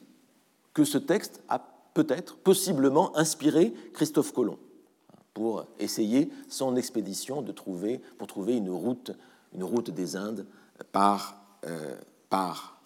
que 0.73 0.83
ce 0.83 0.97
texte 0.97 1.41
a 1.49 1.59
peut-être, 1.93 2.37
possiblement, 2.37 3.15
inspiré 3.17 3.73
Christophe 3.93 4.33
Colomb 4.33 4.59
pour 5.33 5.65
essayer 5.79 6.31
son 6.49 6.75
expédition 6.75 7.41
de 7.41 7.51
trouver, 7.51 7.99
pour 8.17 8.27
trouver 8.27 8.55
une 8.55 8.69
route, 8.69 9.11
une 9.53 9.63
route 9.63 9.89
des 9.89 10.15
Indes 10.15 10.45
par, 10.91 11.41
euh, 11.65 11.95
par 12.29 12.81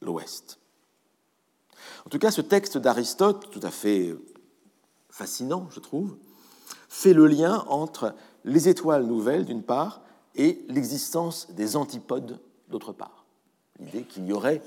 l'ouest. 0.00 0.58
En 2.06 2.10
tout 2.10 2.18
cas, 2.18 2.30
ce 2.30 2.40
texte 2.40 2.78
d'Aristote, 2.78 3.50
tout 3.50 3.60
à 3.62 3.70
fait 3.70 4.14
fascinant, 5.10 5.68
je 5.70 5.80
trouve, 5.80 6.16
fait 6.88 7.12
le 7.12 7.26
lien 7.26 7.64
entre 7.68 8.14
les 8.44 8.68
étoiles 8.68 9.06
nouvelles, 9.06 9.44
d'une 9.44 9.62
part, 9.62 10.02
et 10.34 10.64
l'existence 10.68 11.50
des 11.50 11.76
antipodes 11.76 12.40
d'autre 12.70 12.92
part. 12.92 13.24
L'idée 13.78 14.04
qu'il 14.04 14.26
y 14.26 14.32
aurait 14.32 14.62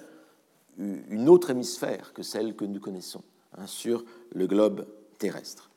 une 0.78 1.30
autre 1.30 1.50
hémisphère 1.50 2.14
que 2.14 2.24
celle 2.24 2.56
que 2.56 2.66
nous 2.66 2.80
connaissons 2.80 3.22
hein, 3.58 3.68
sur 3.68 4.04
le 4.34 4.48
globe 4.48 4.88
terrestre. 5.20 5.70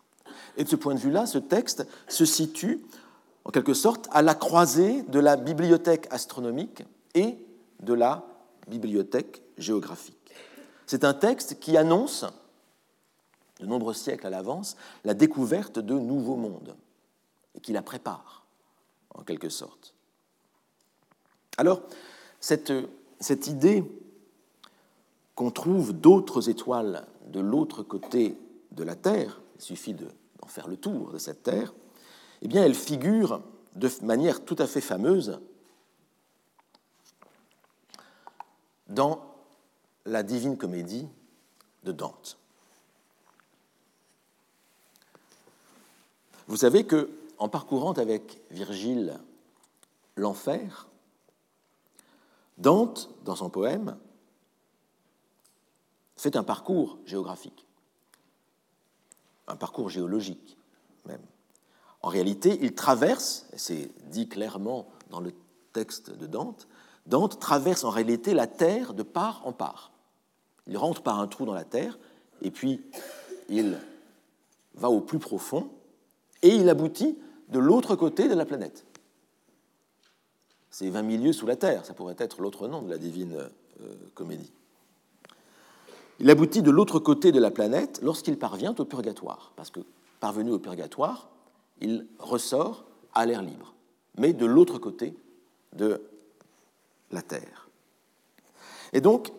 Et 0.57 0.65
de 0.65 0.69
ce 0.69 0.77
point 0.77 0.95
de 0.95 1.01
vue-là, 1.01 1.27
ce 1.27 1.39
texte 1.39 1.87
se 2.09 2.25
situe 2.25 2.85
en 3.45 3.51
quelque 3.51 3.75
sorte 3.75 4.09
à 4.11 4.23
la 4.23 4.35
croisée 4.35 5.03
de 5.03 5.21
la 5.21 5.37
bibliothèque 5.37 6.09
astronomique 6.11 6.83
et 7.15 7.37
de 7.81 7.93
la 7.93 8.27
bibliothèque 8.67 9.43
géographique. 9.59 10.17
C'est 10.87 11.05
un 11.05 11.15
texte 11.15 11.61
qui 11.61 11.77
annonce, 11.77 12.25
de 13.61 13.67
nombreux 13.67 13.95
siècles 13.95 14.27
à 14.27 14.31
l'avance, 14.31 14.77
la 15.05 15.15
découverte 15.15 15.79
de 15.79 15.95
nouveaux 15.95 16.37
mondes 16.37 16.75
et 17.55 17.61
qui 17.61 17.73
la 17.73 17.83
prépare, 17.83 18.47
en 19.15 19.23
quelque 19.23 19.49
sorte. 19.49 19.95
Alors, 21.57 21.83
cette, 22.47 23.47
idée 23.49 23.85
qu'on 25.35 25.51
trouve 25.51 25.93
d'autres 25.93 26.49
étoiles 26.49 27.05
de 27.27 27.41
l'autre 27.41 27.83
côté 27.83 28.39
de 28.71 28.85
la 28.85 28.95
Terre, 28.95 29.41
il 29.57 29.63
suffit 29.63 29.95
d'en 29.95 30.47
faire 30.47 30.69
le 30.69 30.77
tour 30.77 31.11
de 31.11 31.19
cette 31.19 31.43
Terre, 31.43 31.75
eh 32.43 32.49
bien, 32.49 32.63
elle 32.63 32.77
figure 32.77 33.43
de 33.75 33.91
manière 34.03 34.45
tout 34.45 34.55
à 34.61 34.69
fait 34.69 34.81
fameuse 34.81 35.41
dans 38.87 39.21
la 40.05 40.23
Divine 40.23 40.57
Comédie 40.57 41.09
de 41.83 41.91
Dante. 41.91 42.39
Vous 46.47 46.59
savez 46.59 46.87
que, 46.87 47.11
en 47.39 47.49
parcourant 47.49 47.95
avec 47.95 48.41
Virgile 48.53 49.19
l'enfer, 50.15 50.87
Dante, 52.59 53.11
dans 53.25 53.37
son 53.37 53.51
poème, 53.51 53.97
fait 56.17 56.37
un 56.37 56.43
parcours 56.43 56.99
géographique, 57.05 57.67
un 59.47 59.57
parcours 59.57 59.91
géologique 59.91 60.57
même. 61.05 61.21
En 62.03 62.09
réalité, 62.09 62.59
il 62.63 62.75
traverse, 62.75 63.47
c'est 63.57 63.91
dit 64.11 64.29
clairement 64.29 64.89
dans 65.11 65.21
le 65.21 65.33
texte 65.73 66.11
de 66.11 66.27
Dante, 66.27 66.69
Dante 67.07 67.39
traverse 67.39 67.85
en 67.85 67.91
réalité 67.91 68.35
la 68.35 68.47
Terre 68.47 68.95
de 68.95 69.03
part 69.03 69.47
en 69.47 69.53
part. 69.53 69.93
Il 70.67 70.77
rentre 70.77 71.03
par 71.03 71.21
un 71.21 71.29
trou 71.29 71.45
dans 71.45 71.55
la 71.55 71.65
Terre, 71.65 71.99
et 72.43 72.51
puis 72.51 72.83
il 73.49 73.79
va 74.75 74.91
au 74.91 75.01
plus 75.01 75.19
profond, 75.19 75.71
et 76.43 76.55
il 76.55 76.69
aboutit 76.69 77.19
de 77.49 77.59
l'autre 77.59 77.95
côté 77.95 78.29
de 78.29 78.35
la 78.35 78.45
planète 78.45 78.85
c'est 80.77 80.91
20 80.91 81.03
milieux 81.05 81.33
sous 81.33 81.47
la 81.47 81.57
terre, 81.57 81.87
ça 81.87 81.95
pourrait 81.95 82.17
être 82.19 82.43
l'autre 82.43 82.69
nom 82.69 82.83
de 82.83 82.91
la 82.91 82.99
divine 82.99 83.35
euh, 83.81 83.95
comédie. 84.13 84.53
Il 86.21 86.29
aboutit 86.29 86.61
de 86.61 86.71
l'autre 86.71 86.99
côté 86.99 87.33
de 87.33 87.41
la 87.41 87.51
planète 87.51 88.01
lorsqu'il 88.03 88.39
parvient 88.39 88.75
au 88.77 88.85
purgatoire, 88.85 89.55
parce 89.57 89.71
que 89.71 89.81
parvenu 90.21 90.51
au 90.51 90.59
purgatoire, 90.59 91.31
il 91.81 92.07
ressort 92.19 92.85
à 93.15 93.25
l'air 93.25 93.41
libre, 93.41 93.73
mais 94.19 94.35
de 94.35 94.45
l'autre 94.45 94.79
côté 94.79 95.17
de 95.73 96.03
la 97.11 97.23
Terre. 97.23 97.71
Et 98.93 99.01
donc, 99.01 99.33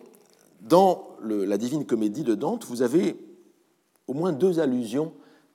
dans 0.62 1.06
la 1.20 1.56
Divine 1.56 1.86
Comédie 1.86 2.24
de 2.24 2.34
Dante, 2.34 2.64
vous 2.64 2.82
avez 2.82 3.16
au 4.08 4.12
moins 4.12 4.32
deux 4.32 4.58
allusions 4.58 5.12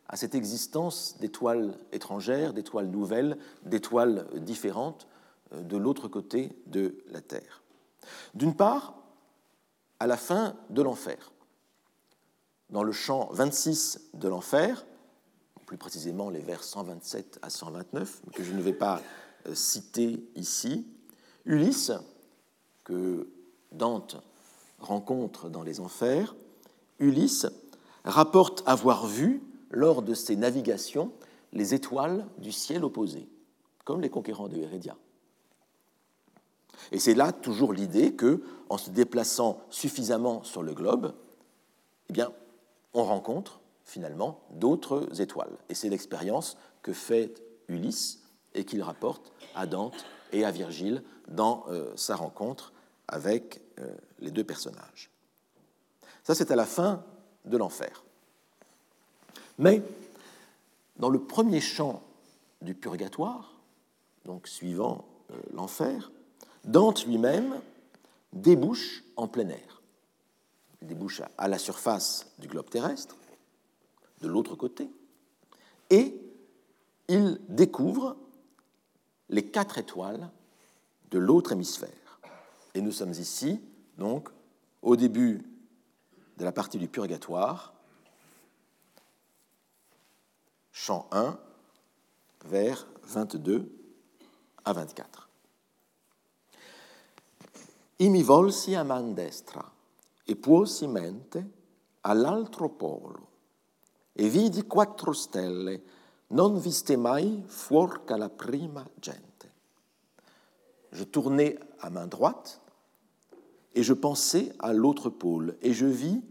à 0.07 0.15
cette 0.15 0.33
existence 0.33 1.17
d'étoiles 1.19 1.77
étrangères, 1.91 2.53
d'étoiles 2.53 2.87
nouvelles, 2.87 3.37
d'étoiles 3.65 4.27
différentes, 4.35 5.07
de 5.61 5.77
l'autre 5.77 6.07
côté 6.07 6.51
de 6.67 7.03
la 7.07 7.21
terre. 7.21 7.63
D'une 8.33 8.55
part, 8.55 8.95
à 9.99 10.07
la 10.07 10.17
fin 10.17 10.55
de 10.69 10.81
l'enfer. 10.81 11.31
Dans 12.69 12.83
le 12.83 12.91
chant 12.91 13.29
26 13.31 14.09
de 14.13 14.27
l'enfer, 14.27 14.85
plus 15.65 15.77
précisément 15.77 16.29
les 16.29 16.39
vers 16.39 16.63
127 16.63 17.39
à 17.41 17.49
129, 17.49 18.21
que 18.33 18.43
je 18.43 18.53
ne 18.53 18.61
vais 18.61 18.73
pas 18.73 19.01
euh, 19.47 19.55
citer 19.55 20.27
ici, 20.35 20.85
Ulysse, 21.45 21.91
que 22.83 23.29
Dante 23.71 24.17
rencontre 24.79 25.49
dans 25.49 25.63
les 25.63 25.79
enfers, 25.79 26.35
Ulysse 26.99 27.47
rapporte 28.03 28.63
avoir 28.65 29.07
vu, 29.07 29.41
lors 29.71 30.03
de 30.03 30.13
ses 30.13 30.35
navigations, 30.35 31.11
les 31.51 31.73
étoiles 31.73 32.27
du 32.37 32.51
ciel 32.51 32.83
opposé, 32.83 33.27
comme 33.85 34.01
les 34.01 34.09
conquérants 34.09 34.47
de 34.47 34.57
Hérédia. 34.57 34.95
Et 36.91 36.99
c'est 36.99 37.13
là 37.13 37.31
toujours 37.31 37.73
l'idée 37.73 38.13
que, 38.13 38.41
en 38.69 38.77
se 38.77 38.89
déplaçant 38.89 39.61
suffisamment 39.69 40.43
sur 40.43 40.63
le 40.63 40.73
globe, 40.73 41.13
eh 42.09 42.13
bien, 42.13 42.31
on 42.93 43.03
rencontre 43.03 43.59
finalement 43.85 44.41
d'autres 44.51 45.21
étoiles. 45.21 45.57
Et 45.69 45.75
c'est 45.75 45.89
l'expérience 45.89 46.57
que 46.81 46.93
fait 46.93 47.41
Ulysse 47.67 48.21
et 48.53 48.65
qu'il 48.65 48.81
rapporte 48.81 49.31
à 49.55 49.65
Dante 49.65 50.05
et 50.31 50.45
à 50.45 50.51
Virgile 50.51 51.03
dans 51.27 51.65
euh, 51.69 51.91
sa 51.95 52.15
rencontre 52.15 52.73
avec 53.07 53.61
euh, 53.79 53.95
les 54.19 54.31
deux 54.31 54.43
personnages. 54.43 55.09
Ça, 56.23 56.35
c'est 56.35 56.51
à 56.51 56.55
la 56.55 56.65
fin 56.65 57.03
de 57.45 57.57
l'enfer. 57.57 58.03
Mais 59.59 59.81
dans 60.97 61.09
le 61.09 61.19
premier 61.19 61.61
chant 61.61 62.01
du 62.61 62.75
purgatoire, 62.75 63.53
donc 64.25 64.47
suivant 64.47 65.05
euh, 65.31 65.35
l'enfer, 65.53 66.11
Dante 66.63 67.05
lui-même 67.05 67.59
débouche 68.31 69.03
en 69.15 69.27
plein 69.27 69.49
air. 69.49 69.81
Il 70.81 70.87
débouche 70.87 71.21
à 71.37 71.47
la 71.47 71.57
surface 71.57 72.27
du 72.39 72.47
globe 72.47 72.69
terrestre, 72.69 73.15
de 74.21 74.27
l'autre 74.27 74.55
côté, 74.55 74.89
et 75.89 76.19
il 77.07 77.39
découvre 77.49 78.17
les 79.29 79.45
quatre 79.45 79.77
étoiles 79.77 80.29
de 81.11 81.19
l'autre 81.19 81.51
hémisphère. 81.51 82.19
Et 82.73 82.81
nous 82.81 82.91
sommes 82.91 83.11
ici, 83.11 83.61
donc, 83.97 84.29
au 84.81 84.95
début 84.95 85.43
de 86.37 86.43
la 86.43 86.51
partie 86.51 86.77
du 86.77 86.87
purgatoire, 86.87 87.73
chant 90.71 91.07
1, 91.11 91.37
vers 92.45 92.87
22 93.03 93.71
à 94.65 94.73
24. 94.73 95.22
I 97.97 98.09
mi 98.09 98.23
volsi 98.23 98.73
a 98.75 98.83
man 98.83 99.13
destra 99.13 99.63
e 100.25 100.35
puosi 100.35 100.87
mente 100.87 101.51
all'altro 102.01 102.69
polo 102.69 103.29
e 104.13 104.27
vidi 104.29 104.65
quattro 104.65 105.13
stelle 105.13 105.83
non 106.27 106.59
viste 106.59 106.95
mai 106.97 107.43
fuor 107.45 108.03
la 108.17 108.29
prima 108.29 108.87
gente. 108.99 109.51
Je 110.91 111.03
tournai 111.03 111.57
à 111.79 111.89
main 111.89 112.07
droite 112.07 112.61
et 113.73 113.83
je 113.83 113.93
pensais 113.93 114.53
à 114.59 114.73
l'autre 114.73 115.09
pôle 115.09 115.57
et 115.61 115.73
je 115.73 115.85
vis 115.85 116.21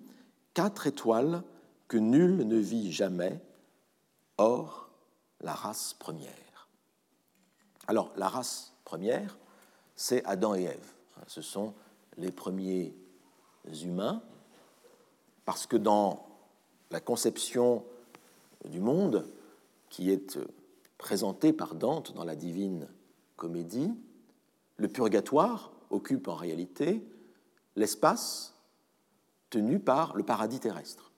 quatre 0.54 0.86
étoiles 0.86 1.42
que 1.88 1.96
nul 1.96 2.46
ne 2.46 2.56
vit 2.56 2.92
jamais, 2.92 3.40
or 4.38 4.88
la 5.40 5.52
race 5.52 5.94
première. 5.98 6.68
Alors 7.86 8.12
la 8.16 8.28
race 8.28 8.72
première, 8.84 9.36
c'est 9.96 10.24
Adam 10.24 10.54
et 10.54 10.64
Ève. 10.64 10.91
Ce 11.26 11.42
sont 11.42 11.74
les 12.16 12.30
premiers 12.30 12.94
humains, 13.82 14.22
parce 15.44 15.66
que 15.66 15.76
dans 15.76 16.26
la 16.90 17.00
conception 17.00 17.84
du 18.68 18.80
monde 18.80 19.26
qui 19.88 20.10
est 20.10 20.38
présentée 20.98 21.52
par 21.52 21.74
Dante 21.74 22.12
dans 22.14 22.24
la 22.24 22.36
divine 22.36 22.88
comédie, 23.36 23.92
le 24.76 24.88
purgatoire 24.88 25.72
occupe 25.90 26.28
en 26.28 26.34
réalité 26.34 27.06
l'espace 27.76 28.54
tenu 29.50 29.78
par 29.78 30.16
le 30.16 30.22
paradis 30.22 30.60
terrestre. 30.60 31.12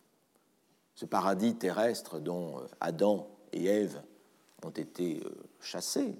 Ce 0.95 1.05
paradis 1.05 1.55
terrestre 1.57 2.19
dont 2.19 2.63
Adam 2.81 3.29
et 3.53 3.67
Ève 3.67 4.03
ont 4.65 4.71
été 4.71 5.21
euh, 5.25 5.31
chassés 5.61 6.15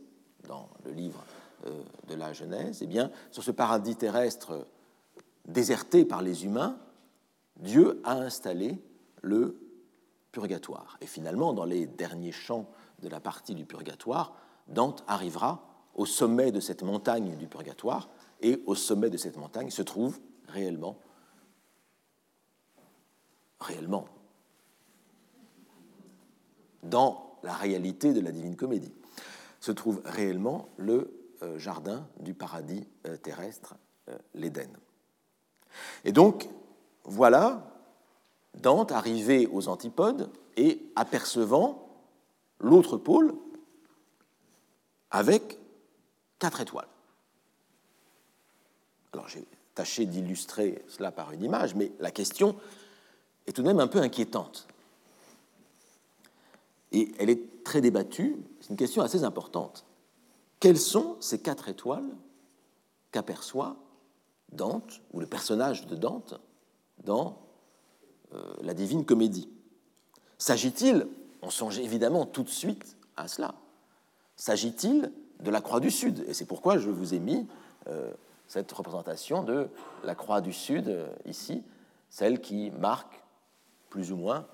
dans 0.47 0.69
le 0.85 0.93
livre 0.93 1.23
euh, 1.23 1.44
de 2.09 2.15
la 2.15 2.33
Genèse, 2.33 2.81
eh 2.83 2.87
bien, 2.87 3.11
sur 3.31 3.43
ce 3.43 3.51
paradis 3.51 3.97
terrestre 3.97 4.67
déserté 5.47 6.05
par 6.05 6.23
les 6.23 6.45
humains, 6.45 6.79
Dieu 7.57 8.01
a 8.05 8.15
installé 8.15 8.79
le 9.23 9.57
purgatoire. 10.33 10.99
Et 11.01 11.07
finalement, 11.07 11.53
dans 11.53 11.65
les 11.65 11.87
derniers 11.87 12.33
chants 12.33 12.69
de 13.03 13.09
la 13.09 13.21
partie 13.21 13.55
du 13.55 13.65
purgatoire, 13.65 14.35
Dante 14.69 15.05
arrivera 15.07 15.67
au 15.95 16.07
sommet 16.07 16.51
de 16.51 16.61
cette 16.61 16.83
montagne 16.83 17.37
du 17.37 17.47
purgatoire, 17.47 18.09
et 18.41 18.63
au 18.67 18.75
sommet 18.75 19.11
de 19.11 19.17
cette 19.17 19.37
montagne 19.37 19.71
se 19.71 19.83
trouve 19.83 20.19
réellement, 20.49 20.99
réellement, 23.61 24.07
dans 26.83 27.39
la 27.43 27.55
réalité 27.55 28.13
de 28.13 28.21
la 28.21 28.33
Divine 28.33 28.57
Comédie, 28.57 28.93
se 29.61 29.73
trouve 29.73 30.03
réellement 30.05 30.69
le 30.77 30.95
euh, 30.95 31.24
jardin 31.57 32.07
du 32.21 32.35
paradis 32.35 32.87
euh, 33.07 33.17
terrestre, 33.17 33.75
euh, 34.09 34.17
l'Éden. 34.35 34.71
Et 36.05 36.13
donc, 36.13 36.49
voilà 37.05 37.71
Dante 38.55 38.93
arrivé 38.93 39.49
aux 39.51 39.69
antipodes 39.69 40.31
et 40.57 40.81
apercevant 40.95 41.89
l'autre 42.61 42.97
pôle 42.97 43.35
avec 45.11 45.59
quatre 46.39 46.61
étoiles. 46.61 46.89
Alors 49.13 49.29
j'ai 49.29 49.45
tâché 49.75 50.07
d'illustrer 50.07 50.85
cela 50.89 51.11
par 51.11 51.33
une 51.33 51.43
image, 51.43 51.75
mais 51.75 51.93
la 51.99 52.11
question 52.11 52.57
est 53.47 53.53
tout 53.53 53.63
de 53.63 53.67
même 53.67 53.81
un 53.81 53.89
peu 53.89 53.99
inquiétante. 53.99 54.67
Et 56.93 57.13
elle 57.19 57.31
est 57.31 57.65
très 57.65 57.81
débattue, 57.81 58.37
c'est 58.61 58.71
une 58.71 58.77
question 58.77 59.03
assez 59.03 59.25
importante. 59.25 59.85
Quelles 60.65 60.81
sont 60.81 61.19
ces 61.21 61.41
quatre 61.41 61.69
étoiles 61.69 62.09
qu'aperçoit 63.13 63.77
Dante, 64.51 65.03
ou 65.13 65.21
le 65.21 65.27
personnage 65.27 65.87
de 65.87 65.95
Dante, 65.95 66.41
dans 67.05 67.37
euh, 68.33 68.55
la 68.63 68.73
divine 68.73 69.05
comédie? 69.05 69.51
S'agit-il, 70.39 71.07
on 71.43 71.51
songe 71.51 71.79
évidemment 71.79 72.25
tout 72.25 72.45
de 72.45 72.49
suite 72.49 72.97
à 73.19 73.29
cela, 73.29 73.55
s'agit-il 74.37 75.13
de 75.41 75.51
la 75.51 75.61
croix 75.61 75.81
du 75.81 75.91
Sud? 75.91 76.25
Et 76.29 76.33
c'est 76.33 76.47
pourquoi 76.47 76.79
je 76.79 76.89
vous 76.89 77.13
ai 77.13 77.19
mis 77.19 77.47
euh, 77.89 78.11
cette 78.49 78.73
représentation 78.73 79.43
de 79.43 79.69
la 80.03 80.15
croix 80.15 80.41
du 80.41 80.55
Sud 80.55 80.89
euh, 80.89 81.13
ici, 81.27 81.63
celle 82.09 82.41
qui 82.41 82.71
marque 82.71 83.23
plus 83.91 84.13
ou 84.13 84.17
moins 84.17 84.47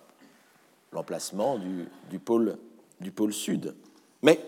l'emplacement 0.91 1.57
du, 1.57 2.19
pôle, 2.19 2.59
du 2.99 3.13
pôle 3.13 3.33
Sud. 3.33 3.77
Mais 4.23 4.45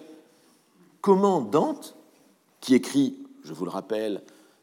comment 1.03 1.43
Dante, 1.43 1.97
qui 2.61 2.75
écrit, 2.75 3.19
je 3.45 3.53
vous 3.53 3.67
le 3.67 3.71
rappelle, 3.71 4.23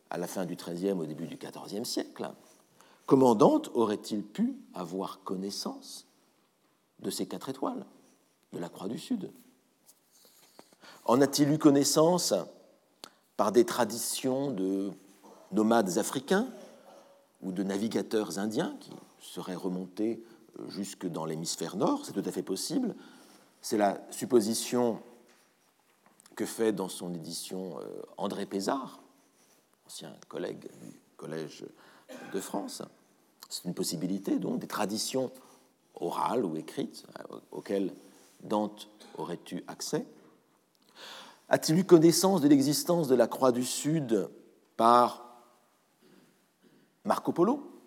à 0.09 0.17
la 0.17 0.25
fin 0.25 0.45
du 0.45 0.55
XIIIe, 0.55 0.93
au 0.93 1.05
début 1.05 1.27
du 1.27 1.37
XIVe 1.37 1.83
siècle, 1.83 2.31
comment 3.05 3.35
Dante 3.35 3.69
aurait-il 3.75 4.23
pu 4.23 4.55
avoir 4.73 5.21
connaissance 5.23 6.07
de 6.99 7.11
ces 7.11 7.27
quatre 7.27 7.49
étoiles, 7.49 7.85
de 8.53 8.57
la 8.57 8.69
Croix 8.69 8.87
du 8.87 8.97
Sud? 8.97 9.31
En 11.05 11.21
a-t-il 11.21 11.51
eu 11.51 11.59
connaissance 11.59 12.33
par 13.37 13.51
des 13.51 13.65
traditions 13.65 14.49
de 14.49 14.91
nomades 15.51 15.97
africains 15.97 16.47
ou 17.41 17.51
de 17.51 17.63
navigateurs 17.63 18.39
indiens 18.39 18.75
qui 18.79 18.91
seraient 19.21 19.55
remontés 19.55 20.23
jusque 20.67 21.05
dans 21.05 21.25
l'hémisphère 21.25 21.75
nord? 21.75 22.05
C'est 22.05 22.13
tout 22.13 22.23
à 22.25 22.31
fait 22.31 22.43
possible. 22.43 22.95
C'est 23.61 23.77
la 23.77 24.01
supposition 24.09 25.01
que 26.39 26.45
fait 26.45 26.71
dans 26.71 26.87
son 26.87 27.13
édition 27.13 27.79
euh, 27.79 28.01
André 28.15 28.45
Pézard, 28.45 29.01
ancien 29.85 30.15
collègue 30.29 30.69
du 30.81 30.97
Collège 31.17 31.65
de 32.33 32.39
France. 32.39 32.81
C'est 33.49 33.65
une 33.65 33.73
possibilité, 33.73 34.39
donc, 34.39 34.59
des 34.59 34.67
traditions 34.67 35.33
orales 35.95 36.45
ou 36.45 36.55
écrites 36.55 37.05
euh, 37.19 37.39
auxquelles 37.51 37.93
Dante 38.41 38.87
aurait 39.17 39.41
eu 39.51 39.61
accès. 39.67 40.05
A-t-il 41.49 41.77
eu 41.77 41.83
connaissance 41.83 42.39
de 42.39 42.47
l'existence 42.47 43.09
de 43.09 43.15
la 43.15 43.27
Croix 43.27 43.51
du 43.51 43.65
Sud 43.65 44.29
par 44.77 45.43
Marco 47.03 47.33
Polo? 47.33 47.81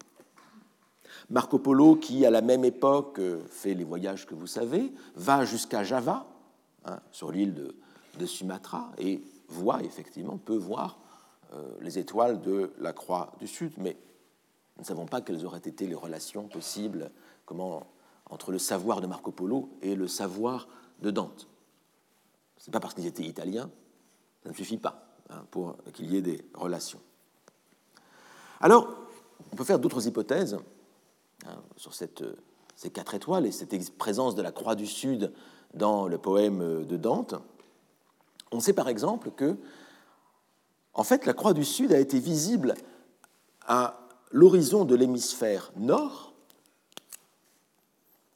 Marco 1.31 1.59
Polo, 1.59 1.97
qui 1.97 2.27
à 2.27 2.31
la 2.31 2.43
même 2.43 2.67
époque 2.67 3.19
euh, 3.19 3.41
fait 3.49 3.73
les 3.73 3.85
voyages 3.85 4.27
que 4.27 4.35
vous 4.35 4.47
savez, 4.47 4.93
va 5.15 5.47
jusqu'à 5.47 5.85
Java, 5.85 6.27
hein, 6.85 7.01
sur 7.13 7.33
l'île 7.33 7.55
de, 7.55 7.75
de 8.19 8.27
Sumatra 8.27 8.93
et 8.99 9.23
voit 9.49 9.83
effectivement, 9.83 10.39
peut 10.39 10.57
voir 10.57 10.99
euh, 11.55 11.71
les 11.81 11.99
étoiles 11.99 12.41
de 12.41 12.73
la 12.79 12.93
Croix 12.93 13.33
du 13.39 13.47
Sud, 13.47 13.73
mais 13.77 13.97
nous 14.77 14.83
ne 14.83 14.87
savons 14.87 15.07
pas 15.07 15.21
quelles 15.21 15.45
auraient 15.45 15.59
été 15.59 15.87
les 15.87 15.95
relations 15.95 16.49
possibles 16.49 17.11
comment, 17.45 17.87
entre 18.31 18.53
le 18.53 18.59
savoir 18.59 19.01
de 19.01 19.07
Marco 19.07 19.31
Polo 19.31 19.69
et 19.83 19.95
le 19.95 20.09
savoir 20.09 20.69
de 21.01 21.11
Dante. 21.11 21.49
Ce 22.57 22.71
n'est 22.71 22.73
pas 22.73 22.81
parce 22.81 22.95
qu'ils 22.95 23.07
étaient 23.07 23.25
italiens, 23.25 23.71
ça 24.43 24.49
ne 24.49 24.55
suffit 24.55 24.79
pas 24.79 25.07
hein, 25.31 25.45
pour 25.51 25.77
qu'il 25.93 26.11
y 26.11 26.17
ait 26.17 26.23
des 26.23 26.45
relations. 26.55 27.01
Alors, 28.61 28.89
on 29.53 29.57
peut 29.57 29.65
faire 29.65 29.79
d'autres 29.79 30.07
hypothèses 30.07 30.57
hein, 31.47 31.57
sur 31.77 31.93
cette, 31.93 32.25
ces 32.77 32.91
quatre 32.91 33.15
étoiles 33.15 33.45
et 33.47 33.53
cette 33.53 33.97
présence 33.99 34.35
de 34.35 34.43
la 34.43 34.53
Croix 34.53 34.75
du 34.75 34.87
Sud 34.87 35.33
dans 35.75 36.09
le 36.09 36.19
poème 36.19 36.85
de 36.87 36.97
Dante. 36.97 37.35
On 38.53 38.61
sait 38.61 38.73
par 38.73 38.89
exemple 38.89 39.31
que, 39.31 39.57
en 40.95 41.05
fait, 41.05 41.27
la 41.27 41.33
croix 41.33 41.55
du 41.55 41.65
Sud 41.65 41.93
a 41.93 41.99
été 41.99 42.19
visible 42.19 42.75
à 43.67 43.99
l'horizon 44.31 44.85
de 44.85 44.95
l'hémisphère 44.95 45.73
nord 45.77 46.35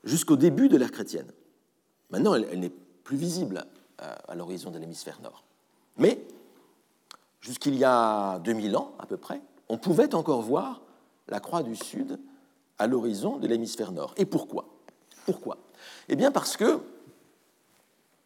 jusqu'au 0.05 0.37
début 0.37 0.69
de 0.69 0.77
l'ère 0.77 0.93
chrétienne. 0.93 1.31
Maintenant, 2.11 2.35
elle, 2.35 2.59
n'est 2.59 2.73
plus 3.05 3.17
visible 3.17 3.67
à, 3.99 4.13
à 4.31 4.35
l'horizon 4.35 4.71
de 4.71 4.79
l'hémisphère 4.79 5.21
nord. 5.23 5.45
Mais, 5.99 6.25
jusqu'il 7.41 7.75
y 7.77 7.85
a 7.85 8.39
2000 8.39 8.77
ans 8.77 8.95
à 8.99 9.07
peu 9.07 9.17
près, 9.17 9.41
on 9.69 9.79
pouvait 9.79 10.15
encore 10.15 10.43
voir 10.43 10.83
la 11.29 11.41
croix 11.41 11.63
du 11.63 11.77
Sud 11.77 12.19
à 12.79 12.87
l'horizon 12.87 13.39
de 13.39 13.47
l'hémisphère 13.47 13.93
nord. 13.93 14.15
Et 14.17 14.27
pourquoi? 14.27 14.67
Pourquoi? 15.25 15.59
Eh 16.09 16.17
bien 16.17 16.31
parce 16.31 16.57
que, 16.57 16.81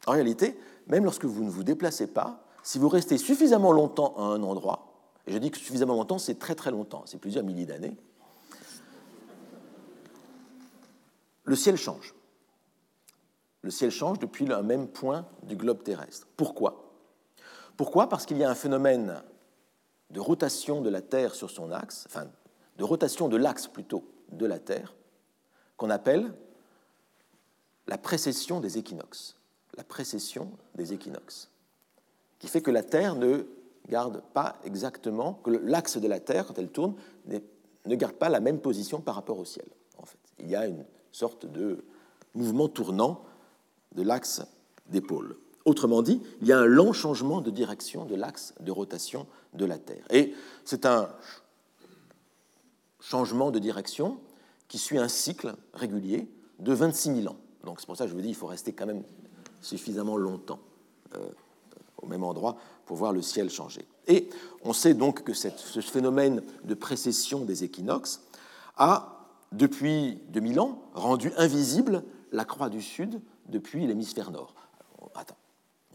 en 0.06 0.12
réalité, 0.12 0.58
même 0.90 1.04
lorsque 1.04 1.24
vous 1.24 1.44
ne 1.44 1.50
vous 1.50 1.62
déplacez 1.62 2.08
pas, 2.08 2.44
si 2.62 2.78
vous 2.78 2.88
restez 2.88 3.16
suffisamment 3.16 3.72
longtemps 3.72 4.14
à 4.18 4.22
un 4.22 4.42
endroit, 4.42 4.92
et 5.26 5.32
je 5.32 5.38
dis 5.38 5.50
que 5.50 5.58
suffisamment 5.58 5.94
longtemps, 5.94 6.18
c'est 6.18 6.38
très 6.38 6.54
très 6.54 6.70
longtemps, 6.70 7.04
c'est 7.06 7.18
plusieurs 7.18 7.44
milliers 7.44 7.66
d'années, 7.66 7.96
le 11.44 11.56
ciel 11.56 11.76
change. 11.76 12.14
Le 13.62 13.70
ciel 13.70 13.90
change 13.90 14.18
depuis 14.18 14.46
le 14.46 14.62
même 14.62 14.88
point 14.88 15.26
du 15.42 15.56
globe 15.56 15.82
terrestre. 15.82 16.26
Pourquoi? 16.36 16.92
Pourquoi? 17.76 18.08
Parce 18.08 18.26
qu'il 18.26 18.38
y 18.38 18.44
a 18.44 18.50
un 18.50 18.54
phénomène 18.54 19.22
de 20.10 20.20
rotation 20.20 20.80
de 20.80 20.90
la 20.90 21.02
Terre 21.02 21.34
sur 21.34 21.50
son 21.50 21.70
axe, 21.70 22.04
enfin 22.06 22.26
de 22.76 22.84
rotation 22.84 23.28
de 23.28 23.36
l'axe 23.36 23.66
plutôt 23.66 24.04
de 24.32 24.46
la 24.46 24.58
Terre, 24.58 24.94
qu'on 25.76 25.90
appelle 25.90 26.32
la 27.86 27.98
précession 27.98 28.60
des 28.60 28.78
équinoxes. 28.78 29.39
La 29.80 29.84
précession 29.84 30.50
des 30.74 30.92
équinoxes, 30.92 31.48
qui 32.38 32.48
fait 32.48 32.60
que 32.60 32.70
la 32.70 32.82
Terre 32.82 33.14
ne 33.14 33.46
garde 33.88 34.22
pas 34.34 34.58
exactement, 34.62 35.40
que 35.42 35.48
l'axe 35.48 35.96
de 35.96 36.06
la 36.06 36.20
Terre, 36.20 36.46
quand 36.46 36.58
elle 36.58 36.68
tourne, 36.68 36.96
ne 37.24 37.94
garde 37.94 38.12
pas 38.12 38.28
la 38.28 38.40
même 38.40 38.60
position 38.60 39.00
par 39.00 39.14
rapport 39.14 39.38
au 39.38 39.46
ciel. 39.46 39.64
En 39.96 40.04
fait. 40.04 40.18
Il 40.38 40.50
y 40.50 40.54
a 40.54 40.66
une 40.66 40.84
sorte 41.12 41.46
de 41.46 41.82
mouvement 42.34 42.68
tournant 42.68 43.24
de 43.94 44.02
l'axe 44.02 44.42
des 44.88 45.00
pôles. 45.00 45.38
Autrement 45.64 46.02
dit, 46.02 46.20
il 46.42 46.46
y 46.46 46.52
a 46.52 46.58
un 46.58 46.66
lent 46.66 46.92
changement 46.92 47.40
de 47.40 47.50
direction 47.50 48.04
de 48.04 48.16
l'axe 48.16 48.52
de 48.60 48.70
rotation 48.70 49.26
de 49.54 49.64
la 49.64 49.78
Terre. 49.78 50.04
Et 50.10 50.34
c'est 50.66 50.84
un 50.84 51.08
changement 53.00 53.50
de 53.50 53.58
direction 53.58 54.20
qui 54.68 54.76
suit 54.76 54.98
un 54.98 55.08
cycle 55.08 55.54
régulier 55.72 56.28
de 56.58 56.74
26 56.74 57.22
000 57.22 57.32
ans. 57.32 57.38
Donc 57.64 57.80
c'est 57.80 57.86
pour 57.86 57.96
ça 57.96 58.04
que 58.04 58.10
je 58.10 58.14
vous 58.14 58.20
dis 58.20 58.28
qu'il 58.28 58.36
faut 58.36 58.46
rester 58.46 58.74
quand 58.74 58.84
même 58.84 59.04
suffisamment 59.60 60.16
longtemps 60.16 60.60
euh, 61.14 61.18
au 61.98 62.06
même 62.06 62.24
endroit 62.24 62.56
pour 62.86 62.96
voir 62.96 63.12
le 63.12 63.22
ciel 63.22 63.50
changer. 63.50 63.86
Et 64.06 64.28
on 64.64 64.72
sait 64.72 64.94
donc 64.94 65.22
que 65.22 65.34
ce 65.34 65.80
phénomène 65.80 66.42
de 66.64 66.74
précession 66.74 67.44
des 67.44 67.64
équinoxes 67.64 68.22
a, 68.76 69.28
depuis 69.52 70.18
2000 70.28 70.60
ans, 70.60 70.82
rendu 70.94 71.32
invisible 71.36 72.02
la 72.32 72.44
croix 72.44 72.70
du 72.70 72.82
Sud 72.82 73.20
depuis 73.48 73.86
l'hémisphère 73.86 74.30
nord. 74.30 74.54
Attends, 75.14 75.36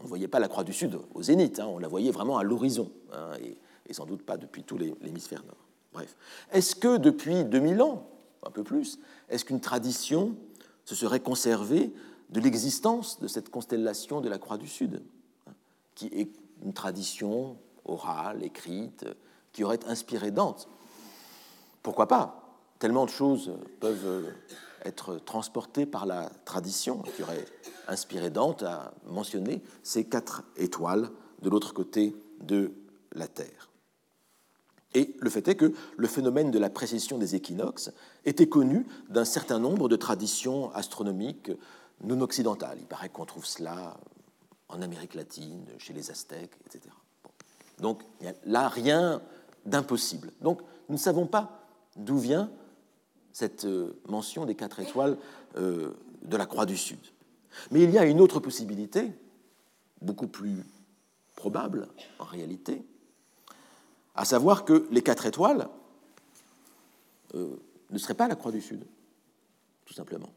on 0.00 0.04
ne 0.04 0.08
voyait 0.08 0.28
pas 0.28 0.38
la 0.40 0.48
croix 0.48 0.64
du 0.64 0.72
Sud 0.72 0.98
au 1.14 1.22
zénith, 1.22 1.58
hein, 1.58 1.66
on 1.68 1.78
la 1.78 1.88
voyait 1.88 2.10
vraiment 2.10 2.38
à 2.38 2.44
l'horizon, 2.44 2.90
hein, 3.12 3.32
et, 3.42 3.56
et, 3.88 3.94
sans 3.94 4.04
doute 4.04 4.22
pas 4.22 4.36
depuis 4.36 4.62
tout 4.62 4.78
l'hémisphère 4.78 5.42
nord. 5.44 5.56
Bref. 5.92 6.16
Est-ce 6.52 6.76
que 6.76 6.98
depuis 6.98 7.44
2000 7.44 7.82
ans, 7.82 8.08
un 8.46 8.50
peu 8.50 8.62
plus, 8.62 8.98
est-ce 9.28 9.44
qu'une 9.44 9.60
tradition 9.60 10.36
se 10.84 10.94
serait 10.94 11.20
conservée 11.20 11.92
de 12.30 12.40
l'existence 12.40 13.20
de 13.20 13.28
cette 13.28 13.50
constellation 13.50 14.20
de 14.20 14.28
la 14.28 14.38
Croix 14.38 14.58
du 14.58 14.68
Sud, 14.68 15.02
hein, 15.46 15.52
qui 15.94 16.06
est 16.06 16.30
une 16.62 16.72
tradition 16.72 17.56
orale, 17.84 18.42
écrite, 18.42 19.04
qui 19.52 19.64
aurait 19.64 19.84
inspiré 19.86 20.30
Dante 20.30 20.68
Pourquoi 21.82 22.08
pas? 22.08 22.42
Tellement 22.78 23.06
de 23.06 23.10
choses 23.10 23.52
peuvent 23.80 24.34
être 24.84 25.16
transportées 25.16 25.86
par 25.86 26.06
la 26.06 26.30
tradition 26.44 27.02
qui 27.16 27.22
aurait 27.22 27.46
inspiré 27.88 28.30
Dante 28.30 28.62
à 28.62 28.92
mentionner 29.06 29.62
ces 29.82 30.04
quatre 30.04 30.42
étoiles 30.56 31.10
de 31.42 31.50
l'autre 31.50 31.72
côté 31.72 32.14
de 32.40 32.72
la 33.12 33.28
Terre. 33.28 33.70
Et 34.94 35.14
le 35.20 35.28
fait 35.28 35.46
est 35.48 35.56
que 35.56 35.72
le 35.96 36.06
phénomène 36.06 36.50
de 36.50 36.58
la 36.58 36.70
précession 36.70 37.18
des 37.18 37.34
équinoxes 37.34 37.90
était 38.24 38.48
connu 38.48 38.86
d'un 39.10 39.24
certain 39.24 39.58
nombre 39.58 39.88
de 39.88 39.96
traditions 39.96 40.72
astronomiques 40.72 41.50
non 42.02 42.20
occidentales. 42.20 42.78
Il 42.80 42.86
paraît 42.86 43.08
qu'on 43.08 43.24
trouve 43.24 43.46
cela 43.46 43.96
en 44.68 44.82
Amérique 44.82 45.14
latine, 45.14 45.64
chez 45.78 45.92
les 45.92 46.10
Aztèques, 46.10 46.56
etc. 46.66 46.94
Donc 47.78 48.02
il 48.20 48.24
n'y 48.24 48.30
a 48.30 48.34
là 48.44 48.68
rien 48.68 49.22
d'impossible. 49.64 50.32
Donc 50.40 50.60
nous 50.88 50.96
ne 50.96 51.00
savons 51.00 51.26
pas 51.26 51.66
d'où 51.96 52.18
vient 52.18 52.50
cette 53.32 53.64
euh, 53.64 54.00
mention 54.08 54.46
des 54.46 54.54
quatre 54.54 54.80
étoiles 54.80 55.18
euh, 55.56 55.92
de 56.22 56.36
la 56.36 56.46
Croix 56.46 56.66
du 56.66 56.76
Sud. 56.76 56.98
Mais 57.70 57.82
il 57.82 57.90
y 57.90 57.98
a 57.98 58.04
une 58.04 58.20
autre 58.20 58.40
possibilité, 58.40 59.12
beaucoup 60.00 60.26
plus 60.26 60.64
probable 61.34 61.88
en 62.18 62.24
réalité, 62.24 62.84
à 64.14 64.24
savoir 64.24 64.64
que 64.64 64.86
les 64.90 65.02
quatre 65.02 65.26
étoiles 65.26 65.68
euh, 67.34 67.56
ne 67.90 67.98
seraient 67.98 68.14
pas 68.14 68.28
la 68.28 68.36
croix 68.36 68.52
du 68.52 68.60
Sud, 68.60 68.84
tout 69.84 69.94
simplement. 69.94 70.30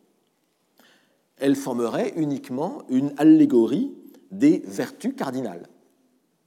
Elles 1.40 1.56
formeraient 1.56 2.14
uniquement 2.16 2.84
une 2.90 3.14
allégorie 3.18 3.92
des 4.32 4.60
vertus 4.66 5.16
cardinales. 5.16 5.68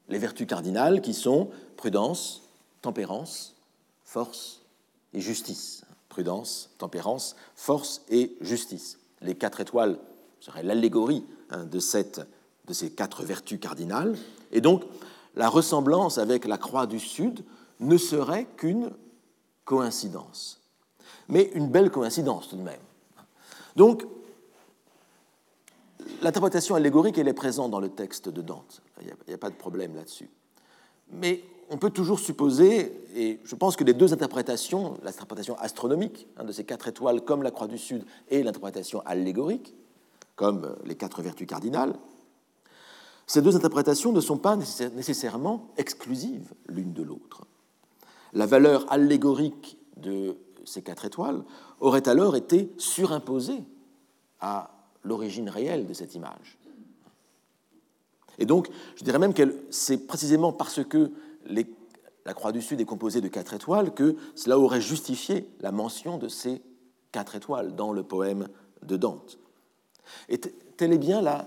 Les 0.09 0.19
vertus 0.19 0.47
cardinales 0.47 1.01
qui 1.01 1.15
sont 1.15 1.51
prudence, 1.77 2.43
tempérance, 2.83 3.55
force 4.05 4.63
et 5.15 5.21
justice. 5.21 5.85
Prudence, 6.09 6.71
tempérance, 6.79 7.37
force 7.57 8.03
et 8.11 8.37
justice. 8.41 8.99
Les 9.23 9.35
quatre 9.35 9.61
étoiles 9.61 9.99
seraient 10.41 10.63
l'allégorie 10.63 11.25
hein, 11.51 11.65
de, 11.65 11.79
de 11.79 12.73
ces 12.73 12.91
quatre 12.91 13.25
vertus 13.25 13.59
cardinales. 13.59 14.17
Et 14.51 14.61
donc, 14.61 14.83
la 15.35 15.49
ressemblance 15.49 16.19
avec 16.19 16.45
la 16.45 16.59
croix 16.59 16.87
du 16.87 17.01
Sud 17.01 17.45
ne 17.81 17.97
serait 17.97 18.47
qu'une 18.57 18.91
coïncidence. 19.65 20.61
Mais 21.29 21.51
une 21.55 21.69
belle 21.69 21.91
coïncidence 21.91 22.49
tout 22.49 22.57
de 22.57 22.63
même. 22.63 22.81
Donc, 23.77 24.05
l'interprétation 26.21 26.75
allégorique, 26.75 27.19
elle 27.19 27.29
est 27.29 27.33
présente 27.33 27.71
dans 27.71 27.81
le 27.81 27.89
texte 27.89 28.29
de 28.29 28.43
Dante. 28.43 28.83
Il 29.01 29.13
n'y 29.29 29.35
a, 29.35 29.39
pas 29.39 29.51
de 29.51 29.55
problème 29.55 29.95
là-dessus. 29.95 30.29
Mais 31.11 31.43
on 31.71 31.79
peut 31.79 31.91
toujours 31.91 32.21
supposer, 32.21 32.93
et 33.15 33.41
je 33.45 33.55
pense 33.55 33.77
que 33.77 33.85
les 33.85 33.95
deux 33.95 34.13
interprétations, 34.13 34.99
l'interprétation 35.03 35.57
astronomique 35.59 36.27
hein, 36.37 36.45
de 36.45 36.53
ces 36.53 36.65
quatre 36.65 36.89
étoiles 36.89 37.23
comme 37.23 37.43
la 37.43 37.51
croix 37.51 37.67
du 37.67 37.79
Sud 37.79 38.05
et 38.29 38.43
l'interprétation 38.43 39.03
allégorique, 39.07 39.75
comme 40.37 40.77
les 40.85 40.95
quatre 40.95 41.23
vertus 41.23 41.47
cardinales, 41.47 41.95
ces 43.27 43.41
deux 43.41 43.57
interprétations 43.57 44.13
ne 44.13 44.21
sont 44.21 44.37
pas 44.37 44.57
nécessairement 44.57 45.69
exclusives 45.77 46.53
l'une 46.67 46.93
de 46.93 47.03
l'autre. 47.03 47.45
La 48.33 48.47
valeur 48.47 48.85
allégorique 48.91 49.79
de 49.97 50.37
ces 50.65 50.83
quatre 50.83 51.05
étoiles 51.05 51.43
aurait 51.81 52.09
alors 52.09 52.37
été 52.37 52.73
surimposée 52.79 53.63
à 54.41 54.82
l'origine 55.05 55.49
réelle 55.49 55.87
de 55.87 55.93
cette 55.93 56.15
image. 56.15 56.59
Et 58.39 58.47
donc, 58.47 58.69
je 58.97 59.05
dirais 59.05 59.19
même 59.19 59.35
que 59.35 59.65
c'est 59.71 60.07
précisément 60.07 60.53
parce 60.53 60.83
que 60.85 61.13
la 61.47 62.35
Croix 62.35 62.53
du 62.53 62.63
Sud 62.63 62.81
est 62.81 62.85
composée 62.85 63.21
de 63.21 63.29
quatre 63.29 63.55
étoiles 63.55 63.93
que 63.93 64.17
cela 64.35 64.59
aurait 64.59 64.81
justifié 64.81 65.49
la 65.61 65.73
mention 65.73 66.19
de 66.19 66.29
ces 66.29 66.63
quatre 67.11 67.35
étoiles 67.35 67.75
dans 67.75 67.93
le 67.93 68.03
poème 68.03 68.49
de 68.83 68.97
Dante. 68.97 69.39
Et 70.29 70.39
telle 70.39 70.93
est 70.93 70.99
bien 70.99 71.21
la 71.21 71.47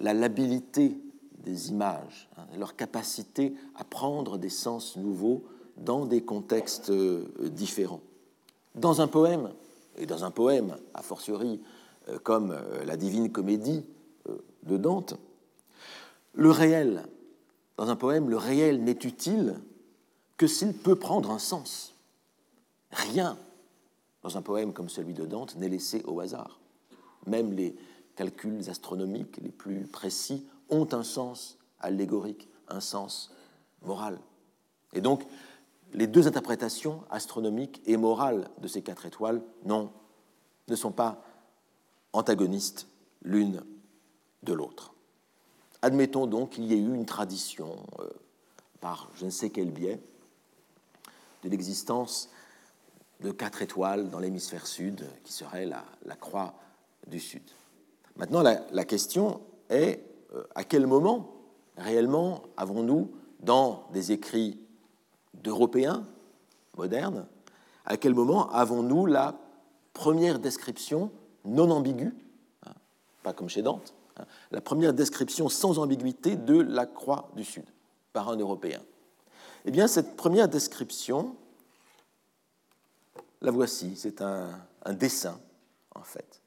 la 0.00 0.14
labilité 0.14 0.98
des 1.38 1.70
images, 1.70 2.28
hein, 2.36 2.44
leur 2.58 2.76
capacité 2.76 3.54
à 3.76 3.84
prendre 3.84 4.38
des 4.38 4.48
sens 4.48 4.96
nouveaux 4.96 5.44
dans 5.76 6.06
des 6.06 6.22
contextes 6.22 6.90
euh, 6.90 7.24
différents. 7.40 8.00
Dans 8.74 9.00
un 9.00 9.06
poème, 9.06 9.50
et 9.96 10.06
dans 10.06 10.24
un 10.24 10.30
poème, 10.30 10.76
a 10.94 11.02
fortiori, 11.02 11.60
comme 12.22 12.52
euh, 12.52 12.84
la 12.84 12.96
Divine 12.96 13.30
Comédie 13.30 13.84
de 14.64 14.76
Dante, 14.76 15.16
le 16.34 16.50
réel, 16.50 17.04
dans 17.76 17.88
un 17.88 17.96
poème, 17.96 18.28
le 18.28 18.36
réel 18.36 18.82
n'est 18.82 18.92
utile 18.92 19.60
que 20.36 20.46
s'il 20.46 20.74
peut 20.74 20.96
prendre 20.96 21.30
un 21.30 21.38
sens. 21.38 21.94
Rien 22.90 23.38
dans 24.22 24.36
un 24.36 24.42
poème 24.42 24.72
comme 24.72 24.88
celui 24.88 25.14
de 25.14 25.24
Dante 25.24 25.56
n'est 25.56 25.68
laissé 25.68 26.02
au 26.06 26.20
hasard. 26.20 26.58
Même 27.26 27.52
les, 27.52 27.76
calculs 28.16 28.68
astronomiques 28.68 29.36
les 29.42 29.50
plus 29.50 29.86
précis 29.86 30.44
ont 30.70 30.88
un 30.92 31.04
sens 31.04 31.58
allégorique, 31.78 32.48
un 32.68 32.80
sens 32.80 33.30
moral. 33.82 34.18
Et 34.94 35.00
donc, 35.00 35.22
les 35.92 36.08
deux 36.08 36.26
interprétations 36.26 37.04
astronomiques 37.10 37.80
et 37.86 37.96
morales 37.96 38.48
de 38.60 38.66
ces 38.66 38.82
quatre 38.82 39.06
étoiles, 39.06 39.42
non, 39.64 39.90
ne 40.66 40.74
sont 40.74 40.90
pas 40.90 41.22
antagonistes 42.16 42.88
l'une 43.22 43.62
de 44.42 44.52
l'autre. 44.52 44.94
Admettons 45.82 46.26
donc 46.26 46.50
qu'il 46.50 46.64
y 46.64 46.74
ait 46.74 46.78
eu 46.78 46.94
une 46.94 47.06
tradition, 47.06 47.76
euh, 48.00 48.08
par 48.80 49.10
je 49.14 49.24
ne 49.24 49.30
sais 49.30 49.50
quel 49.50 49.70
biais, 49.70 50.00
de 51.44 51.48
l'existence 51.48 52.30
de 53.20 53.30
quatre 53.30 53.62
étoiles 53.62 54.10
dans 54.10 54.18
l'hémisphère 54.18 54.66
sud, 54.66 55.06
qui 55.24 55.32
serait 55.32 55.66
la, 55.66 55.84
croix 56.16 56.54
du 57.06 57.20
sud. 57.20 57.42
Maintenant, 58.16 58.42
la, 58.42 58.84
question 58.84 59.40
est 59.70 60.02
euh, 60.34 60.44
à 60.54 60.64
quel 60.64 60.86
moment 60.86 61.32
réellement 61.76 62.42
avons-nous, 62.56 63.10
dans 63.40 63.86
des 63.92 64.12
écrits 64.12 64.58
d'Européens 65.34 66.06
modernes, 66.76 67.26
à 67.84 67.96
quel 67.96 68.14
moment 68.14 68.50
avons-nous 68.50 69.06
la 69.06 69.38
première 69.92 70.38
description 70.38 71.10
non 71.46 71.70
ambiguë, 71.70 72.14
hein, 72.66 72.74
pas 73.22 73.32
comme 73.32 73.48
chez 73.48 73.62
Dante, 73.62 73.94
hein, 74.18 74.24
la 74.50 74.60
première 74.60 74.92
description 74.92 75.48
sans 75.48 75.78
ambiguïté 75.78 76.36
de 76.36 76.60
la 76.60 76.86
croix 76.86 77.30
du 77.34 77.44
Sud 77.44 77.64
par 78.12 78.28
un 78.28 78.36
Européen. 78.36 78.82
Eh 79.64 79.70
bien, 79.70 79.86
cette 79.88 80.16
première 80.16 80.48
description, 80.48 81.36
la 83.40 83.50
voici, 83.50 83.96
c'est 83.96 84.20
un 84.22 84.66
dessin, 84.90 85.40
en 85.94 86.02
fait. 86.02 86.40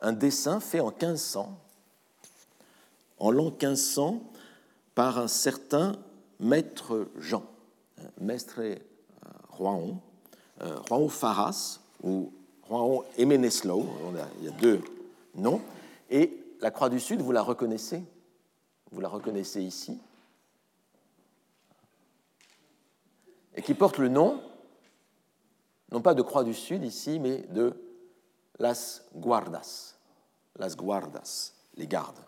Un 0.00 0.12
dessin 0.12 0.60
fait 0.60 0.80
en 0.80 0.90
1500, 0.90 1.58
en 3.18 3.30
l'an 3.30 3.50
1500, 3.50 4.22
par 4.94 5.18
un 5.18 5.28
certain 5.28 5.96
maître 6.38 7.08
Jean, 7.18 7.44
maître 8.20 8.60
Juan, 9.56 9.98
Juan 10.88 11.08
Faras 11.08 11.80
ou 12.02 12.32
Juan 12.68 13.02
Emeneslo, 13.18 13.86
il 14.38 14.44
y 14.44 14.48
a 14.48 14.52
deux 14.52 14.82
noms, 15.34 15.60
et 16.10 16.40
la 16.60 16.70
Croix 16.70 16.88
du 16.88 17.00
Sud, 17.00 17.20
vous 17.20 17.32
la 17.32 17.42
reconnaissez? 17.42 18.02
Vous 18.90 19.00
la 19.00 19.08
reconnaissez 19.08 19.62
ici? 19.62 19.98
Et 23.54 23.62
qui 23.62 23.74
porte 23.74 23.98
le 23.98 24.08
nom, 24.08 24.42
non 25.92 26.00
pas 26.00 26.14
de 26.14 26.22
Croix 26.22 26.44
du 26.44 26.54
Sud 26.54 26.84
ici, 26.84 27.18
mais 27.18 27.38
de 27.38 27.74
Las 28.58 29.04
Guardas. 29.14 29.96
Las 30.56 30.76
Guardas, 30.76 31.52
les 31.76 31.86
gardes. 31.86 32.18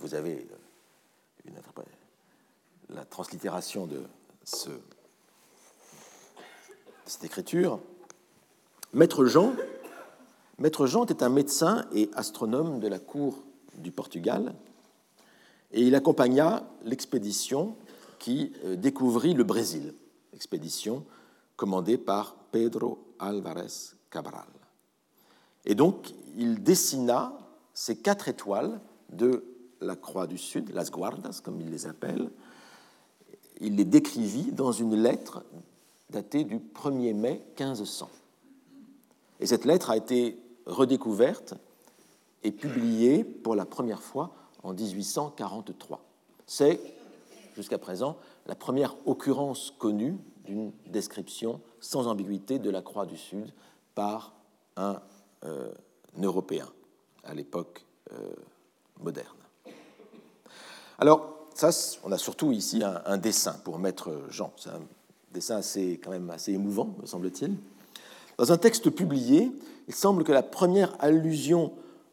Vous 0.00 0.14
avez 0.14 0.46
la 2.90 3.04
translittération 3.04 3.86
de 3.86 4.02
cette 4.44 4.84
écriture. 7.24 7.80
Maître 8.94 9.26
Jean 9.26 9.54
était 11.04 11.22
un 11.22 11.28
médecin 11.28 11.84
et 11.92 12.08
astronome 12.14 12.80
de 12.80 12.88
la 12.88 12.98
cour 12.98 13.44
du 13.76 13.90
Portugal, 13.90 14.54
et 15.72 15.82
il 15.82 15.94
accompagna 15.94 16.66
l'expédition 16.84 17.76
qui 18.18 18.52
euh, 18.64 18.76
découvrit 18.76 19.34
le 19.34 19.44
Brésil, 19.44 19.92
expédition 20.32 21.04
commandée 21.56 21.98
par 21.98 22.34
Pedro 22.50 22.98
Álvarez 23.18 23.92
Cabral. 24.10 24.46
Et 25.66 25.74
donc, 25.74 26.14
il 26.36 26.62
dessina 26.62 27.36
ces 27.74 27.96
quatre 27.96 28.28
étoiles 28.28 28.80
de 29.10 29.44
la 29.82 29.96
Croix 29.96 30.26
du 30.26 30.38
Sud, 30.38 30.72
las 30.72 30.90
Guardas, 30.90 31.40
comme 31.44 31.60
il 31.60 31.70
les 31.70 31.86
appelle. 31.86 32.30
Il 33.60 33.76
les 33.76 33.84
décrivit 33.84 34.50
dans 34.50 34.72
une 34.72 34.96
lettre 34.96 35.44
datée 36.08 36.44
du 36.44 36.58
1er 36.58 37.14
mai 37.14 37.44
1500. 37.58 38.08
Et 39.40 39.46
cette 39.46 39.64
lettre 39.64 39.90
a 39.90 39.96
été 39.96 40.38
redécouverte 40.66 41.54
et 42.42 42.52
publiée 42.52 43.24
pour 43.24 43.54
la 43.54 43.64
première 43.64 44.02
fois 44.02 44.32
en 44.62 44.72
1843. 44.72 46.00
C'est, 46.46 46.80
jusqu'à 47.54 47.78
présent, 47.78 48.16
la 48.46 48.54
première 48.54 48.96
occurrence 49.06 49.72
connue 49.78 50.16
d'une 50.44 50.72
description 50.86 51.60
sans 51.80 52.06
ambiguïté 52.06 52.58
de 52.58 52.70
la 52.70 52.82
Croix 52.82 53.06
du 53.06 53.16
Sud 53.16 53.52
par 53.94 54.34
un, 54.76 55.00
euh, 55.44 55.72
Européen 56.20 56.68
à 57.24 57.34
l'époque 57.34 57.84
euh, 58.12 58.32
moderne. 59.00 59.36
Alors, 60.98 61.46
ça, 61.54 61.70
on 62.04 62.12
a 62.12 62.18
surtout 62.18 62.50
ici 62.52 62.82
un, 62.82 63.02
un 63.04 63.18
dessin 63.18 63.54
pour 63.64 63.78
mettre 63.78 64.22
Jean. 64.30 64.52
C'est 64.56 64.70
un 64.70 64.80
dessin 65.32 65.56
assez, 65.56 66.00
quand 66.02 66.10
même 66.10 66.30
assez 66.30 66.52
émouvant, 66.52 66.96
me 67.00 67.06
semble-t-il. 67.06 67.56
Dans 68.38 68.52
un 68.52 68.56
texte 68.56 68.90
publié, 68.90 69.52
il 69.88 69.94
semble 69.94 70.22
que 70.24 70.32
la 70.32 70.44
première 70.44 70.94
allusion 71.00 71.72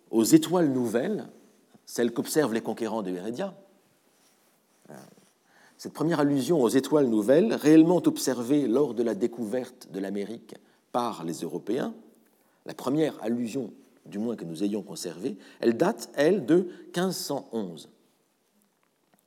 aux 0.09 0.23
étoiles 0.23 0.71
nouvelles, 0.71 1.27
celle 1.85 2.11
qu'observent 2.11 2.53
les 2.53 2.61
conquérants 2.61 3.03
de 3.03 3.11
Heredia, 3.11 3.55
cette 5.77 5.93
première 5.93 6.19
allusion 6.19 6.61
aux 6.61 6.69
étoiles 6.69 7.07
nouvelles, 7.07 7.53
réellement 7.53 7.97
observée 7.97 8.67
lors 8.67 8.93
de 8.93 9.03
la 9.03 9.13
découverte 9.13 9.89
de 9.91 9.99
l'Amérique 9.99 10.55
par 10.91 11.23
les 11.23 11.41
Européens, 11.41 11.93
la 12.65 12.73
première 12.73 13.21
allusion, 13.21 13.71
du 14.05 14.17
moins 14.17 14.35
que 14.35 14.45
nous 14.45 14.63
ayons 14.63 14.81
conservée, 14.81 15.37
elle 15.59 15.77
date, 15.77 16.09
elle, 16.15 16.45
de 16.45 16.69
1511. 16.95 17.89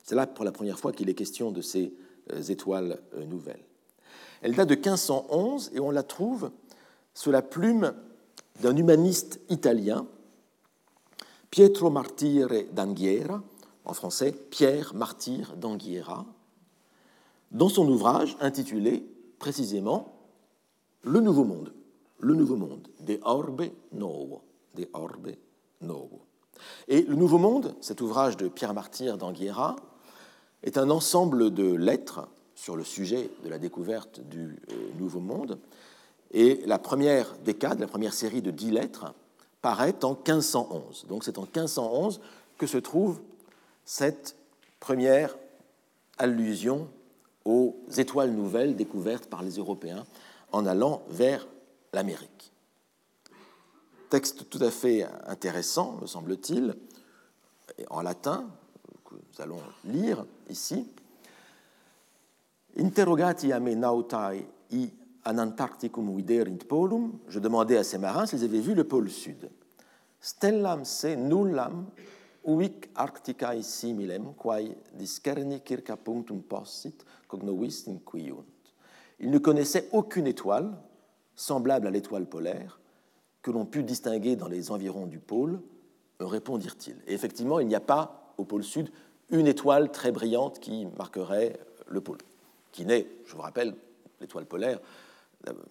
C'est 0.03 0.15
là 0.15 0.27
pour 0.27 0.43
la 0.43 0.51
première 0.51 0.79
fois 0.79 0.91
qu'il 0.91 1.09
est 1.09 1.13
question 1.13 1.51
de 1.51 1.61
ces 1.61 1.93
euh, 2.33 2.41
étoiles 2.41 2.99
euh, 3.13 3.23
nouvelles. 3.25 3.63
Elle 4.41 4.55
date 4.55 4.69
de 4.69 4.75
1511 4.75 5.71
et 5.73 5.79
on 5.79 5.91
la 5.91 6.03
trouve 6.03 6.51
sous 7.19 7.31
la 7.31 7.41
plume 7.41 7.93
d'un 8.61 8.77
humaniste 8.77 9.41
italien, 9.49 10.07
Pietro 11.51 11.89
Martire 11.89 12.47
d'Anghiera, 12.71 13.43
en 13.83 13.93
français 13.93 14.31
Pierre 14.31 14.95
Martyr 14.95 15.57
d'Anghiera, 15.57 16.25
dans 17.51 17.67
son 17.67 17.89
ouvrage 17.89 18.37
intitulé 18.39 19.05
précisément 19.37 20.13
Le 21.01 21.19
Nouveau 21.19 21.43
Monde, 21.43 21.73
le 22.19 22.35
Nouveau 22.35 22.55
Monde, 22.55 22.87
De 23.01 23.19
Orbe 23.23 23.65
Novo, 23.91 24.41
De 24.75 24.87
Orbe 24.93 25.31
Novo. 25.81 26.21
Et 26.87 27.01
le 27.01 27.15
Nouveau 27.15 27.37
Monde, 27.37 27.75
cet 27.81 27.99
ouvrage 27.99 28.37
de 28.37 28.47
Pierre 28.47 28.73
Martyr 28.73 29.17
d'Anghiera, 29.17 29.75
est 30.63 30.77
un 30.77 30.89
ensemble 30.89 31.53
de 31.53 31.73
lettres 31.73 32.29
sur 32.55 32.77
le 32.77 32.85
sujet 32.85 33.29
de 33.43 33.49
la 33.49 33.59
découverte 33.59 34.21
du 34.21 34.61
euh, 34.71 34.75
Nouveau 34.97 35.19
Monde, 35.19 35.59
et 36.31 36.61
la 36.65 36.79
première 36.79 37.37
décade, 37.39 37.79
la 37.79 37.87
première 37.87 38.13
série 38.13 38.41
de 38.41 38.51
dix 38.51 38.71
lettres, 38.71 39.13
paraît 39.61 40.03
en 40.03 40.13
1511. 40.13 41.05
Donc 41.07 41.23
c'est 41.23 41.37
en 41.37 41.43
1511 41.43 42.21
que 42.57 42.67
se 42.67 42.77
trouve 42.77 43.19
cette 43.85 44.35
première 44.79 45.35
allusion 46.17 46.87
aux 47.45 47.75
étoiles 47.97 48.31
nouvelles 48.31 48.75
découvertes 48.75 49.27
par 49.27 49.41
les 49.41 49.57
Européens 49.57 50.05
en 50.51 50.65
allant 50.65 51.01
vers 51.09 51.47
l'Amérique. 51.93 52.51
Texte 54.09 54.49
tout 54.49 54.61
à 54.61 54.71
fait 54.71 55.05
intéressant, 55.27 55.97
me 56.01 56.07
semble-t-il, 56.07 56.75
en 57.89 58.01
latin, 58.01 58.47
que 59.05 59.15
nous 59.15 59.41
allons 59.41 59.61
lire 59.85 60.25
ici. 60.49 60.87
Interrogati 62.77 63.47
me 63.47 63.73
nautai 63.75 64.45
i 64.71 64.89
Antarcticum 65.25 66.15
viderint 66.15 66.65
polum, 66.67 67.19
je 67.27 67.39
demandais 67.39 67.77
à 67.77 67.83
ces 67.83 67.97
marins 67.97 68.25
s'ils 68.25 68.43
avaient 68.43 68.59
vu 68.59 68.73
le 68.73 68.83
pôle 68.83 69.09
sud. 69.09 69.49
Stellam 70.21 70.85
se 70.85 71.15
nullam 71.15 71.87
uic 72.45 72.89
arcticae 72.95 73.61
similem, 73.63 74.33
quae 74.35 74.75
discerni 74.93 75.61
circa 75.65 75.97
punctum 75.97 76.41
possit, 76.41 77.05
cognovis 77.27 77.87
inquiunt. 77.87 78.45
Ils 79.19 79.29
ne 79.29 79.37
connaissaient 79.37 79.89
aucune 79.91 80.27
étoile 80.27 80.71
semblable 81.35 81.87
à 81.87 81.91
l'étoile 81.91 82.25
polaire 82.25 82.79
que 83.41 83.51
l'on 83.51 83.65
put 83.65 83.83
distinguer 83.83 84.35
dans 84.35 84.47
les 84.47 84.71
environs 84.71 85.05
du 85.05 85.19
pôle, 85.19 85.61
répondirent-ils. 86.19 86.97
Et 87.07 87.13
effectivement, 87.13 87.59
il 87.59 87.67
n'y 87.67 87.75
a 87.75 87.79
pas 87.81 88.33
au 88.37 88.45
pôle 88.45 88.63
sud 88.63 88.91
une 89.29 89.47
étoile 89.47 89.91
très 89.91 90.11
brillante 90.11 90.59
qui 90.59 90.87
marquerait 90.97 91.59
le 91.87 92.01
pôle, 92.01 92.17
qui 92.71 92.85
n'est, 92.85 93.07
je 93.25 93.35
vous 93.35 93.41
rappelle, 93.41 93.75
l'étoile 94.19 94.45
polaire, 94.45 94.79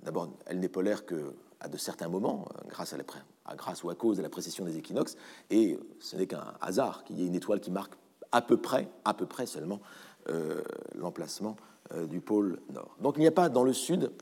D'abord, 0.02 0.30
elle 0.46 0.60
n'est 0.60 0.68
polaire 0.68 1.04
qu'à 1.04 1.68
de 1.68 1.76
certains 1.76 2.08
moments, 2.08 2.46
grâce, 2.68 2.94
à 2.94 3.56
grâce 3.56 3.84
ou 3.84 3.90
à 3.90 3.94
cause 3.94 4.16
de 4.16 4.22
la 4.22 4.30
précision 4.30 4.64
des 4.64 4.78
équinoxes, 4.78 5.16
et 5.50 5.78
ce 6.00 6.16
n'est 6.16 6.26
qu'un 6.26 6.54
hasard 6.60 7.04
qu'il 7.04 7.18
y 7.20 7.24
ait 7.24 7.26
une 7.26 7.34
étoile 7.34 7.60
qui 7.60 7.70
marque 7.70 7.94
à 8.32 8.42
peu 8.42 8.56
près, 8.56 8.88
à 9.04 9.14
peu 9.14 9.26
près 9.26 9.46
seulement, 9.46 9.80
euh, 10.28 10.62
l'emplacement 10.94 11.56
euh, 11.92 12.06
du 12.06 12.20
pôle 12.20 12.60
nord. 12.70 12.96
Donc 13.00 13.16
il 13.16 13.20
n'y 13.20 13.26
a 13.26 13.32
pas 13.32 13.48
dans 13.48 13.64
le 13.64 13.72
sud 13.72 14.12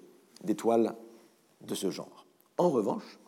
d'étoiles 0.45 0.95
de 1.63 1.75
ce 1.75 1.91
genre. 1.91 2.27
En 2.59 2.71
revanche, 2.71 3.19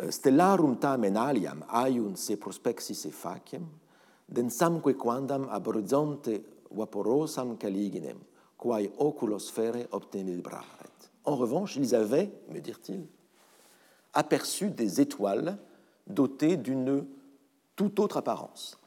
euh, 0.00 0.10
stellarum 0.10 0.78
tamen 0.78 1.16
aliam 1.16 1.64
se 2.16 2.34
prospexis 2.34 3.06
e 3.06 3.10
faciem, 3.10 3.66
densamque 4.28 4.96
quandam 4.98 5.48
ab 5.50 5.68
vaporosam 6.70 7.56
caliginem, 7.56 8.18
en 11.24 11.36
revanche, 11.36 11.76
ils 11.76 11.94
avaient, 11.94 12.30
me 12.48 12.60
dirent-ils, 12.60 13.06
aperçu 14.12 14.70
des 14.70 15.00
étoiles 15.00 15.58
dotées 16.06 16.56
d'une 16.56 17.06
toute 17.76 17.98
autre 17.98 18.18
apparence, 18.18 18.78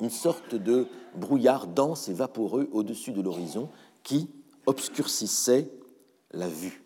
une 0.00 0.10
sorte 0.10 0.54
de 0.54 0.86
brouillard 1.14 1.66
dense 1.66 2.08
et 2.08 2.14
vaporeux 2.14 2.68
au-dessus 2.72 3.12
de 3.12 3.22
l'horizon 3.22 3.70
qui 4.02 4.30
obscurcissait 4.66 5.70
la 6.32 6.48
vue. 6.48 6.82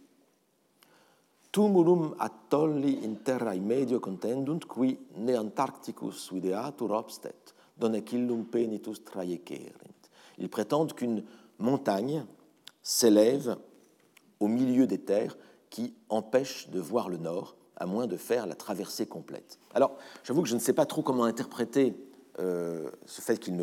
Tumulum 1.51 2.15
attolli 2.21 3.01
in 3.05 3.15
terra 3.25 3.57
medio 3.57 3.99
contendunt 3.99 4.61
qui 4.61 4.99
ne 5.17 5.37
Antarcticus 5.37 6.33
videatur 6.33 6.93
obstet, 6.93 7.55
donecillum 7.77 8.45
penitus 8.45 9.03
traiecerint. 9.03 9.99
Ils 10.39 10.49
prétendent 10.49 10.95
qu'une 10.95 11.25
montagne 11.61 12.25
s'élève 12.83 13.57
au 14.41 14.49
milieu 14.49 14.87
des 14.87 14.99
terres 14.99 15.37
qui 15.69 15.95
empêchent 16.09 16.69
de 16.71 16.81
voir 16.81 17.09
le 17.09 17.19
nord, 17.19 17.57
à 17.77 17.87
moins 17.87 18.07
de 18.07 18.17
faire 18.17 18.47
la 18.47 18.55
traversée 18.55 19.07
complète. 19.07 19.59
Alors, 19.75 19.97
j'avoue 20.25 20.43
que 20.43 20.49
je 20.49 20.55
ne 20.55 20.61
sais 20.61 20.73
pas 20.73 20.87
trop 20.87 21.03
comment 21.03 21.25
interpréter 21.25 21.95
euh, 22.39 22.91
ce 23.07 23.21
fait 23.21 23.39
qu'ils 23.39 23.63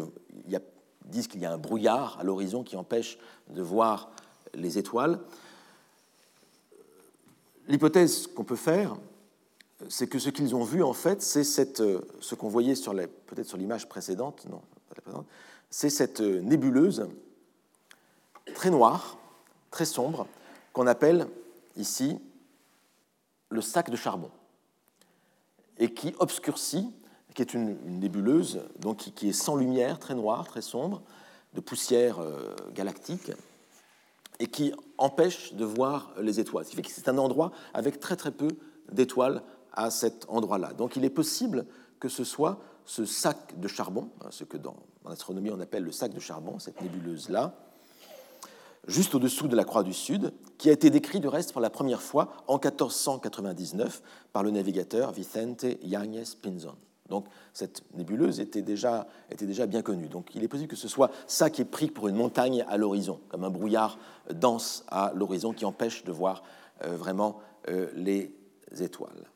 disent 1.06 1.28
qu'il 1.28 1.42
y 1.42 1.46
a 1.46 1.52
un 1.52 1.58
brouillard 1.58 2.18
à 2.20 2.24
l'horizon 2.24 2.64
qui 2.64 2.76
empêche 2.76 3.18
de 3.50 3.62
voir 3.62 4.12
les 4.54 4.78
étoiles. 4.78 5.20
L'hypothèse 7.68 8.28
qu'on 8.28 8.44
peut 8.44 8.56
faire, 8.56 8.96
c'est 9.90 10.08
que 10.08 10.20
ce 10.20 10.30
qu'ils 10.30 10.56
ont 10.56 10.64
vu, 10.64 10.84
en 10.84 10.94
fait, 10.94 11.22
c'est 11.22 11.44
ce 11.44 12.36
qu'on 12.36 12.48
voyait 12.48 12.74
peut-être 12.74 13.48
sur 13.48 13.58
l'image 13.58 13.90
précédente, 13.90 14.46
non, 14.50 14.62
c'est 15.70 15.90
cette 15.90 16.22
nébuleuse 16.22 17.08
très 18.54 18.70
noire, 18.70 19.18
très 19.72 19.86
sombre, 19.86 20.28
qu'on 20.74 20.88
appelle 20.88 21.28
ici 21.76 22.20
le 23.50 23.62
sac 23.62 23.90
de 23.90 23.96
charbon, 23.96 24.32
et 25.78 25.94
qui 25.94 26.16
obscurcit, 26.20 26.94
qui 27.34 27.42
est 27.42 27.54
une, 27.54 27.78
nébuleuse 28.00 28.62
donc 28.80 28.98
qui, 28.98 29.30
est 29.30 29.34
sans 29.34 29.56
lumière, 29.56 30.00
très 30.00 30.16
noire, 30.16 30.48
très 30.48 30.62
sombre, 30.62 31.02
de 31.54 31.62
poussière 31.62 32.20
euh, 32.20 32.56
galactique, 32.74 33.32
et 34.40 34.48
qui 34.48 34.74
empêche 34.98 35.54
de 35.54 35.66
voir 35.66 36.12
les 36.20 36.40
étoiles. 36.40 36.66
C'est 36.88 37.10
un 37.10 37.18
endroit 37.18 37.52
avec 37.74 38.00
très 38.00 38.16
très 38.16 38.32
peu 38.32 38.50
d'étoiles 38.92 39.42
à 39.74 39.90
cet 39.90 40.26
endroit-là. 40.30 40.74
Donc 40.74 40.96
il 40.96 41.06
est 41.06 41.10
possible 41.10 41.66
que 42.00 42.10
ce 42.10 42.24
soit 42.24 42.60
ce 42.86 43.06
sac 43.06 43.60
de 43.60 43.68
charbon, 43.68 44.10
hein, 44.22 44.28
ce 44.30 44.44
que 44.44 44.58
dans, 44.58 44.76
en 45.04 45.12
astronomie 45.12 45.52
on 45.52 45.60
appelle 45.60 45.84
le 45.84 45.92
sac 45.92 46.14
de 46.14 46.20
charbon, 46.20 46.60
cette 46.60 46.82
nébuleuse-là, 46.82 47.56
juste 48.88 49.14
au-dessous 49.16 49.48
de 49.48 49.56
la 49.56 49.64
Croix 49.64 49.84
du 49.84 49.94
Sud, 49.94 50.34
qui 50.58 50.70
a 50.70 50.72
été 50.72 50.90
décrit 50.90 51.20
du 51.20 51.28
reste 51.28 51.52
pour 51.52 51.62
la 51.62 51.70
première 51.70 52.02
fois 52.02 52.30
en 52.48 52.56
1499 52.56 54.02
par 54.34 54.44
le 54.44 54.52
navigateur 54.52 55.12
Vicente 55.12 55.66
Yáñez 55.84 56.24
Pinzón. 56.42 56.76
Donc 57.10 57.26
cette 57.54 57.84
nébuleuse 57.94 58.40
était 58.40 58.62
déjà, 58.62 59.08
était 59.32 59.46
déjà 59.46 59.66
bien 59.66 59.82
connue. 59.82 60.08
Donc 60.08 60.36
il 60.36 60.44
est 60.44 60.48
possible 60.48 60.70
que 60.70 60.76
ce 60.76 60.88
soit 60.88 61.12
ça 61.26 61.50
qui 61.50 61.62
est 61.62 61.66
pris 61.66 61.88
pour 61.88 62.08
une 62.08 62.16
montagne 62.16 62.66
à 62.68 62.78
l'horizon, 62.78 63.20
comme 63.30 63.44
un 63.44 63.50
brouillard 63.50 63.98
dense 64.34 64.84
à 64.90 65.12
l'horizon 65.16 65.54
qui 65.54 65.66
empêche 65.66 66.04
de 66.04 66.12
voir 66.12 66.44
euh, 66.84 66.96
vraiment 66.98 67.40
euh, 67.70 67.90
les 67.96 68.36
étoiles. 68.80 69.30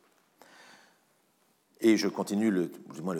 Et 1.83 1.97
je 1.97 2.07
continue 2.07 2.51
le, 2.51 2.69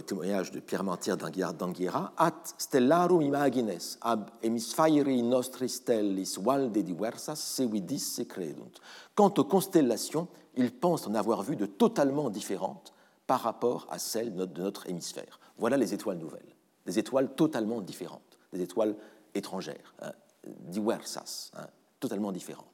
témoignage 0.04 0.52
de 0.52 0.60
Pierre 0.60 0.84
Mantier 0.84 1.16
d'Anguera. 1.16 2.14
At 2.16 2.54
stellarum 2.60 3.24
imagines 3.24 3.98
ab 4.02 4.30
hemispheri 4.44 5.24
nostri 5.24 5.68
stellis 5.68 6.38
valde 6.38 6.78
diversas 6.78 7.38
sevidis 7.38 8.18
se 8.18 8.22
credunt. 8.22 8.80
Quant 9.16 9.34
aux 9.36 9.46
constellations, 9.46 10.28
ils 10.56 10.72
pensent 10.72 11.08
en 11.08 11.16
avoir 11.16 11.42
vu 11.42 11.56
de 11.56 11.66
totalement 11.66 12.30
différentes 12.30 12.94
par 13.26 13.42
rapport 13.42 13.88
à 13.90 13.98
celles 13.98 14.36
de 14.36 14.62
notre 14.62 14.88
hémisphère. 14.88 15.40
Voilà 15.58 15.76
les 15.76 15.96
étoiles 15.96 16.20
nouvelles, 16.20 16.56
des 16.86 17.00
étoiles 17.00 17.34
totalement 17.34 17.82
différentes, 17.82 18.38
des 18.54 18.62
étoiles 18.62 18.96
étrangères, 19.34 19.96
hein, 20.04 20.12
diversas, 20.46 21.50
hein, 21.58 21.66
totalement 22.00 22.32
différentes. 22.32 22.68